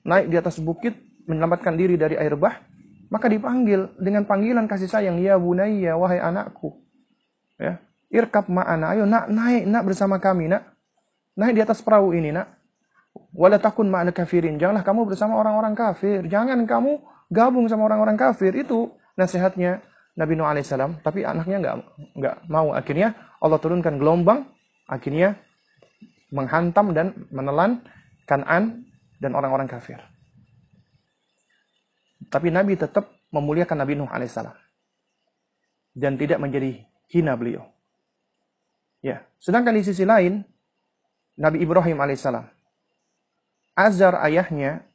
naik 0.07 0.31
di 0.31 0.35
atas 0.39 0.59
bukit, 0.63 0.95
menyelamatkan 1.27 1.75
diri 1.75 1.95
dari 1.99 2.15
air 2.15 2.35
bah, 2.39 2.59
maka 3.11 3.27
dipanggil 3.27 3.91
dengan 3.99 4.23
panggilan 4.23 4.67
kasih 4.67 4.87
sayang, 4.87 5.19
ya 5.19 5.35
bunayya, 5.35 5.99
wahai 5.99 6.19
anakku. 6.19 6.79
Ya, 7.59 7.83
irkab 8.09 8.47
ma'ana, 8.47 8.95
ayo 8.95 9.05
nak 9.05 9.29
naik 9.29 9.67
nak 9.67 9.83
bersama 9.85 10.17
kami 10.17 10.47
nak. 10.47 10.65
Naik 11.35 11.59
di 11.59 11.61
atas 11.63 11.79
perahu 11.79 12.11
ini 12.11 12.31
nak. 12.35 12.51
Wala 13.31 13.59
takun 13.59 13.87
ma'al 13.87 14.11
kafirin. 14.11 14.59
Janganlah 14.59 14.83
kamu 14.83 15.07
bersama 15.07 15.39
orang-orang 15.39 15.75
kafir. 15.75 16.27
Jangan 16.27 16.63
kamu 16.67 16.99
gabung 17.31 17.67
sama 17.71 17.87
orang-orang 17.87 18.19
kafir. 18.19 18.51
Itu 18.55 18.95
nasihatnya 19.15 19.83
Nabi 20.17 20.33
Nuh 20.35 20.47
alaihissalam. 20.47 21.03
Tapi 21.03 21.23
anaknya 21.23 21.57
nggak 21.61 21.75
nggak 22.17 22.35
mau. 22.51 22.75
Akhirnya 22.75 23.15
Allah 23.39 23.59
turunkan 23.59 23.99
gelombang. 23.99 24.47
Akhirnya 24.87 25.39
menghantam 26.31 26.91
dan 26.91 27.27
menelan 27.31 27.83
Kanan 28.27 28.87
dan 29.19 29.35
orang-orang 29.35 29.67
kafir. 29.67 29.99
Tapi 32.31 32.47
Nabi 32.47 32.79
tetap 32.79 33.11
memuliakan 33.35 33.83
Nabi 33.83 33.99
Nuh 33.99 34.07
alaihissalam. 34.07 34.55
Dan 35.91 36.15
tidak 36.15 36.39
menjadi 36.39 36.79
hina 37.11 37.35
beliau. 37.35 37.67
Ya, 39.03 39.27
sedangkan 39.41 39.75
di 39.75 39.83
sisi 39.83 40.07
lain 40.07 40.45
Nabi 41.35 41.59
Ibrahim 41.59 41.99
alaihissalam, 41.99 42.47
Azar 43.75 44.13
ayahnya 44.23 44.85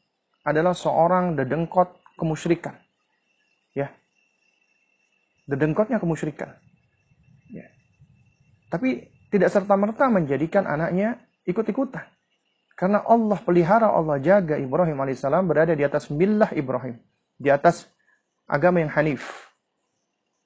adalah 0.47 0.73
seorang 0.73 1.35
dedengkot 1.35 1.91
kemusyrikan. 2.14 2.79
Ya. 5.47 5.55
Dedengkotnya 5.55 6.03
kemusyrikan. 6.03 6.59
Ya. 7.49 7.71
Tapi 8.69 9.15
tidak 9.31 9.55
serta-merta 9.55 10.11
menjadikan 10.11 10.67
anaknya 10.67 11.23
ikut-ikutan. 11.47 12.03
Karena 12.77 13.01
Allah 13.07 13.41
pelihara, 13.41 13.89
Allah 13.89 14.21
jaga 14.21 14.61
Ibrahim 14.61 15.01
alaihissalam 15.01 15.49
berada 15.49 15.73
di 15.73 15.81
atas 15.87 16.13
millah 16.13 16.53
Ibrahim. 16.53 17.01
Di 17.39 17.49
atas 17.49 17.89
agama 18.45 18.83
yang 18.83 18.93
hanif. 18.93 19.49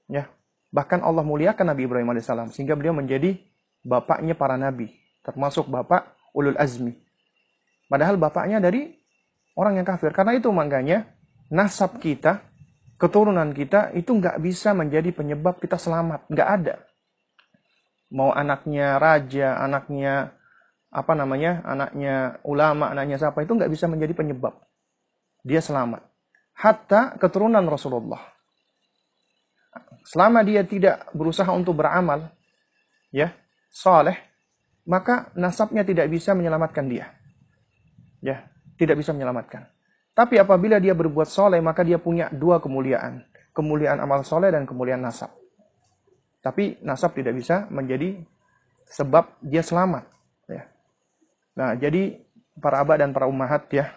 Ya. 0.07 0.31
Bahkan 0.71 1.03
Allah 1.03 1.27
muliakan 1.27 1.75
Nabi 1.75 1.91
Ibrahim 1.91 2.15
alaihissalam 2.15 2.55
sehingga 2.55 2.79
beliau 2.79 2.95
menjadi 2.95 3.35
bapaknya 3.83 4.37
para 4.37 4.61
nabi, 4.61 4.93
termasuk 5.25 5.67
bapak 5.67 6.15
ulul 6.37 6.57
azmi. 6.57 6.95
Padahal 7.91 8.15
bapaknya 8.21 8.63
dari 8.63 8.95
orang 9.59 9.83
yang 9.83 9.87
kafir. 9.89 10.15
Karena 10.15 10.37
itu 10.39 10.47
makanya 10.55 11.11
nasab 11.51 11.99
kita, 11.99 12.47
keturunan 13.01 13.57
kita 13.57 13.97
itu 13.97 14.13
nggak 14.13 14.37
bisa 14.45 14.77
menjadi 14.77 15.09
penyebab 15.17 15.57
kita 15.57 15.81
selamat. 15.81 16.29
Nggak 16.29 16.49
ada. 16.61 16.75
Mau 18.13 18.31
anaknya 18.31 19.01
raja, 19.01 19.57
anaknya 19.57 20.37
apa 20.93 21.13
namanya, 21.17 21.65
anaknya 21.65 22.37
ulama, 22.45 22.93
anaknya 22.93 23.17
siapa 23.17 23.41
itu 23.41 23.57
nggak 23.57 23.71
bisa 23.73 23.89
menjadi 23.89 24.13
penyebab 24.13 24.61
dia 25.45 25.61
selamat. 25.65 26.05
Hatta 26.57 27.17
keturunan 27.17 27.65
Rasulullah. 27.65 28.21
Selama 30.05 30.45
dia 30.45 30.65
tidak 30.65 31.09
berusaha 31.15 31.49
untuk 31.53 31.79
beramal, 31.81 32.33
ya, 33.15 33.33
soleh, 33.71 34.17
maka 34.85 35.31
nasabnya 35.37 35.87
tidak 35.87 36.11
bisa 36.11 36.35
menyelamatkan 36.35 36.89
dia. 36.89 37.15
Ya, 38.21 38.49
tidak 38.77 39.01
bisa 39.01 39.15
menyelamatkan. 39.17 39.71
Tapi 40.15 40.37
apabila 40.37 40.77
dia 40.83 40.93
berbuat 40.93 41.29
soleh, 41.31 41.63
maka 41.63 41.87
dia 41.87 41.97
punya 41.97 42.29
dua 42.29 42.59
kemuliaan. 42.59 43.25
Kemuliaan 43.55 43.99
amal 44.03 44.23
soleh 44.27 44.51
dan 44.51 44.67
kemuliaan 44.67 45.01
nasab. 45.03 45.31
Tapi 46.41 46.81
nasab 46.81 47.13
tidak 47.15 47.37
bisa 47.37 47.69
menjadi 47.69 48.21
sebab 48.91 49.39
dia 49.45 49.63
selamat. 49.63 50.09
Ya. 50.51 50.67
Nah, 51.55 51.77
jadi 51.79 52.21
para 52.59 52.83
abad 52.83 53.07
dan 53.07 53.11
para 53.15 53.31
ummahat 53.31 53.71
ya, 53.71 53.93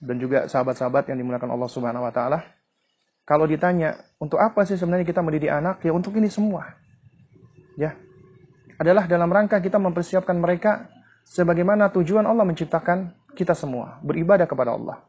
dan 0.00 0.16
juga 0.16 0.46
sahabat-sahabat 0.48 1.12
yang 1.12 1.18
dimuliakan 1.20 1.50
Allah 1.52 1.70
Subhanahu 1.70 2.06
wa 2.06 2.12
taala, 2.12 2.40
kalau 3.26 3.46
ditanya, 3.46 3.94
untuk 4.18 4.40
apa 4.40 4.64
sih 4.66 4.74
sebenarnya 4.74 5.06
kita 5.06 5.22
mendidik 5.22 5.52
anak? 5.52 5.82
Ya 5.86 5.92
untuk 5.94 6.16
ini 6.18 6.26
semua. 6.26 6.78
Ya, 7.78 7.96
adalah 8.80 9.04
dalam 9.04 9.28
rangka 9.28 9.60
kita 9.60 9.76
mempersiapkan 9.76 10.36
mereka 10.40 10.88
sebagaimana 11.24 11.92
tujuan 11.92 12.24
Allah 12.24 12.48
menciptakan 12.48 13.12
kita 13.36 13.52
semua, 13.52 14.00
beribadah 14.00 14.48
kepada 14.48 14.72
Allah. 14.72 15.04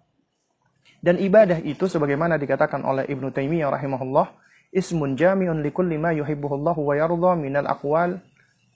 Dan 1.02 1.18
ibadah 1.18 1.58
itu 1.66 1.90
sebagaimana 1.90 2.38
dikatakan 2.38 2.86
oleh 2.86 3.10
Ibnu 3.10 3.34
Taimiyah 3.34 3.74
rahimahullah, 3.74 4.38
ismun 4.70 5.18
jami'un 5.18 5.66
likulli 5.66 5.98
ma 5.98 6.14
yuhibbuhullah 6.14 6.78
wa 6.78 6.94
yarda 6.94 7.32
minal 7.34 7.66
aqwal 7.66 8.22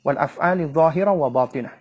wal 0.02 0.18
af'ali 0.18 0.66
dhahira 0.70 1.14
wa 1.14 1.30
batinah. 1.30 1.74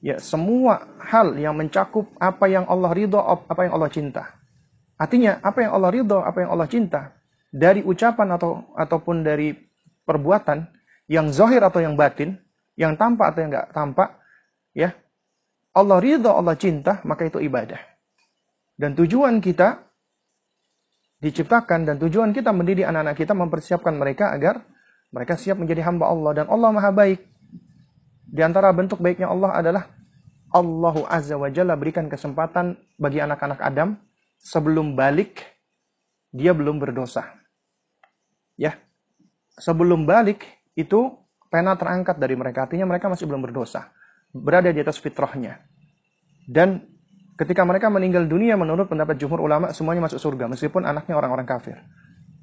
Ya, 0.00 0.16
semua 0.16 0.88
hal 0.96 1.36
yang 1.36 1.52
mencakup 1.60 2.08
apa 2.16 2.48
yang 2.48 2.64
Allah 2.64 2.88
ridho, 2.96 3.20
apa 3.20 3.68
yang 3.68 3.76
Allah 3.76 3.92
cinta. 3.92 4.32
Artinya, 4.96 5.44
apa 5.44 5.60
yang 5.60 5.76
Allah 5.76 5.90
ridho, 5.92 6.24
apa 6.24 6.40
yang 6.40 6.50
Allah 6.56 6.68
cinta, 6.72 7.12
dari 7.52 7.84
ucapan 7.84 8.40
atau 8.40 8.64
ataupun 8.80 9.20
dari 9.20 9.52
perbuatan, 10.08 10.64
yang 11.04 11.28
zahir 11.34 11.60
atau 11.60 11.84
yang 11.84 12.00
batin, 12.00 12.40
yang 12.80 12.96
tampak 12.96 13.34
atau 13.34 13.44
yang 13.44 13.50
enggak 13.52 13.68
tampak, 13.76 14.08
ya. 14.72 14.96
Allah 15.76 15.98
ridha, 16.00 16.32
Allah 16.32 16.56
cinta, 16.56 17.04
maka 17.04 17.28
itu 17.28 17.38
ibadah. 17.42 17.89
Dan 18.80 18.96
tujuan 18.96 19.44
kita 19.44 19.76
diciptakan 21.20 21.84
dan 21.84 22.00
tujuan 22.00 22.32
kita 22.32 22.48
mendidik 22.48 22.88
anak-anak 22.88 23.12
kita 23.12 23.36
mempersiapkan 23.36 23.92
mereka 23.92 24.32
agar 24.32 24.64
mereka 25.12 25.36
siap 25.36 25.60
menjadi 25.60 25.84
hamba 25.84 26.08
Allah 26.08 26.32
dan 26.32 26.46
Allah 26.48 26.72
Maha 26.72 26.88
baik. 26.88 27.20
Di 28.24 28.40
antara 28.40 28.72
bentuk 28.72 29.04
baiknya 29.04 29.28
Allah 29.28 29.52
adalah 29.52 29.84
Allahu 30.56 31.04
Azza 31.04 31.36
wa 31.36 31.52
Jalla 31.52 31.76
berikan 31.76 32.08
kesempatan 32.08 32.72
bagi 32.96 33.20
anak-anak 33.20 33.60
Adam 33.60 34.00
sebelum 34.40 34.96
balik 34.96 35.44
dia 36.32 36.56
belum 36.56 36.80
berdosa. 36.80 37.36
Ya. 38.56 38.80
Sebelum 39.60 40.08
balik 40.08 40.48
itu 40.72 41.20
pena 41.52 41.76
terangkat 41.76 42.16
dari 42.16 42.32
mereka. 42.32 42.64
Artinya 42.64 42.88
mereka 42.88 43.12
masih 43.12 43.28
belum 43.28 43.44
berdosa. 43.44 43.92
Berada 44.32 44.72
di 44.72 44.80
atas 44.80 44.96
fitrahnya. 44.96 45.60
Dan 46.48 46.89
ketika 47.40 47.64
mereka 47.64 47.88
meninggal 47.88 48.28
dunia 48.28 48.60
menurut 48.60 48.84
pendapat 48.92 49.16
jumhur 49.16 49.40
ulama 49.40 49.72
semuanya 49.72 50.04
masuk 50.04 50.20
surga. 50.20 50.44
Meskipun 50.52 50.84
anaknya 50.84 51.16
orang-orang 51.16 51.48
kafir. 51.48 51.80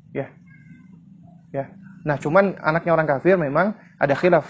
Ya. 0.10 0.34
Ya. 1.54 1.70
Nah 2.02 2.18
cuman 2.18 2.58
anaknya 2.58 2.98
orang 2.98 3.06
kafir 3.06 3.38
memang 3.38 3.78
ada 4.02 4.18
khilaf. 4.18 4.50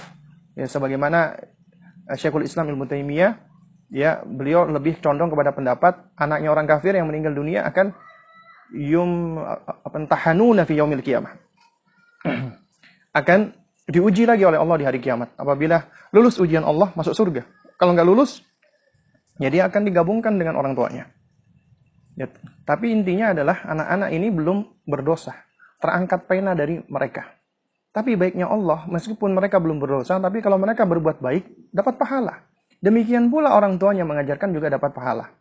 Ya, 0.55 0.65
sebagaimana 0.65 1.35
eh, 2.07 2.17
Syekhul 2.17 2.47
Islam 2.47 2.71
Ilmu 2.71 2.87
Taimiyah 2.87 3.37
ya 3.91 4.23
beliau 4.23 4.65
lebih 4.65 5.03
condong 5.03 5.29
kepada 5.29 5.53
pendapat 5.53 6.11
anaknya 6.17 6.49
orang 6.49 6.65
kafir 6.65 6.97
yang 6.97 7.07
meninggal 7.07 7.31
dunia 7.31 7.63
akan 7.67 7.93
yum 8.75 9.39
apa 9.39 9.95
tahanuna 10.11 10.67
fi 10.67 10.75
yaumil 10.75 10.99
qiyamah 10.99 11.31
akan 13.21 13.39
diuji 13.87 14.27
lagi 14.27 14.43
oleh 14.43 14.59
Allah 14.59 14.77
di 14.77 14.85
hari 14.85 14.99
kiamat. 14.99 15.33
Apabila 15.39 15.87
lulus 16.11 16.37
ujian 16.37 16.67
Allah, 16.67 16.91
masuk 16.93 17.15
surga. 17.15 17.47
Kalau 17.79 17.95
nggak 17.95 18.07
lulus, 18.07 18.43
dia 19.53 19.69
akan 19.69 19.85
digabungkan 19.85 20.35
dengan 20.41 20.57
orang 20.57 20.73
tuanya. 20.73 21.13
Ya, 22.17 22.25
tapi 22.65 22.89
intinya 22.89 23.37
adalah 23.37 23.61
anak-anak 23.61 24.09
ini 24.09 24.27
belum 24.33 24.57
berdosa. 24.89 25.37
Terangkat 25.77 26.25
pena 26.25 26.57
dari 26.57 26.81
mereka. 26.89 27.37
Tapi 27.93 28.17
baiknya 28.17 28.49
Allah, 28.49 28.89
meskipun 28.89 29.37
mereka 29.37 29.61
belum 29.61 29.77
berdosa, 29.77 30.17
tapi 30.17 30.41
kalau 30.41 30.57
mereka 30.57 30.85
berbuat 30.85 31.21
baik, 31.21 31.69
dapat 31.69 31.97
pahala. 32.01 32.45
Demikian 32.81 33.29
pula 33.29 33.53
orang 33.53 33.77
tuanya 33.77 34.05
mengajarkan 34.05 34.53
juga 34.53 34.69
dapat 34.69 34.93
pahala. 34.93 35.33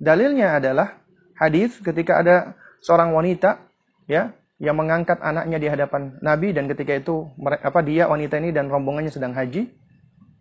Dalilnya 0.00 0.56
adalah 0.56 1.00
hadis 1.36 1.80
ketika 1.80 2.20
ada 2.20 2.56
seorang 2.80 3.12
wanita 3.12 3.60
ya 4.08 4.32
yang 4.58 4.74
mengangkat 4.74 5.22
anaknya 5.22 5.58
di 5.58 5.68
hadapan 5.70 6.18
Nabi 6.18 6.50
dan 6.50 6.66
ketika 6.66 6.98
itu 6.98 7.30
apa 7.46 7.80
dia 7.82 8.10
wanita 8.10 8.42
ini 8.42 8.50
dan 8.50 8.66
rombongannya 8.66 9.10
sedang 9.10 9.30
haji 9.30 9.70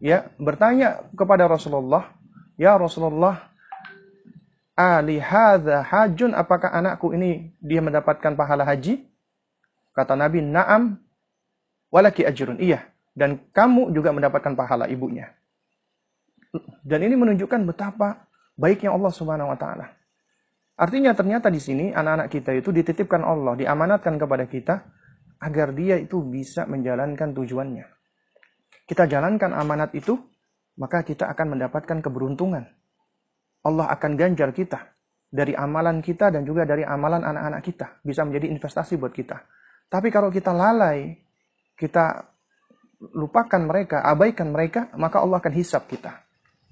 ya 0.01 0.29
bertanya 0.41 1.05
kepada 1.13 1.45
Rasulullah 1.45 2.16
ya 2.57 2.75
Rasulullah 2.75 3.53
ali 4.77 5.21
hadza 5.21 5.85
hajun 5.85 6.33
apakah 6.33 6.73
anakku 6.73 7.13
ini 7.13 7.53
dia 7.61 7.81
mendapatkan 7.81 8.33
pahala 8.33 8.65
haji 8.65 9.05
kata 9.93 10.13
Nabi 10.13 10.43
na'am 10.45 10.97
walaki 11.89 12.25
ajrun 12.27 12.59
iya 12.61 12.89
dan 13.17 13.41
kamu 13.49 13.93
juga 13.93 14.13
mendapatkan 14.13 14.53
pahala 14.53 14.85
ibunya 14.85 15.33
Dan 16.83 17.03
ini 17.03 17.15
menunjukkan 17.19 17.67
betapa 17.67 18.27
baiknya 18.55 18.95
Allah 18.95 19.11
Subhanahu 19.11 19.51
wa 19.51 19.57
taala. 19.59 19.93
Artinya 20.77 21.11
ternyata 21.17 21.49
di 21.49 21.57
sini 21.57 21.89
anak-anak 21.91 22.27
kita 22.29 22.53
itu 22.53 22.69
dititipkan 22.69 23.25
Allah, 23.25 23.57
diamanatkan 23.57 24.15
kepada 24.15 24.45
kita 24.45 24.75
agar 25.41 25.73
dia 25.73 25.97
itu 25.97 26.21
bisa 26.21 26.69
menjalankan 26.69 27.33
tujuannya. 27.33 27.85
Kita 28.87 29.09
jalankan 29.09 29.57
amanat 29.57 29.93
itu, 29.97 30.21
maka 30.77 31.01
kita 31.01 31.27
akan 31.33 31.57
mendapatkan 31.57 31.97
keberuntungan. 31.99 32.63
Allah 33.65 33.85
akan 33.91 34.11
ganjar 34.15 34.53
kita 34.53 34.95
dari 35.27 35.51
amalan 35.57 35.99
kita 35.99 36.31
dan 36.31 36.47
juga 36.47 36.63
dari 36.63 36.87
amalan 36.87 37.25
anak-anak 37.25 37.61
kita. 37.65 37.87
Bisa 38.05 38.23
menjadi 38.23 38.47
investasi 38.53 38.95
buat 38.95 39.11
kita. 39.11 39.37
Tapi 39.91 40.07
kalau 40.13 40.31
kita 40.31 40.53
lalai, 40.53 41.17
kita 41.75 42.23
lupakan 43.17 43.61
mereka, 43.61 44.05
abaikan 44.05 44.53
mereka, 44.53 44.89
maka 44.95 45.21
Allah 45.21 45.41
akan 45.41 45.53
hisap 45.53 45.89
kita. 45.89 46.23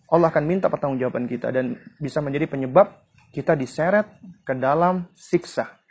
Allah 0.09 0.29
akan 0.29 0.45
minta 0.45 0.69
pertanggungjawaban 0.69 1.25
kita 1.25 1.49
dan 1.49 1.75
bisa 1.97 2.21
menjadi 2.21 2.45
penyebab 2.45 2.87
kita 3.33 3.57
diseret 3.57 4.07
ke 4.45 4.53
dalam 4.55 5.09
siksa. 5.17 5.81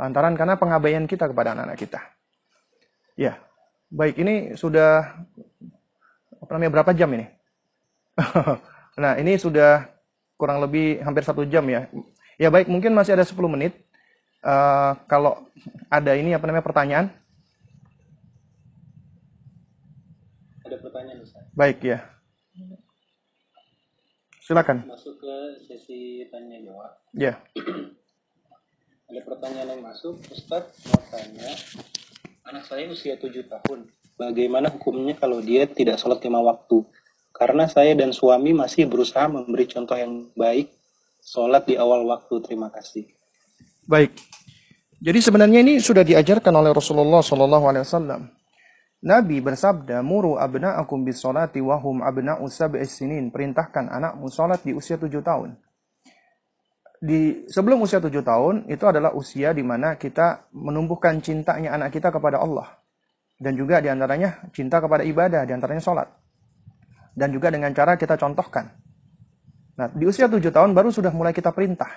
Lantaran 0.00 0.34
karena 0.34 0.56
pengabaian 0.56 1.04
kita 1.06 1.28
kepada 1.30 1.54
anak-anak 1.54 1.78
kita. 1.78 2.00
Ya, 3.14 3.38
baik 3.92 4.18
ini 4.18 4.56
sudah 4.56 5.22
apa 6.42 6.50
namanya 6.58 6.72
berapa 6.74 6.90
jam 6.90 7.08
ini? 7.14 7.26
nah 9.02 9.14
ini 9.16 9.38
sudah 9.38 9.86
kurang 10.34 10.58
lebih 10.58 10.98
hampir 11.06 11.22
satu 11.22 11.46
jam 11.46 11.62
ya. 11.70 11.86
Ya 12.34 12.50
baik 12.50 12.66
mungkin 12.66 12.90
masih 12.92 13.14
ada 13.14 13.22
10 13.22 13.38
menit. 13.46 13.78
Uh, 14.42 14.98
kalau 15.06 15.46
ada 15.86 16.18
ini 16.18 16.34
apa 16.34 16.50
namanya 16.50 16.66
pertanyaan? 16.66 17.06
Ada 20.66 20.76
pertanyaan 20.82 21.22
Ustaz. 21.22 21.46
Baik 21.54 21.78
ya. 21.86 22.02
Silakan. 24.42 24.82
Masuk 24.90 25.22
ke 25.22 25.34
sesi 25.70 26.26
tanya 26.34 26.58
jawab. 26.66 26.92
Ya. 27.14 27.38
Ada 29.06 29.20
pertanyaan 29.22 29.78
yang 29.78 29.82
masuk, 29.84 30.18
Ustadz 30.32 30.88
mau 30.88 30.98
tanya, 31.12 31.52
anak 32.48 32.64
saya 32.66 32.88
usia 32.88 33.14
7 33.14 33.44
tahun. 33.46 33.86
Bagaimana 34.20 34.68
hukumnya 34.68 35.16
kalau 35.16 35.40
dia 35.40 35.64
tidak 35.64 35.96
sholat 35.96 36.20
lima 36.22 36.44
waktu? 36.44 36.84
Karena 37.32 37.64
saya 37.64 37.96
dan 37.96 38.12
suami 38.12 38.52
masih 38.52 38.84
berusaha 38.84 39.24
memberi 39.26 39.64
contoh 39.64 39.96
yang 39.96 40.28
baik, 40.36 40.68
sholat 41.24 41.64
di 41.64 41.80
awal 41.80 42.04
waktu. 42.04 42.38
Terima 42.44 42.68
kasih. 42.68 43.08
Baik. 43.88 44.12
Jadi 45.02 45.18
sebenarnya 45.18 45.64
ini 45.64 45.82
sudah 45.82 46.06
diajarkan 46.06 46.54
oleh 46.54 46.70
Rasulullah 46.70 47.24
Shallallahu 47.24 47.64
Alaihi 47.66 47.84
Wasallam. 47.88 48.22
Nabi 49.02 49.42
bersabda, 49.42 49.98
"Muru 50.06 50.38
abna'akum 50.38 51.02
bis 51.02 51.18
salati 51.18 51.58
wa 51.58 51.74
hum 51.82 52.06
abna'u 52.06 52.46
sab'is 52.46 53.02
sinin." 53.02 53.34
Perintahkan 53.34 53.90
anakmu 53.90 54.30
salat 54.30 54.62
di 54.62 54.70
usia 54.70 54.94
tujuh 54.94 55.18
tahun. 55.26 55.58
Di 57.02 57.50
sebelum 57.50 57.82
usia 57.82 57.98
tujuh 57.98 58.22
tahun 58.22 58.70
itu 58.70 58.86
adalah 58.86 59.10
usia 59.18 59.50
di 59.50 59.66
mana 59.66 59.98
kita 59.98 60.46
menumbuhkan 60.54 61.18
cintanya 61.18 61.74
anak 61.74 61.98
kita 61.98 62.14
kepada 62.14 62.38
Allah 62.38 62.81
dan 63.42 63.58
juga 63.58 63.82
di 63.82 63.90
antaranya 63.90 64.46
cinta 64.54 64.78
kepada 64.78 65.02
ibadah, 65.02 65.42
di 65.42 65.50
antaranya 65.50 65.82
sholat 65.82 66.06
dan 67.18 67.34
juga 67.34 67.50
dengan 67.50 67.74
cara 67.74 67.98
kita 67.98 68.14
contohkan. 68.14 68.70
Nah, 69.74 69.90
di 69.90 70.06
usia 70.06 70.30
tujuh 70.30 70.54
tahun 70.54 70.70
baru 70.70 70.94
sudah 70.94 71.10
mulai 71.10 71.34
kita 71.34 71.50
perintah, 71.50 71.90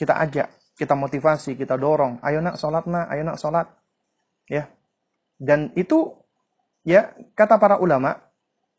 kita 0.00 0.16
ajak, 0.16 0.48
kita 0.80 0.96
motivasi, 0.96 1.52
kita 1.52 1.76
dorong, 1.76 2.24
ayo 2.24 2.40
nak 2.40 2.56
sholat 2.56 2.88
nak, 2.88 3.06
ayo 3.12 3.22
nak 3.28 3.36
sholat, 3.36 3.66
ya. 4.48 4.64
Dan 5.36 5.76
itu 5.76 6.20
Ya, 6.80 7.12
kata 7.36 7.60
para 7.60 7.76
ulama 7.76 8.16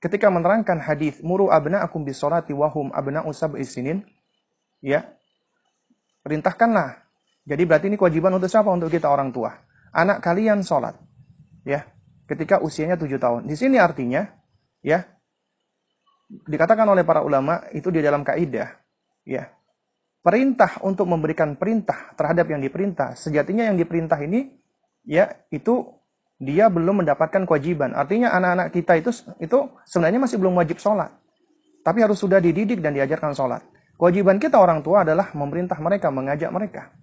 ketika 0.01 0.25
menerangkan 0.33 0.81
hadis 0.81 1.21
muru 1.21 1.53
abna'akum 1.53 2.01
bis 2.01 2.17
salati 2.17 2.49
wa 2.49 2.65
hum 2.73 2.89
abna'u 2.89 3.29
sab'i 3.29 3.61
sinin, 3.61 4.01
ya. 4.81 5.05
Perintahkanlah. 6.25 7.01
Jadi 7.45 7.63
berarti 7.65 7.85
ini 7.89 7.97
kewajiban 7.97 8.33
untuk 8.37 8.49
siapa? 8.49 8.69
Untuk 8.69 8.93
kita 8.93 9.09
orang 9.09 9.33
tua. 9.33 9.53
Anak 9.93 10.21
kalian 10.21 10.61
sholat. 10.61 10.93
Ya. 11.67 11.89
Ketika 12.25 12.63
usianya 12.63 12.95
tujuh 12.95 13.19
tahun. 13.19 13.45
Di 13.49 13.59
sini 13.59 13.75
artinya, 13.75 14.23
ya, 14.79 15.03
dikatakan 16.31 16.87
oleh 16.87 17.03
para 17.03 17.21
ulama 17.21 17.67
itu 17.75 17.91
di 17.91 17.99
dalam 17.99 18.23
kaidah, 18.23 18.71
ya. 19.27 19.51
Perintah 20.21 20.77
untuk 20.85 21.09
memberikan 21.09 21.57
perintah 21.57 22.13
terhadap 22.13 22.45
yang 22.45 22.61
diperintah, 22.61 23.17
sejatinya 23.17 23.65
yang 23.65 23.73
diperintah 23.73 24.21
ini 24.21 24.53
ya 25.01 25.33
itu 25.49 25.97
dia 26.37 26.69
belum 26.69 27.01
mendapatkan 27.01 27.45
kewajiban. 27.45 27.97
Artinya 27.97 28.29
anak-anak 28.33 28.69
kita 28.69 29.01
itu 29.01 29.09
itu 29.41 29.57
sebenarnya 29.85 30.21
masih 30.21 30.37
belum 30.37 30.57
wajib 30.61 30.77
sholat. 30.77 31.09
Tapi 31.81 32.05
harus 32.05 32.21
sudah 32.21 32.37
dididik 32.37 32.85
dan 32.85 32.93
diajarkan 32.93 33.33
sholat. 33.33 33.65
Kewajiban 33.97 34.37
kita 34.37 34.57
orang 34.57 34.85
tua 34.85 35.01
adalah 35.01 35.33
memerintah 35.33 35.77
mereka, 35.81 36.13
mengajak 36.13 36.49
mereka. 36.53 36.93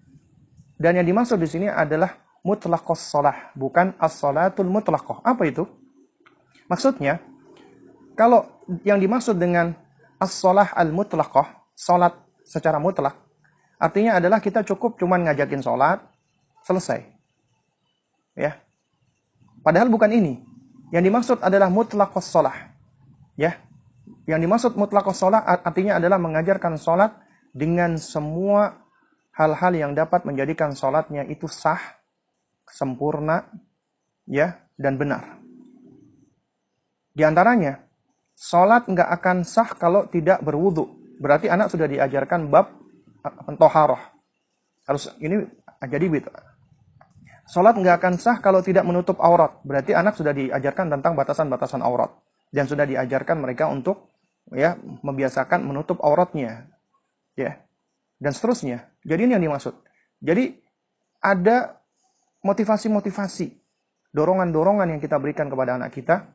Dan 0.78 0.98
yang 0.98 1.06
dimaksud 1.06 1.38
di 1.42 1.50
sini 1.50 1.66
adalah 1.66 2.14
mutlaqos 2.48 3.12
sholah, 3.12 3.52
bukan 3.52 3.92
as-sholatul 4.00 4.72
mutlaqoh. 4.72 5.20
Apa 5.20 5.44
itu? 5.44 5.68
Maksudnya, 6.72 7.20
kalau 8.16 8.48
yang 8.88 8.96
dimaksud 8.96 9.36
dengan 9.36 9.76
as-sholah 10.16 10.72
al-mutlaqoh, 10.72 11.44
sholat 11.76 12.16
secara 12.48 12.80
mutlak, 12.80 13.12
artinya 13.76 14.16
adalah 14.16 14.40
kita 14.40 14.64
cukup 14.64 14.96
cuman 14.96 15.28
ngajakin 15.28 15.60
sholat, 15.60 16.00
selesai. 16.64 17.04
Ya, 18.32 18.56
Padahal 19.68 19.92
bukan 19.92 20.08
ini. 20.08 20.40
Yang 20.88 21.04
dimaksud 21.12 21.38
adalah 21.44 21.68
mutlaqos 21.68 22.24
sholah. 22.24 22.56
Ya. 23.36 23.60
Yang 24.24 24.40
dimaksud 24.48 24.72
mutlaqos 24.80 25.20
sholah 25.20 25.44
artinya 25.44 26.00
adalah 26.00 26.16
mengajarkan 26.16 26.80
sholat 26.80 27.12
dengan 27.52 28.00
semua 28.00 28.80
hal-hal 29.36 29.72
yang 29.76 29.92
dapat 29.92 30.24
menjadikan 30.24 30.72
sholatnya 30.72 31.28
itu 31.28 31.44
sah, 31.44 31.97
sempurna, 32.70 33.48
ya, 34.28 34.60
dan 34.76 35.00
benar. 35.00 35.38
Di 37.12 37.26
antaranya, 37.26 37.82
sholat 38.38 38.86
nggak 38.86 39.10
akan 39.18 39.42
sah 39.42 39.74
kalau 39.74 40.06
tidak 40.06 40.38
berwudu. 40.44 40.86
Berarti 41.18 41.50
anak 41.50 41.74
sudah 41.74 41.90
diajarkan 41.90 42.46
bab 42.46 42.70
toharoh. 43.58 43.98
Harus 44.86 45.10
ini 45.18 45.42
jadi 45.82 46.06
gitu. 46.06 46.30
Sholat 47.48 47.74
nggak 47.74 47.96
akan 47.98 48.14
sah 48.20 48.38
kalau 48.38 48.62
tidak 48.62 48.86
menutup 48.86 49.18
aurat. 49.18 49.58
Berarti 49.64 49.96
anak 49.96 50.14
sudah 50.14 50.30
diajarkan 50.30 50.94
tentang 50.94 51.18
batasan-batasan 51.18 51.82
aurat. 51.82 52.12
Dan 52.48 52.68
sudah 52.70 52.86
diajarkan 52.86 53.40
mereka 53.40 53.66
untuk 53.68 54.14
ya 54.52 54.76
membiasakan 54.78 55.64
menutup 55.64 55.98
auratnya. 56.04 56.70
Ya. 57.34 57.64
Dan 58.20 58.30
seterusnya. 58.30 58.86
Jadi 59.02 59.20
ini 59.26 59.32
yang 59.34 59.44
dimaksud. 59.48 59.74
Jadi 60.20 60.60
ada 61.18 61.77
motivasi-motivasi, 62.42 63.46
dorongan-dorongan 64.14 64.96
yang 64.96 65.00
kita 65.02 65.18
berikan 65.18 65.50
kepada 65.50 65.76
anak 65.76 65.94
kita 65.94 66.34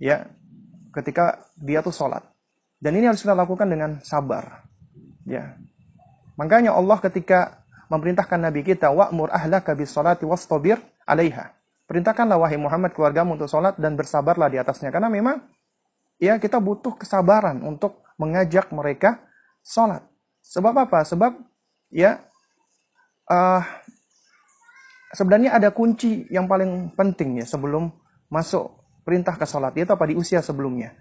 ya 0.00 0.26
ketika 0.94 1.46
dia 1.58 1.84
tuh 1.84 1.94
sholat. 1.94 2.24
Dan 2.80 2.96
ini 2.96 3.12
harus 3.12 3.20
kita 3.20 3.36
lakukan 3.36 3.68
dengan 3.68 4.00
sabar. 4.00 4.64
Ya. 5.28 5.60
Makanya 6.40 6.72
Allah 6.72 6.96
ketika 6.96 7.60
memerintahkan 7.92 8.40
Nabi 8.40 8.64
kita, 8.64 8.88
wa'mur 8.88 9.28
ahlaka 9.28 9.76
bis 9.76 9.92
salati 9.92 10.24
wastabir 10.24 10.80
'alaiha. 11.04 11.52
Perintahkanlah 11.84 12.38
wahai 12.38 12.54
Muhammad 12.54 12.94
keluargamu 12.94 13.34
untuk 13.34 13.50
salat 13.50 13.74
dan 13.74 13.98
bersabarlah 13.98 14.46
di 14.46 14.62
atasnya. 14.62 14.94
Karena 14.94 15.10
memang 15.10 15.42
ya 16.22 16.38
kita 16.38 16.62
butuh 16.62 16.94
kesabaran 16.94 17.66
untuk 17.66 18.06
mengajak 18.14 18.70
mereka 18.70 19.18
salat. 19.58 20.06
Sebab 20.38 20.86
apa? 20.86 21.02
Sebab 21.02 21.34
ya 21.90 22.22
uh, 23.26 23.62
sebenarnya 25.10 25.58
ada 25.58 25.74
kunci 25.74 26.26
yang 26.30 26.46
paling 26.46 26.94
penting 26.94 27.42
ya 27.42 27.46
sebelum 27.46 27.90
masuk 28.30 28.80
perintah 29.02 29.34
ke 29.34 29.46
salat 29.46 29.74
itu 29.74 29.90
apa 29.90 30.06
di 30.06 30.14
usia 30.14 30.38
sebelumnya. 30.40 30.94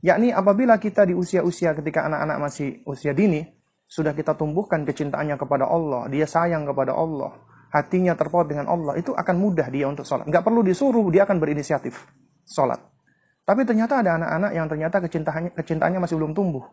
Yakni 0.00 0.32
apabila 0.32 0.80
kita 0.80 1.04
di 1.04 1.12
usia-usia 1.12 1.76
ketika 1.76 2.08
anak-anak 2.08 2.38
masih 2.40 2.80
usia 2.88 3.12
dini, 3.12 3.44
sudah 3.84 4.16
kita 4.16 4.32
tumbuhkan 4.32 4.82
kecintaannya 4.86 5.36
kepada 5.36 5.68
Allah, 5.68 6.08
dia 6.08 6.24
sayang 6.24 6.64
kepada 6.64 6.96
Allah, 6.96 7.36
hatinya 7.68 8.16
terpaut 8.16 8.48
dengan 8.48 8.70
Allah, 8.70 8.96
itu 8.96 9.12
akan 9.12 9.36
mudah 9.36 9.68
dia 9.68 9.86
untuk 9.86 10.08
sholat. 10.08 10.24
Nggak 10.24 10.40
perlu 10.40 10.64
disuruh, 10.64 11.04
dia 11.12 11.28
akan 11.28 11.36
berinisiatif 11.36 12.00
sholat. 12.48 12.80
Tapi 13.44 13.66
ternyata 13.66 14.00
ada 14.00 14.16
anak-anak 14.16 14.50
yang 14.56 14.66
ternyata 14.70 14.96
kecintaannya, 15.04 15.50
kecintaannya 15.52 16.00
masih 16.00 16.16
belum 16.16 16.32
tumbuh. 16.32 16.64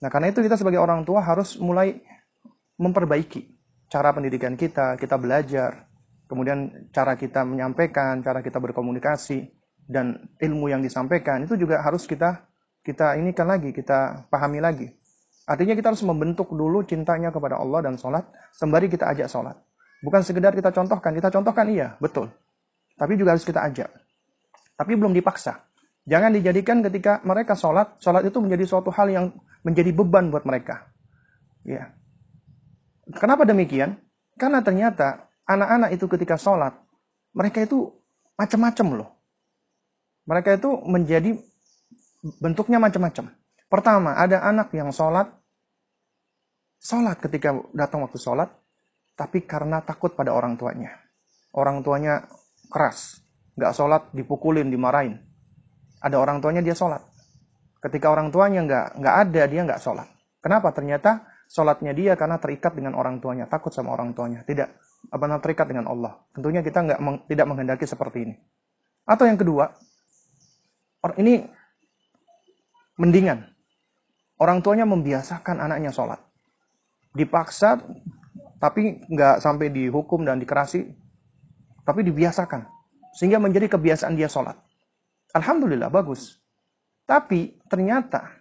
Nah 0.00 0.08
karena 0.08 0.32
itu 0.32 0.40
kita 0.40 0.56
sebagai 0.56 0.80
orang 0.80 1.04
tua 1.04 1.20
harus 1.20 1.60
mulai 1.60 2.00
memperbaiki 2.80 3.60
cara 3.90 4.14
pendidikan 4.14 4.54
kita, 4.56 4.96
kita 4.96 5.18
belajar, 5.18 5.89
kemudian 6.30 6.86
cara 6.94 7.18
kita 7.18 7.42
menyampaikan, 7.42 8.22
cara 8.22 8.38
kita 8.38 8.62
berkomunikasi, 8.62 9.50
dan 9.90 10.30
ilmu 10.38 10.70
yang 10.70 10.78
disampaikan 10.78 11.42
itu 11.42 11.58
juga 11.58 11.82
harus 11.82 12.06
kita 12.06 12.46
kita 12.86 13.18
ini 13.18 13.34
kan 13.34 13.50
lagi, 13.50 13.74
kita 13.74 14.30
pahami 14.30 14.62
lagi. 14.62 14.86
Artinya 15.50 15.74
kita 15.74 15.90
harus 15.90 16.06
membentuk 16.06 16.54
dulu 16.54 16.86
cintanya 16.86 17.34
kepada 17.34 17.58
Allah 17.58 17.90
dan 17.90 17.98
sholat, 17.98 18.22
sembari 18.54 18.86
kita 18.86 19.10
ajak 19.10 19.26
sholat. 19.26 19.58
Bukan 20.00 20.22
sekedar 20.22 20.54
kita 20.54 20.70
contohkan, 20.70 21.10
kita 21.12 21.28
contohkan 21.28 21.66
iya, 21.68 21.98
betul. 21.98 22.30
Tapi 22.94 23.18
juga 23.18 23.34
harus 23.34 23.42
kita 23.44 23.66
ajak. 23.66 23.90
Tapi 24.78 24.92
belum 24.94 25.12
dipaksa. 25.12 25.66
Jangan 26.08 26.32
dijadikan 26.32 26.80
ketika 26.80 27.20
mereka 27.26 27.52
sholat, 27.58 27.98
sholat 28.00 28.24
itu 28.24 28.38
menjadi 28.40 28.64
suatu 28.64 28.88
hal 28.94 29.12
yang 29.12 29.26
menjadi 29.60 29.92
beban 29.92 30.32
buat 30.32 30.46
mereka. 30.48 30.88
Ya. 31.66 31.92
Kenapa 33.12 33.44
demikian? 33.44 34.00
Karena 34.40 34.64
ternyata 34.64 35.29
anak-anak 35.50 35.90
itu 35.98 36.06
ketika 36.06 36.38
sholat, 36.38 36.78
mereka 37.34 37.66
itu 37.66 37.90
macam-macam 38.38 38.86
loh. 39.02 39.10
Mereka 40.30 40.62
itu 40.62 40.70
menjadi 40.86 41.34
bentuknya 42.38 42.78
macam-macam. 42.78 43.34
Pertama, 43.66 44.14
ada 44.14 44.46
anak 44.46 44.70
yang 44.70 44.94
sholat, 44.94 45.26
sholat 46.78 47.18
ketika 47.18 47.58
datang 47.74 48.06
waktu 48.06 48.22
sholat, 48.22 48.50
tapi 49.18 49.42
karena 49.42 49.82
takut 49.82 50.14
pada 50.14 50.30
orang 50.30 50.54
tuanya. 50.54 50.94
Orang 51.50 51.82
tuanya 51.82 52.30
keras, 52.70 53.18
nggak 53.58 53.74
sholat, 53.74 54.02
dipukulin, 54.14 54.70
dimarahin 54.70 55.18
ada 56.00 56.16
orang 56.16 56.40
tuanya 56.40 56.64
dia 56.64 56.72
sholat. 56.72 57.04
Ketika 57.80 58.08
orang 58.08 58.32
tuanya 58.32 58.64
nggak 58.64 58.86
nggak 59.00 59.16
ada 59.28 59.42
dia 59.46 59.60
nggak 59.64 59.80
sholat. 59.80 60.08
Kenapa? 60.40 60.72
Ternyata 60.72 61.24
sholatnya 61.50 61.90
dia 61.90 62.14
karena 62.14 62.38
terikat 62.38 62.78
dengan 62.78 62.94
orang 62.94 63.18
tuanya, 63.18 63.50
takut 63.50 63.74
sama 63.74 63.90
orang 63.90 64.14
tuanya, 64.14 64.46
tidak 64.46 64.78
apa 65.10 65.24
namanya 65.26 65.42
terikat 65.42 65.66
dengan 65.66 65.90
Allah. 65.90 66.22
Tentunya 66.30 66.62
kita 66.62 66.78
nggak 66.86 67.00
meng, 67.02 67.16
tidak 67.26 67.46
menghendaki 67.50 67.90
seperti 67.90 68.30
ini. 68.30 68.34
Atau 69.02 69.26
yang 69.26 69.34
kedua, 69.34 69.74
orang 71.02 71.16
ini 71.18 71.34
mendingan 72.94 73.50
orang 74.38 74.62
tuanya 74.62 74.86
membiasakan 74.86 75.58
anaknya 75.58 75.90
sholat, 75.90 76.22
dipaksa 77.18 77.82
tapi 78.62 79.02
nggak 79.10 79.42
sampai 79.42 79.74
dihukum 79.74 80.22
dan 80.22 80.38
dikerasi, 80.38 80.86
tapi 81.82 82.06
dibiasakan 82.06 82.70
sehingga 83.10 83.42
menjadi 83.42 83.66
kebiasaan 83.66 84.14
dia 84.14 84.30
sholat. 84.30 84.54
Alhamdulillah 85.34 85.90
bagus. 85.90 86.38
Tapi 87.06 87.58
ternyata 87.66 88.39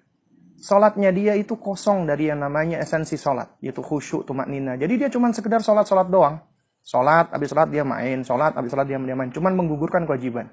sholatnya 0.60 1.10
dia 1.16 1.34
itu 1.40 1.56
kosong 1.56 2.06
dari 2.06 2.28
yang 2.28 2.44
namanya 2.44 2.80
esensi 2.84 3.16
sholat, 3.16 3.60
yaitu 3.64 3.80
khusyuk, 3.80 4.28
tumak 4.28 4.46
nina. 4.46 4.76
Jadi 4.76 5.00
dia 5.00 5.10
cuma 5.10 5.32
sekedar 5.32 5.64
sholat-sholat 5.64 6.08
doang. 6.12 6.40
Sholat, 6.84 7.32
habis 7.32 7.52
sholat 7.52 7.68
dia 7.72 7.84
main, 7.84 8.24
sholat, 8.24 8.56
habis 8.56 8.72
sholat 8.72 8.88
dia 8.88 9.00
main. 9.00 9.32
Cuman 9.32 9.56
menggugurkan 9.56 10.04
kewajiban. 10.08 10.52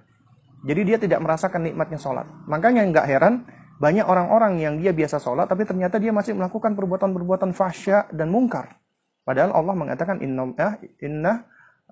Jadi 0.66 0.80
dia 0.82 0.98
tidak 0.98 1.22
merasakan 1.22 1.62
nikmatnya 1.62 1.98
sholat. 1.98 2.26
Makanya 2.50 2.82
nggak 2.90 3.06
heran, 3.06 3.34
banyak 3.76 4.06
orang-orang 4.08 4.58
yang 4.58 4.74
dia 4.80 4.90
biasa 4.96 5.20
sholat, 5.20 5.46
tapi 5.46 5.68
ternyata 5.68 6.00
dia 6.00 6.10
masih 6.10 6.32
melakukan 6.32 6.72
perbuatan-perbuatan 6.72 7.52
fasya 7.52 8.08
dan 8.10 8.32
mungkar. 8.32 8.80
Padahal 9.26 9.52
Allah 9.52 9.74
mengatakan 9.74 10.22
inna, 10.22 10.48
eh, 10.54 10.74
inna 11.02 11.44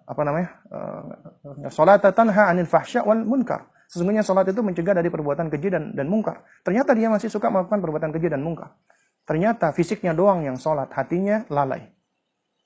apa 0.04 0.22
namanya, 0.22 0.48
uh, 0.70 2.46
anil 2.52 2.68
fahsya 2.68 3.02
wal 3.02 3.24
munkar. 3.24 3.73
Sesungguhnya 3.95 4.26
sholat 4.26 4.51
itu 4.51 4.59
mencegah 4.59 4.90
dari 4.99 5.07
perbuatan 5.07 5.47
keji 5.55 5.70
dan, 5.70 5.95
dan 5.95 6.11
mungkar. 6.11 6.42
Ternyata 6.66 6.99
dia 6.99 7.07
masih 7.07 7.30
suka 7.30 7.47
melakukan 7.47 7.78
perbuatan 7.78 8.11
keji 8.11 8.26
dan 8.26 8.42
mungkar. 8.42 8.74
Ternyata 9.22 9.70
fisiknya 9.70 10.11
doang 10.11 10.42
yang 10.42 10.59
sholat, 10.59 10.90
hatinya 10.90 11.47
lalai. 11.47 11.95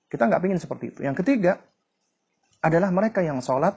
Kita 0.09 0.24
nggak 0.24 0.41
ingin 0.49 0.57
seperti 0.57 0.97
itu. 0.97 1.01
Yang 1.05 1.20
ketiga 1.20 1.61
adalah 2.64 2.89
mereka 2.89 3.20
yang 3.20 3.45
sholat 3.45 3.76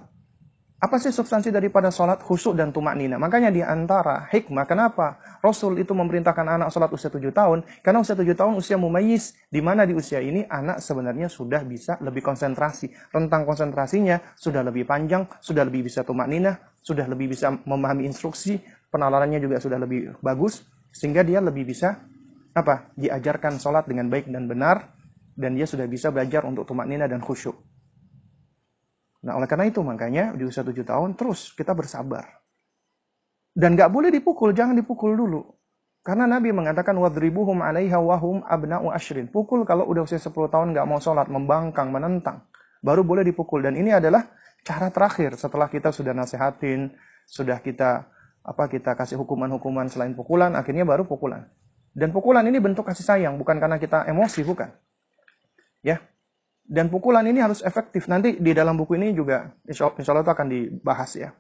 apa 0.82 0.98
sih 0.98 1.14
substansi 1.14 1.54
daripada 1.54 1.94
sholat 1.94 2.26
khusyuk 2.26 2.58
dan 2.58 2.74
tumak 2.74 2.98
nina? 2.98 3.22
Makanya 3.22 3.54
di 3.54 3.62
antara 3.62 4.26
hikmah, 4.34 4.66
kenapa 4.66 5.22
Rasul 5.38 5.78
itu 5.78 5.94
memerintahkan 5.94 6.58
anak 6.58 6.74
sholat 6.74 6.90
usia 6.90 7.14
7 7.14 7.22
tahun? 7.30 7.62
Karena 7.86 8.02
usia 8.02 8.18
7 8.18 8.34
tahun 8.34 8.58
usia 8.58 8.82
mumayis, 8.82 9.38
di 9.54 9.62
mana 9.62 9.86
di 9.86 9.94
usia 9.94 10.18
ini 10.26 10.42
anak 10.50 10.82
sebenarnya 10.82 11.30
sudah 11.30 11.62
bisa 11.62 12.02
lebih 12.02 12.26
konsentrasi. 12.26 12.90
Rentang 13.14 13.46
konsentrasinya 13.46 14.34
sudah 14.34 14.66
lebih 14.66 14.90
panjang, 14.90 15.30
sudah 15.38 15.62
lebih 15.70 15.86
bisa 15.86 16.02
tumak 16.02 16.26
nina, 16.26 16.58
sudah 16.82 17.06
lebih 17.06 17.30
bisa 17.30 17.54
memahami 17.62 18.10
instruksi, 18.10 18.58
penalarannya 18.90 19.38
juga 19.38 19.62
sudah 19.62 19.78
lebih 19.78 20.18
bagus, 20.18 20.66
sehingga 20.90 21.22
dia 21.22 21.46
lebih 21.46 21.62
bisa 21.62 22.02
apa 22.58 22.90
diajarkan 22.98 23.62
sholat 23.62 23.86
dengan 23.86 24.10
baik 24.10 24.34
dan 24.34 24.50
benar, 24.50 24.98
dan 25.38 25.54
dia 25.54 25.70
sudah 25.70 25.86
bisa 25.86 26.10
belajar 26.10 26.42
untuk 26.42 26.66
tumak 26.66 26.90
nina 26.90 27.06
dan 27.06 27.22
khusyuk. 27.22 27.71
Nah, 29.22 29.38
oleh 29.38 29.46
karena 29.46 29.70
itu 29.70 29.86
makanya 29.86 30.34
di 30.34 30.46
usia 30.46 30.66
tujuh 30.66 30.82
tahun 30.82 31.14
terus 31.14 31.54
kita 31.54 31.78
bersabar. 31.78 32.42
Dan 33.54 33.78
gak 33.78 33.92
boleh 33.94 34.10
dipukul, 34.10 34.56
jangan 34.56 34.74
dipukul 34.74 35.14
dulu. 35.14 35.44
Karena 36.02 36.26
Nabi 36.26 36.50
mengatakan 36.50 36.98
wadribuhum 36.98 37.62
'alaiha 37.62 38.02
wahum 38.02 38.42
abna'u 38.42 38.90
ashrin. 38.90 39.30
Pukul 39.30 39.62
kalau 39.70 39.86
udah 39.86 40.02
usia 40.02 40.18
10 40.18 40.34
tahun 40.50 40.74
gak 40.74 40.88
mau 40.90 40.98
sholat, 40.98 41.30
membangkang, 41.30 41.94
menentang. 41.94 42.42
Baru 42.82 43.06
boleh 43.06 43.22
dipukul. 43.22 43.62
Dan 43.62 43.78
ini 43.78 43.94
adalah 43.94 44.26
cara 44.66 44.90
terakhir 44.90 45.38
setelah 45.38 45.70
kita 45.70 45.94
sudah 45.94 46.18
nasihatin, 46.18 46.90
sudah 47.30 47.62
kita 47.62 48.10
apa 48.42 48.66
kita 48.66 48.98
kasih 48.98 49.22
hukuman-hukuman 49.22 49.86
selain 49.86 50.18
pukulan, 50.18 50.58
akhirnya 50.58 50.82
baru 50.82 51.06
pukulan. 51.06 51.46
Dan 51.94 52.10
pukulan 52.10 52.42
ini 52.50 52.58
bentuk 52.58 52.90
kasih 52.90 53.06
sayang, 53.06 53.38
bukan 53.38 53.62
karena 53.62 53.78
kita 53.78 54.10
emosi, 54.10 54.42
bukan. 54.42 54.74
Ya, 55.86 56.02
dan 56.72 56.88
pukulan 56.88 57.28
ini 57.28 57.44
harus 57.44 57.60
efektif. 57.68 58.08
Nanti 58.08 58.40
di 58.40 58.56
dalam 58.56 58.80
buku 58.80 58.96
ini 58.96 59.12
juga 59.12 59.52
insya 59.68 59.92
Allah 59.92 60.24
itu 60.24 60.32
akan 60.32 60.48
dibahas 60.48 61.12
ya. 61.20 61.36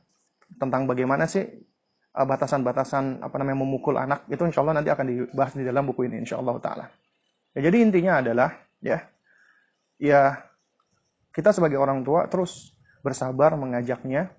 Tentang 0.59 0.83
bagaimana 0.83 1.23
sih 1.23 1.47
uh, 1.47 2.27
batasan-batasan 2.27 3.23
apa 3.23 3.35
namanya 3.39 3.63
memukul 3.63 3.95
anak 3.95 4.27
itu 4.27 4.43
insya 4.43 4.59
Allah 4.59 4.83
nanti 4.83 4.91
akan 4.91 5.05
dibahas 5.07 5.55
di 5.55 5.63
dalam 5.63 5.87
buku 5.87 6.11
ini 6.11 6.27
insya 6.27 6.35
Allah 6.35 6.59
taala. 6.59 6.85
Ya, 7.55 7.63
jadi 7.71 7.79
intinya 7.79 8.19
adalah 8.19 8.59
ya 8.83 9.07
ya 9.95 10.35
kita 11.31 11.55
sebagai 11.55 11.79
orang 11.79 12.03
tua 12.03 12.27
terus 12.27 12.75
bersabar 12.99 13.55
mengajaknya 13.55 14.35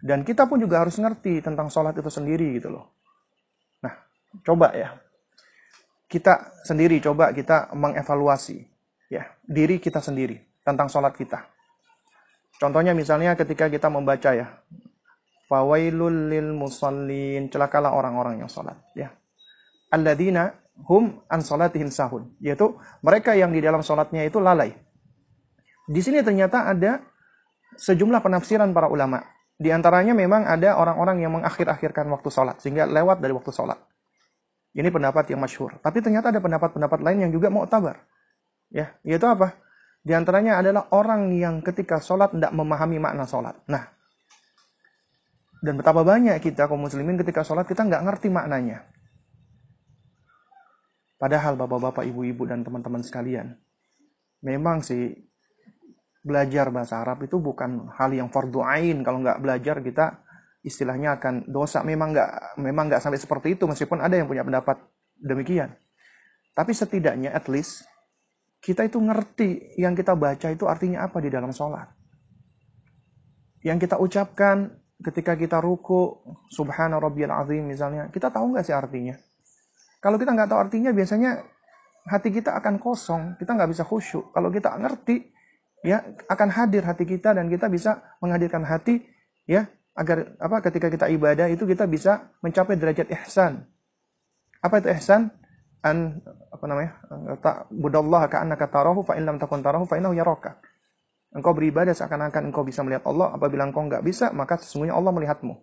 dan 0.00 0.24
kita 0.24 0.48
pun 0.48 0.56
juga 0.56 0.80
harus 0.80 0.96
ngerti 0.96 1.44
tentang 1.44 1.68
sholat 1.68 1.92
itu 1.92 2.08
sendiri 2.08 2.56
gitu 2.56 2.72
loh. 2.72 2.96
Nah 3.84 3.92
coba 4.40 4.72
ya 4.72 4.96
kita 6.08 6.64
sendiri 6.64 6.96
coba 7.04 7.36
kita 7.36 7.76
mengevaluasi 7.76 8.69
ya 9.10 9.26
diri 9.44 9.82
kita 9.82 9.98
sendiri 9.98 10.38
tentang 10.62 10.86
sholat 10.86 11.12
kita. 11.18 11.44
Contohnya 12.62 12.94
misalnya 12.94 13.34
ketika 13.34 13.66
kita 13.66 13.90
membaca 13.90 14.30
ya, 14.36 14.62
fawailul 15.50 16.30
lil 16.30 16.54
musallin, 16.54 17.50
celakalah 17.50 17.90
orang-orang 17.90 18.38
yang 18.38 18.48
sholat 18.52 18.78
ya. 18.94 19.10
Alladzina 19.90 20.54
hum 20.86 21.18
an 21.26 21.42
sholatihim 21.42 21.90
sahun, 21.90 22.30
yaitu 22.38 22.78
mereka 23.02 23.34
yang 23.34 23.50
di 23.50 23.58
dalam 23.58 23.82
sholatnya 23.82 24.22
itu 24.22 24.38
lalai. 24.38 24.76
Di 25.90 25.98
sini 25.98 26.22
ternyata 26.22 26.70
ada 26.70 27.02
sejumlah 27.74 28.22
penafsiran 28.22 28.70
para 28.70 28.86
ulama. 28.86 29.26
Di 29.60 29.68
antaranya 29.74 30.16
memang 30.16 30.48
ada 30.48 30.78
orang-orang 30.78 31.20
yang 31.20 31.36
mengakhir-akhirkan 31.36 32.08
waktu 32.08 32.28
sholat, 32.32 32.62
sehingga 32.62 32.88
lewat 32.88 33.20
dari 33.20 33.34
waktu 33.34 33.52
sholat. 33.52 33.76
Ini 34.70 34.86
pendapat 34.88 35.26
yang 35.34 35.42
masyhur. 35.42 35.82
Tapi 35.82 35.98
ternyata 35.98 36.30
ada 36.30 36.38
pendapat-pendapat 36.38 37.02
lain 37.02 37.26
yang 37.26 37.32
juga 37.34 37.50
mau 37.50 37.66
tabar. 37.66 38.06
Ya, 38.70 38.94
yaitu 39.02 39.26
apa? 39.26 39.58
Di 40.00 40.16
antaranya 40.16 40.62
adalah 40.62 40.88
orang 40.94 41.34
yang 41.34 41.60
ketika 41.60 42.00
sholat 42.00 42.32
tidak 42.32 42.54
memahami 42.54 42.96
makna 42.96 43.28
sholat. 43.28 43.58
Nah, 43.68 43.84
dan 45.60 45.76
betapa 45.76 46.00
banyak 46.00 46.40
kita 46.40 46.64
kaum 46.64 46.80
muslimin 46.80 47.20
ketika 47.20 47.44
sholat 47.44 47.68
kita 47.68 47.84
nggak 47.84 48.00
ngerti 48.08 48.32
maknanya. 48.32 48.88
Padahal 51.20 51.52
bapak-bapak, 51.60 52.08
ibu-ibu 52.08 52.48
dan 52.48 52.64
teman-teman 52.64 53.04
sekalian, 53.04 53.52
memang 54.40 54.80
sih 54.80 55.12
belajar 56.24 56.72
bahasa 56.72 57.04
Arab 57.04 57.28
itu 57.28 57.36
bukan 57.36 57.92
hal 57.92 58.08
yang 58.16 58.32
fardu 58.32 58.64
ain. 58.64 59.04
Kalau 59.04 59.20
nggak 59.20 59.40
belajar 59.44 59.84
kita 59.84 60.24
istilahnya 60.64 61.20
akan 61.20 61.44
dosa. 61.44 61.84
Memang 61.84 62.16
nggak 62.16 62.56
memang 62.56 62.88
nggak 62.88 63.04
sampai 63.04 63.20
seperti 63.20 63.60
itu 63.60 63.68
meskipun 63.68 64.00
ada 64.00 64.16
yang 64.16 64.24
punya 64.24 64.48
pendapat 64.48 64.80
demikian. 65.20 65.76
Tapi 66.56 66.72
setidaknya 66.72 67.36
at 67.36 67.44
least 67.52 67.84
kita 68.60 68.84
itu 68.84 69.00
ngerti 69.00 69.80
yang 69.80 69.96
kita 69.96 70.12
baca 70.12 70.52
itu 70.52 70.68
artinya 70.68 71.08
apa 71.08 71.18
di 71.18 71.32
dalam 71.32 71.48
sholat. 71.50 71.88
Yang 73.64 73.88
kita 73.88 73.96
ucapkan 73.96 74.72
ketika 75.00 75.32
kita 75.36 75.58
ruku, 75.64 76.20
subhana 76.52 77.00
rabbiyal 77.00 77.32
azim 77.32 77.64
misalnya, 77.64 78.12
kita 78.12 78.28
tahu 78.28 78.52
nggak 78.52 78.64
sih 78.64 78.76
artinya? 78.76 79.16
Kalau 80.00 80.16
kita 80.20 80.32
nggak 80.32 80.48
tahu 80.48 80.60
artinya, 80.60 80.92
biasanya 80.92 81.40
hati 82.08 82.28
kita 82.32 82.56
akan 82.56 82.80
kosong, 82.80 83.36
kita 83.40 83.52
nggak 83.56 83.70
bisa 83.72 83.84
khusyuk. 83.84 84.32
Kalau 84.32 84.48
kita 84.52 84.76
ngerti, 84.76 85.28
ya 85.84 86.04
akan 86.28 86.48
hadir 86.52 86.84
hati 86.84 87.04
kita 87.08 87.36
dan 87.36 87.48
kita 87.48 87.68
bisa 87.68 88.16
menghadirkan 88.20 88.64
hati, 88.64 89.04
ya 89.48 89.68
agar 89.96 90.36
apa 90.40 90.56
ketika 90.68 90.88
kita 90.88 91.06
ibadah 91.12 91.48
itu 91.48 91.64
kita 91.64 91.84
bisa 91.88 92.32
mencapai 92.44 92.76
derajat 92.76 93.08
ihsan. 93.24 93.64
Apa 94.60 94.84
itu 94.84 94.88
ihsan? 94.96 95.32
An 95.80 96.20
apa 96.52 96.64
namanya 96.68 96.90
tak 97.40 97.72
budallah 97.72 98.28
ka'annaka 98.28 98.68
tarahu 98.68 99.00
fa 99.00 99.16
in 99.16 99.24
lam 99.24 99.40
takun 99.40 99.64
tarahu 99.64 99.88
fa 99.88 99.96
innahu 99.96 100.12
yaraka. 100.12 100.60
Engkau 101.30 101.54
beribadah 101.54 101.94
seakan-akan 101.94 102.50
engkau 102.50 102.66
bisa 102.66 102.82
melihat 102.82 103.06
Allah, 103.06 103.30
apabila 103.38 103.62
engkau 103.62 103.86
nggak 103.86 104.02
bisa, 104.02 104.34
maka 104.34 104.58
sesungguhnya 104.58 104.98
Allah 104.98 105.14
melihatmu. 105.14 105.54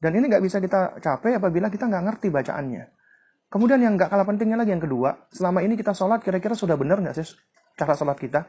Dan 0.00 0.16
ini 0.16 0.24
nggak 0.24 0.40
bisa 0.40 0.56
kita 0.56 0.96
capai 1.04 1.36
apabila 1.36 1.68
kita 1.68 1.84
nggak 1.84 2.04
ngerti 2.08 2.32
bacaannya. 2.32 2.84
Kemudian 3.52 3.80
yang 3.84 4.00
nggak 4.00 4.08
kalah 4.08 4.24
pentingnya 4.24 4.56
lagi 4.56 4.72
yang 4.72 4.80
kedua, 4.80 5.28
selama 5.28 5.60
ini 5.60 5.76
kita 5.76 5.92
sholat 5.92 6.24
kira-kira 6.24 6.56
sudah 6.56 6.80
benar 6.80 7.04
nggak 7.04 7.16
sih 7.16 7.28
cara 7.76 7.92
sholat 7.92 8.16
kita? 8.16 8.48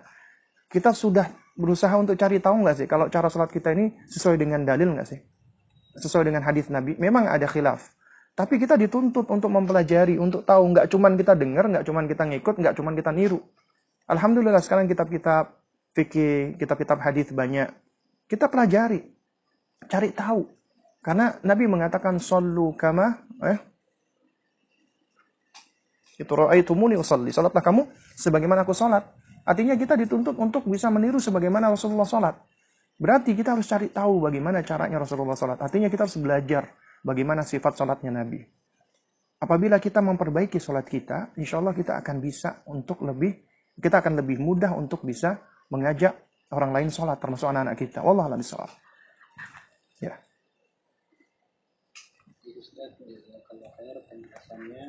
Kita 0.71 0.95
sudah 0.95 1.27
berusaha 1.59 1.91
untuk 1.99 2.15
cari 2.15 2.39
tahu 2.39 2.63
nggak 2.63 2.75
sih 2.79 2.87
kalau 2.87 3.11
cara 3.11 3.27
sholat 3.27 3.51
kita 3.51 3.75
ini 3.75 3.91
sesuai 4.07 4.39
dengan 4.39 4.63
dalil 4.63 4.95
nggak 4.95 5.07
sih? 5.07 5.19
sesuai 5.99 6.31
dengan 6.31 6.45
hadis 6.47 6.71
Nabi. 6.71 6.95
Memang 6.97 7.27
ada 7.27 7.45
khilaf. 7.45 7.91
Tapi 8.39 8.55
kita 8.55 8.79
dituntut 8.79 9.27
untuk 9.27 9.51
mempelajari, 9.51 10.15
untuk 10.15 10.47
tahu. 10.47 10.71
Nggak 10.71 10.87
cuman 10.87 11.19
kita 11.19 11.35
dengar, 11.35 11.67
nggak 11.67 11.83
cuman 11.83 12.07
kita 12.07 12.23
ngikut, 12.23 12.55
nggak 12.55 12.75
cuman 12.79 12.95
kita 12.95 13.11
niru. 13.11 13.43
Alhamdulillah 14.07 14.63
sekarang 14.63 14.87
kitab-kitab 14.87 15.59
fikih, 15.91 16.55
kitab-kitab 16.55 17.03
hadis 17.03 17.35
banyak. 17.35 17.67
Kita 18.31 18.47
pelajari, 18.47 19.03
cari 19.91 20.15
tahu. 20.15 20.47
Karena 21.03 21.35
Nabi 21.43 21.67
mengatakan 21.67 22.15
sallu 22.15 22.71
kama 22.79 23.27
eh 23.43 23.59
itu 26.15 26.31
tumuni 26.63 26.95
usalli. 26.95 27.35
Salatlah 27.35 27.63
kamu 27.63 27.91
sebagaimana 28.15 28.63
aku 28.63 28.71
salat. 28.71 29.03
Artinya 29.43 29.75
kita 29.75 29.99
dituntut 29.99 30.39
untuk 30.39 30.63
bisa 30.63 30.87
meniru 30.87 31.19
sebagaimana 31.19 31.75
Rasulullah 31.75 32.07
salat. 32.07 32.39
Berarti 32.95 33.35
kita 33.35 33.55
harus 33.55 33.67
cari 33.67 33.91
tahu 33.91 34.23
bagaimana 34.23 34.63
caranya 34.63 35.03
Rasulullah 35.03 35.35
salat. 35.35 35.59
Artinya 35.59 35.91
kita 35.91 36.07
harus 36.07 36.19
belajar 36.19 36.71
bagaimana 37.03 37.43
sifat 37.43 37.75
salatnya 37.75 38.23
Nabi. 38.23 38.41
Apabila 39.39 39.79
kita 39.79 40.03
memperbaiki 40.03 40.59
salat 40.59 40.83
kita, 40.83 41.31
insya 41.39 41.63
Allah 41.63 41.71
kita 41.71 41.95
akan 41.95 42.19
bisa 42.19 42.59
untuk 42.67 43.07
lebih, 43.07 43.39
kita 43.79 44.03
akan 44.03 44.19
lebih 44.19 44.35
mudah 44.35 44.75
untuk 44.75 45.07
bisa 45.07 45.39
mengajak 45.71 46.11
orang 46.51 46.75
lain 46.75 46.89
salat, 46.91 47.21
termasuk 47.23 47.47
anak-anak 47.47 47.79
kita. 47.79 48.03
Wallah 48.03 48.27
a'lam 48.27 48.43
Ya. 50.03 50.15
Ustaz, 52.59 52.91
penjelasannya 54.09 54.85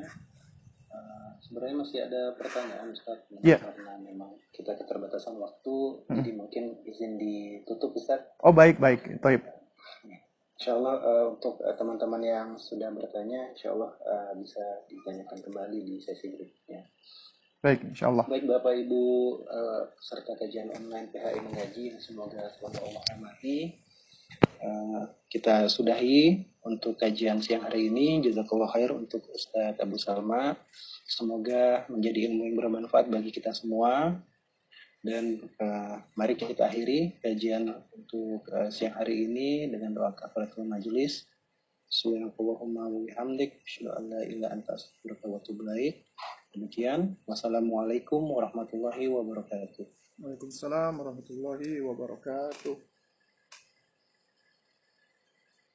Uh, 0.90 1.38
sebenarnya 1.38 1.76
masih 1.86 1.98
ada 2.02 2.34
pertanyaan 2.34 2.90
Ustaz 2.90 3.22
yeah. 3.46 3.62
karena 3.62 3.94
memang 4.02 4.34
kita 4.50 4.74
keterbatasan 4.74 5.38
waktu 5.38 6.02
hmm. 6.02 6.18
jadi 6.18 6.30
mungkin 6.34 6.64
izin 6.82 7.14
ditutup 7.14 7.94
Ustaz. 7.94 8.26
Oh 8.42 8.50
baik 8.50 8.82
baik, 8.82 9.22
baik. 9.22 9.38
Insya 10.60 10.76
Allah 10.76 11.00
uh, 11.00 11.26
untuk 11.32 11.56
uh, 11.64 11.72
teman-teman 11.72 12.20
yang 12.20 12.48
sudah 12.60 12.92
bertanya, 12.92 13.48
Insya 13.56 13.72
Allah 13.72 13.96
uh, 14.04 14.36
bisa 14.36 14.60
ditanyakan 14.92 15.40
kembali 15.40 15.78
di 15.88 15.96
sesi 16.04 16.28
berikutnya. 16.28 16.84
Baik, 17.64 17.80
Insya 17.96 18.12
Allah. 18.12 18.28
Baik 18.28 18.44
Bapak 18.44 18.76
Ibu 18.76 19.04
uh, 19.48 19.88
peserta 19.96 20.36
kajian 20.36 20.68
online 20.68 21.08
PHI 21.08 21.40
Mengaji, 21.40 21.96
semoga 21.96 22.52
semoga 22.52 22.76
Allah 22.84 23.00
rahmati. 23.08 23.72
Uh, 24.60 25.08
kita 25.32 25.64
sudahi 25.64 26.44
untuk 26.68 27.00
kajian 27.00 27.40
siang 27.40 27.64
hari 27.64 27.88
ini. 27.88 28.20
Jazakallah 28.20 28.68
khair 28.68 28.92
untuk 28.92 29.24
Ustadz 29.32 29.80
Abu 29.80 29.96
Salma. 29.96 30.60
Semoga 31.08 31.88
menjadi 31.88 32.28
ilmu 32.28 32.52
yang 32.52 32.56
bermanfaat 32.60 33.08
bagi 33.08 33.32
kita 33.32 33.56
semua. 33.56 34.12
Dan 35.00 35.40
uh, 35.60 35.96
mari 36.12 36.36
kita 36.36 36.68
akhiri 36.68 37.20
kajian 37.24 37.72
untuk 37.96 38.44
uh, 38.52 38.68
siang 38.68 38.96
hari 39.00 39.24
ini 39.24 39.68
dengan 39.72 39.96
doa 39.96 40.12
kafaratul 40.12 40.68
majelis. 40.68 41.24
Subhanallahumma 41.90 42.86
wa 42.86 43.00
bihamdik, 43.02 43.66
asyhadu 43.66 43.90
an 43.96 44.04
la 44.12 44.20
ilaha 44.22 44.54
anta 44.54 44.78
astaghfiruka 44.78 45.26
wa 45.26 45.42
atubu 45.42 45.66
Demikian. 46.54 47.18
Wassalamualaikum 47.26 48.22
warahmatullahi 48.30 49.10
wabarakatuh. 49.10 49.86
Waalaikumsalam 50.20 51.00
warahmatullahi 51.00 51.80
wabarakatuh. 51.80 52.89